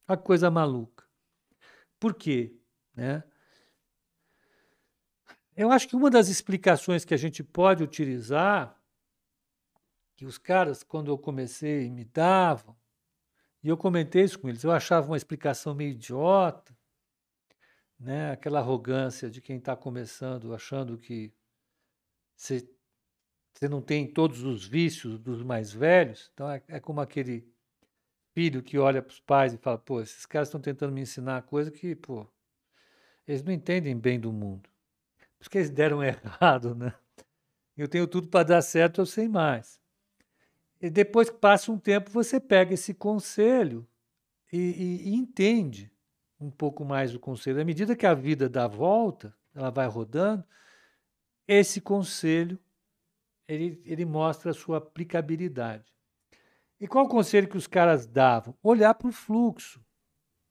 A 0.07 0.15
coisa 0.15 0.51
maluca. 0.51 1.03
Por 1.99 2.13
quê? 2.13 2.55
Né? 2.95 3.23
Eu 5.55 5.71
acho 5.71 5.87
que 5.87 5.95
uma 5.95 6.09
das 6.09 6.27
explicações 6.27 7.03
que 7.03 7.13
a 7.13 7.17
gente 7.17 7.43
pode 7.43 7.83
utilizar 7.83 8.80
que 10.21 10.25
os 10.27 10.37
caras, 10.37 10.83
quando 10.83 11.09
eu 11.09 11.17
comecei, 11.17 11.89
me 11.89 12.05
davam, 12.05 12.77
e 13.63 13.69
eu 13.69 13.75
comentei 13.75 14.23
isso 14.23 14.37
com 14.37 14.47
eles, 14.47 14.63
eu 14.63 14.71
achava 14.71 15.07
uma 15.07 15.17
explicação 15.17 15.73
meio 15.73 15.93
idiota, 15.93 16.77
né? 17.99 18.29
aquela 18.29 18.59
arrogância 18.59 19.31
de 19.31 19.41
quem 19.41 19.57
está 19.57 19.75
começando, 19.75 20.53
achando 20.53 20.95
que 20.95 21.33
você, 22.35 22.69
você 23.51 23.67
não 23.67 23.81
tem 23.81 24.05
todos 24.05 24.43
os 24.43 24.63
vícios 24.63 25.17
dos 25.17 25.41
mais 25.41 25.73
velhos. 25.73 26.29
Então 26.35 26.47
é, 26.51 26.61
é 26.67 26.79
como 26.79 27.01
aquele 27.01 27.51
filho 28.31 28.61
que 28.61 28.77
olha 28.77 29.01
para 29.01 29.13
os 29.13 29.19
pais 29.19 29.55
e 29.55 29.57
fala: 29.57 29.79
pô, 29.79 30.01
esses 30.01 30.27
caras 30.27 30.49
estão 30.49 30.61
tentando 30.61 30.93
me 30.93 31.01
ensinar 31.01 31.41
coisa 31.41 31.71
que, 31.71 31.95
pô, 31.95 32.27
eles 33.27 33.41
não 33.41 33.51
entendem 33.51 33.97
bem 33.97 34.19
do 34.19 34.31
mundo. 34.31 34.69
Porque 35.39 35.57
eles 35.57 35.71
deram 35.71 36.03
errado, 36.05 36.75
né? 36.75 36.93
Eu 37.75 37.87
tenho 37.87 38.05
tudo 38.05 38.27
para 38.27 38.45
dar 38.45 38.61
certo, 38.61 39.01
eu 39.01 39.05
sei 39.07 39.27
mais. 39.27 39.80
E 40.81 40.89
depois 40.89 41.29
que 41.29 41.37
passa 41.37 41.71
um 41.71 41.77
tempo, 41.77 42.09
você 42.09 42.39
pega 42.39 42.73
esse 42.73 42.93
conselho 42.93 43.87
e, 44.51 44.57
e, 44.57 45.09
e 45.09 45.15
entende 45.15 45.91
um 46.39 46.49
pouco 46.49 46.83
mais 46.83 47.13
o 47.13 47.19
conselho. 47.19 47.61
À 47.61 47.65
medida 47.65 47.95
que 47.95 48.05
a 48.05 48.15
vida 48.15 48.49
dá 48.49 48.67
volta, 48.67 49.35
ela 49.53 49.69
vai 49.69 49.87
rodando, 49.87 50.43
esse 51.47 51.79
conselho 51.79 52.59
ele, 53.47 53.81
ele 53.85 54.05
mostra 54.05 54.51
a 54.51 54.53
sua 54.53 54.77
aplicabilidade. 54.77 55.93
E 56.79 56.87
qual 56.87 57.05
o 57.05 57.09
conselho 57.09 57.47
que 57.47 57.57
os 57.57 57.67
caras 57.67 58.07
davam? 58.07 58.57
Olhar 58.63 58.93
para 58.95 59.07
o 59.07 59.11
fluxo. 59.11 59.83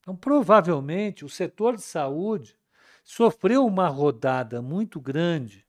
Então, 0.01 0.15
provavelmente, 0.15 1.25
o 1.25 1.29
setor 1.29 1.77
de 1.77 1.83
saúde 1.83 2.57
sofreu 3.03 3.67
uma 3.67 3.89
rodada 3.89 4.63
muito 4.63 5.01
grande 5.01 5.67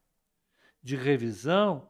de 0.83 0.95
revisão 0.95 1.89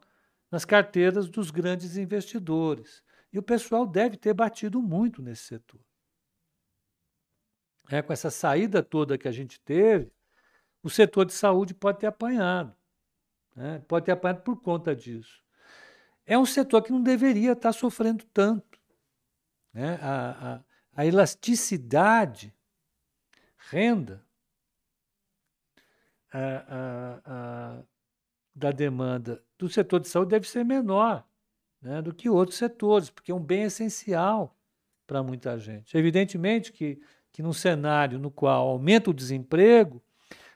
nas 0.52 0.66
carteiras 0.66 1.30
dos 1.30 1.50
grandes 1.50 1.96
investidores. 1.96 3.02
E 3.32 3.38
o 3.38 3.42
pessoal 3.42 3.86
deve 3.86 4.18
ter 4.18 4.34
batido 4.34 4.82
muito 4.82 5.22
nesse 5.22 5.44
setor. 5.44 5.80
É, 7.90 8.02
com 8.02 8.12
essa 8.12 8.30
saída 8.30 8.82
toda 8.82 9.16
que 9.16 9.26
a 9.26 9.32
gente 9.32 9.58
teve, 9.60 10.12
o 10.82 10.90
setor 10.90 11.24
de 11.24 11.32
saúde 11.32 11.72
pode 11.72 12.00
ter 12.00 12.06
apanhado. 12.06 12.76
Né? 13.56 13.78
Pode 13.88 14.04
ter 14.04 14.12
apanhado 14.12 14.42
por 14.42 14.60
conta 14.60 14.94
disso. 14.94 15.42
É 16.26 16.38
um 16.38 16.46
setor 16.46 16.82
que 16.82 16.92
não 16.92 17.02
deveria 17.02 17.52
estar 17.52 17.72
sofrendo 17.72 18.24
tanto. 18.26 18.78
Né? 19.72 19.94
A, 20.02 20.54
a, 20.54 20.64
a 20.94 21.06
elasticidade, 21.06 22.54
renda, 23.56 24.24
a, 26.30 27.22
a, 27.24 27.82
da 28.54 28.70
demanda 28.70 29.42
do 29.62 29.68
setor 29.68 30.00
de 30.00 30.08
saúde 30.08 30.30
deve 30.30 30.48
ser 30.48 30.64
menor 30.64 31.24
né, 31.80 32.02
do 32.02 32.12
que 32.12 32.28
outros 32.28 32.58
setores, 32.58 33.10
porque 33.10 33.30
é 33.30 33.34
um 33.34 33.40
bem 33.40 33.62
essencial 33.62 34.58
para 35.06 35.22
muita 35.22 35.56
gente. 35.56 35.96
Evidentemente 35.96 36.72
que, 36.72 37.00
que 37.30 37.42
num 37.42 37.52
cenário 37.52 38.18
no 38.18 38.30
qual 38.30 38.68
aumenta 38.68 39.10
o 39.10 39.14
desemprego, 39.14 40.02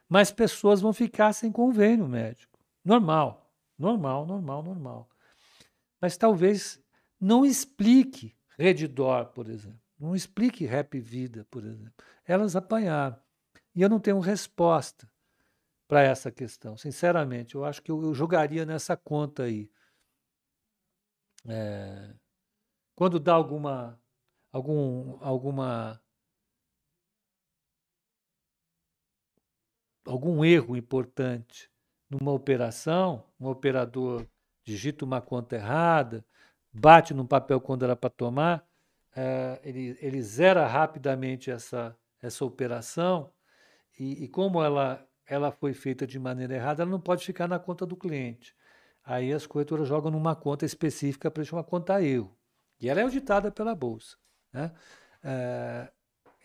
mais 0.09 0.32
pessoas 0.32 0.80
vão 0.80 0.92
ficar 0.92 1.32
sem 1.32 1.52
convênio 1.52 2.09
médico. 2.09 2.59
Normal, 2.84 3.48
normal, 3.78 4.26
normal, 4.26 4.62
normal. 4.62 5.09
Mas 6.00 6.16
talvez 6.16 6.80
não 7.20 7.44
explique 7.44 8.34
Redditor, 8.59 9.26
por 9.26 9.48
exemplo. 9.48 9.80
Não 9.98 10.16
explique 10.16 10.66
Rap 10.66 10.98
Vida, 10.98 11.46
por 11.50 11.64
exemplo. 11.64 11.92
Elas 12.24 12.57
apanharam. 12.57 13.16
E 13.74 13.82
eu 13.82 13.88
não 13.88 14.00
tenho 14.00 14.18
resposta 14.18 15.09
para 15.89 16.03
essa 16.03 16.30
questão. 16.30 16.76
Sinceramente, 16.76 17.55
eu 17.55 17.64
acho 17.64 17.82
que 17.82 17.91
eu, 17.91 18.03
eu 18.03 18.14
jogaria 18.14 18.66
nessa 18.66 18.97
conta 18.97 19.45
aí. 19.45 19.70
É, 21.49 22.14
quando 22.95 23.20
dá 23.20 23.34
alguma, 23.34 24.01
algum, 24.51 25.18
alguma, 25.20 26.01
algum 30.05 30.45
erro 30.45 30.76
importante 30.76 31.70
numa 32.11 32.32
operação, 32.32 33.24
um 33.39 33.49
operador 33.49 34.26
digita 34.64 35.05
uma 35.05 35.20
conta 35.20 35.57
errada, 35.57 36.24
bate 36.72 37.14
no 37.14 37.26
papel 37.26 37.61
quando 37.61 37.84
era 37.84 37.95
para 37.95 38.11
tomar, 38.11 38.66
é, 39.14 39.61
ele, 39.62 39.97
ele 40.01 40.20
zera 40.22 40.66
rapidamente 40.66 41.51
essa, 41.51 41.97
essa 42.20 42.45
operação 42.45 43.32
e, 43.99 44.24
e 44.24 44.28
como 44.28 44.62
ela 44.62 45.07
ela 45.27 45.51
foi 45.51 45.74
feita 45.74 46.07
de 46.07 46.18
maneira 46.18 46.55
errada, 46.55 46.83
ela 46.83 46.91
não 46.91 47.01
pode 47.01 47.24
ficar 47.24 47.49
na 47.49 47.59
conta 47.59 47.85
do 47.85 47.97
cliente. 47.97 48.55
Aí 49.05 49.33
as 49.33 49.47
corretoras 49.47 49.89
jogam 49.89 50.11
numa 50.11 50.35
conta 50.35 50.64
específica 50.64 51.31
para 51.31 51.45
chamar 51.45 51.64
conta 51.64 52.03
erro. 52.03 52.37
E 52.81 52.89
ela 52.89 53.01
é 53.01 53.05
auditada 53.05 53.51
pela 53.51 53.74
Bolsa. 53.74 54.16
Né? 54.53 54.72
É, 55.22 55.91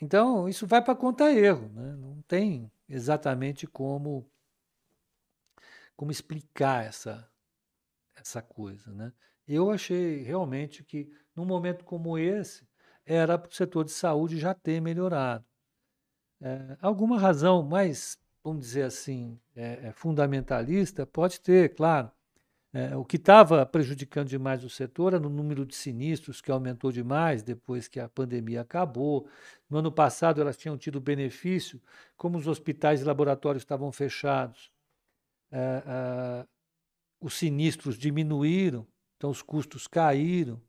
então, 0.01 0.47
isso 0.47 0.65
vai 0.65 0.81
para 0.83 0.95
conta 0.95 1.31
erro. 1.31 1.69
Né? 1.69 1.95
Não 1.95 2.21
tem 2.27 2.71
exatamente 2.87 3.67
como, 3.67 4.29
como 5.95 6.11
explicar 6.11 6.85
essa, 6.85 7.27
essa 8.15 8.41
coisa. 8.41 8.91
Né? 8.93 9.11
Eu 9.47 9.71
achei 9.71 10.21
realmente 10.21 10.83
que, 10.83 11.11
num 11.35 11.45
momento 11.45 11.83
como 11.83 12.17
esse, 12.17 12.67
era 13.05 13.37
para 13.37 13.49
o 13.49 13.53
setor 13.53 13.85
de 13.85 13.91
saúde 13.91 14.39
já 14.39 14.53
ter 14.53 14.79
melhorado. 14.79 15.45
É, 16.39 16.77
alguma 16.81 17.19
razão 17.19 17.61
mais 17.63 18.17
vamos 18.43 18.65
dizer 18.65 18.83
assim, 18.83 19.39
é, 19.55 19.87
é 19.87 19.91
fundamentalista, 19.91 21.05
pode 21.05 21.39
ter, 21.39 21.75
claro. 21.75 22.11
É, 22.73 22.95
o 22.95 23.03
que 23.03 23.17
estava 23.17 23.65
prejudicando 23.65 24.29
demais 24.29 24.63
o 24.63 24.69
setor 24.69 25.13
era 25.13 25.21
no 25.21 25.29
número 25.29 25.65
de 25.65 25.75
sinistros, 25.75 26.39
que 26.39 26.49
aumentou 26.49 26.89
demais 26.89 27.43
depois 27.43 27.89
que 27.89 27.99
a 27.99 28.07
pandemia 28.07 28.61
acabou. 28.61 29.27
No 29.69 29.79
ano 29.79 29.91
passado, 29.91 30.39
elas 30.39 30.55
tinham 30.55 30.77
tido 30.77 31.01
benefício, 31.01 31.81
como 32.15 32.37
os 32.37 32.47
hospitais 32.47 33.01
e 33.01 33.03
laboratórios 33.03 33.61
estavam 33.61 33.91
fechados, 33.91 34.71
é, 35.51 35.83
é, 35.85 36.47
os 37.19 37.33
sinistros 37.33 37.97
diminuíram, 37.97 38.87
então 39.17 39.29
os 39.29 39.41
custos 39.41 39.85
caíram. 39.85 40.61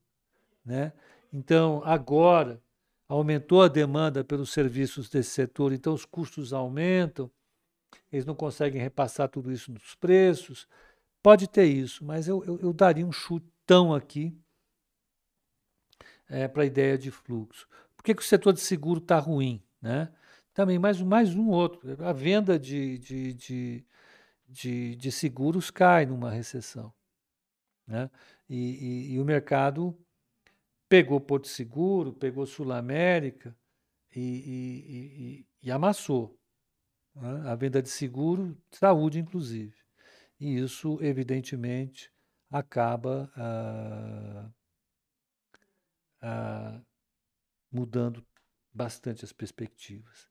Né? 0.65 0.93
Então, 1.33 1.83
agora, 1.85 2.61
aumentou 3.09 3.63
a 3.63 3.69
demanda 3.69 4.25
pelos 4.25 4.53
serviços 4.53 5.09
desse 5.09 5.31
setor, 5.31 5.73
então 5.73 5.95
os 5.95 6.05
custos 6.05 6.53
aumentam, 6.53 7.31
eles 8.13 8.27
não 8.27 8.35
conseguem 8.35 8.81
repassar 8.81 9.29
tudo 9.29 9.53
isso 9.53 9.73
nos 9.73 9.95
preços. 9.95 10.69
Pode 11.23 11.49
ter 11.49 11.65
isso, 11.65 12.05
mas 12.05 12.29
eu, 12.29 12.45
eu, 12.45 12.59
eu 12.61 12.73
daria 12.73 13.07
um 13.07 13.13
chutão 13.13 13.95
aqui 13.95 14.37
é, 16.29 16.49
para 16.49 16.63
a 16.63 16.67
ideia 16.67 16.99
de 16.99 17.11
fluxo. 17.11 17.69
Por 17.97 18.03
que, 18.03 18.15
que 18.15 18.23
o 18.23 18.25
setor 18.25 18.53
de 18.53 18.61
seguro 18.61 18.99
está 18.99 19.19
ruim? 19.19 19.63
Né? 19.81 20.13
Também 20.53 20.79
mais, 20.79 21.01
mais 21.01 21.35
um 21.35 21.49
outro. 21.49 21.81
A 22.05 22.13
venda 22.13 22.59
de, 22.59 22.99
de, 22.99 23.33
de, 23.35 23.87
de, 24.49 24.97
de 24.97 25.13
seguros 25.13 25.71
cai 25.71 26.05
numa 26.07 26.31
recessão. 26.31 26.93
Né? 27.87 28.11
E, 28.49 28.57
e, 28.57 29.13
e, 29.15 29.21
o 29.21 29.25
mercado 29.25 29.97
pegou 30.89 31.21
Porto 31.21 31.49
Seguro, 31.49 32.13
pegou 32.13 32.45
Sul 32.47 32.73
América 32.73 33.57
e, 34.15 35.47
e 35.63 35.71
amassou. 35.71 36.39
Né? 37.15 37.51
A 37.51 37.55
venda 37.55 37.83
de 37.83 37.89
seguro, 37.89 38.57
saúde 38.71 39.19
inclusive. 39.19 39.75
E 40.39 40.59
isso, 40.59 40.99
evidentemente, 41.01 42.13
acaba 42.51 43.31
ah, 43.37 44.51
ah, 46.21 46.81
mudando 47.71 48.25
bastante 48.73 49.25
as 49.25 49.33
perspectivas. 49.33 50.29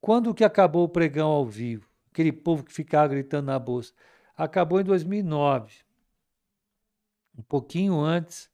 Quando 0.00 0.34
que 0.34 0.44
acabou 0.44 0.84
o 0.84 0.88
pregão 0.88 1.28
ao 1.28 1.46
vivo? 1.46 1.88
Aquele 2.10 2.32
povo 2.32 2.64
que 2.64 2.72
ficava 2.72 3.08
gritando 3.08 3.46
na 3.46 3.58
bolsa. 3.58 3.92
Acabou 4.36 4.80
em 4.80 4.84
2009, 4.84 5.84
um 7.36 7.42
pouquinho 7.42 8.00
antes 8.00 8.50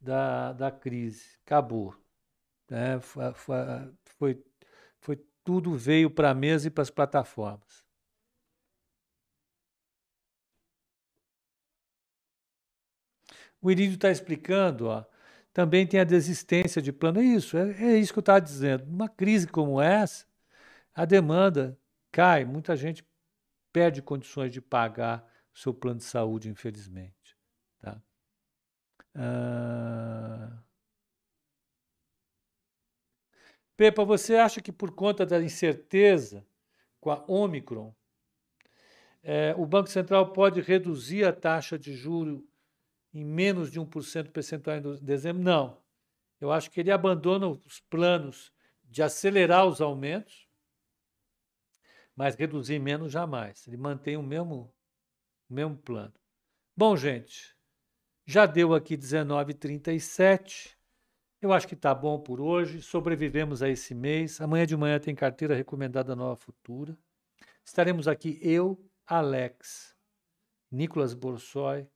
da, 0.00 0.52
da 0.52 0.70
crise. 0.70 1.38
Acabou. 1.44 1.94
Foi, 3.00 3.32
foi, 3.34 3.56
foi, 4.04 4.44
tudo 5.48 5.74
veio 5.74 6.10
para 6.10 6.28
a 6.28 6.34
mesa 6.34 6.68
e 6.68 6.70
para 6.70 6.82
as 6.82 6.90
plataformas. 6.90 7.82
O 13.58 13.70
Irídio 13.70 13.94
está 13.94 14.10
explicando, 14.10 14.88
ó, 14.88 15.06
também 15.50 15.86
tem 15.86 16.00
a 16.00 16.04
desistência 16.04 16.82
de 16.82 16.92
plano. 16.92 17.20
É 17.20 17.22
isso, 17.22 17.56
é, 17.56 17.70
é 17.82 17.98
isso 17.98 18.12
que 18.12 18.18
eu 18.18 18.20
estava 18.20 18.42
dizendo. 18.42 18.84
Numa 18.84 19.08
crise 19.08 19.48
como 19.48 19.80
essa, 19.80 20.26
a 20.94 21.06
demanda 21.06 21.80
cai, 22.12 22.44
muita 22.44 22.76
gente 22.76 23.02
perde 23.72 24.02
condições 24.02 24.52
de 24.52 24.60
pagar 24.60 25.26
o 25.54 25.58
seu 25.58 25.72
plano 25.72 25.96
de 25.96 26.04
saúde, 26.04 26.50
infelizmente. 26.50 27.34
Tá? 27.80 28.02
Ah... 29.14 30.62
Pepa, 33.78 34.04
você 34.04 34.34
acha 34.34 34.60
que 34.60 34.72
por 34.72 34.90
conta 34.90 35.24
da 35.24 35.40
incerteza 35.40 36.44
com 37.00 37.12
a 37.12 37.24
Omicron, 37.28 37.94
é, 39.22 39.54
o 39.56 39.64
Banco 39.64 39.88
Central 39.88 40.32
pode 40.32 40.60
reduzir 40.60 41.24
a 41.24 41.32
taxa 41.32 41.78
de 41.78 41.94
juro 41.94 42.44
em 43.14 43.24
menos 43.24 43.70
de 43.70 43.78
1% 43.80 44.32
percentual 44.32 44.78
em 44.78 44.96
dezembro? 44.96 45.44
Não. 45.44 45.80
Eu 46.40 46.50
acho 46.50 46.72
que 46.72 46.80
ele 46.80 46.90
abandona 46.90 47.46
os 47.46 47.78
planos 47.78 48.52
de 48.82 49.00
acelerar 49.00 49.64
os 49.64 49.80
aumentos, 49.80 50.48
mas 52.16 52.34
reduzir 52.34 52.80
menos 52.80 53.12
jamais. 53.12 53.64
Ele 53.68 53.76
mantém 53.76 54.16
o 54.16 54.22
mesmo, 54.24 54.74
o 55.48 55.54
mesmo 55.54 55.76
plano. 55.76 56.14
Bom, 56.76 56.96
gente, 56.96 57.56
já 58.26 58.44
deu 58.44 58.74
aqui 58.74 58.96
19h37. 58.96 60.76
Eu 61.40 61.52
acho 61.52 61.68
que 61.68 61.74
está 61.74 61.94
bom 61.94 62.18
por 62.18 62.40
hoje. 62.40 62.82
Sobrevivemos 62.82 63.62
a 63.62 63.68
esse 63.68 63.94
mês. 63.94 64.40
Amanhã 64.40 64.66
de 64.66 64.76
manhã 64.76 64.98
tem 64.98 65.14
carteira 65.14 65.54
recomendada 65.54 66.16
Nova 66.16 66.34
Futura. 66.34 66.98
Estaremos 67.64 68.08
aqui 68.08 68.40
eu, 68.42 68.82
Alex, 69.06 69.94
Nicolas 70.70 71.14
Borsoi, 71.14 71.88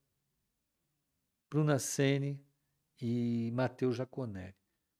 Bruna 1.50 1.78
Sene 1.78 2.40
e 3.00 3.50
Matheus 3.52 3.96
Jaconelli. 3.96 4.54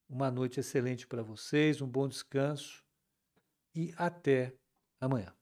Uma 0.09 0.30
noite 0.30 0.59
excelente 0.59 1.07
para 1.07 1.22
vocês, 1.22 1.80
um 1.80 1.88
bom 1.88 2.09
descanso 2.09 2.84
e 3.74 3.95
até 3.97 4.55
amanhã. 5.01 5.32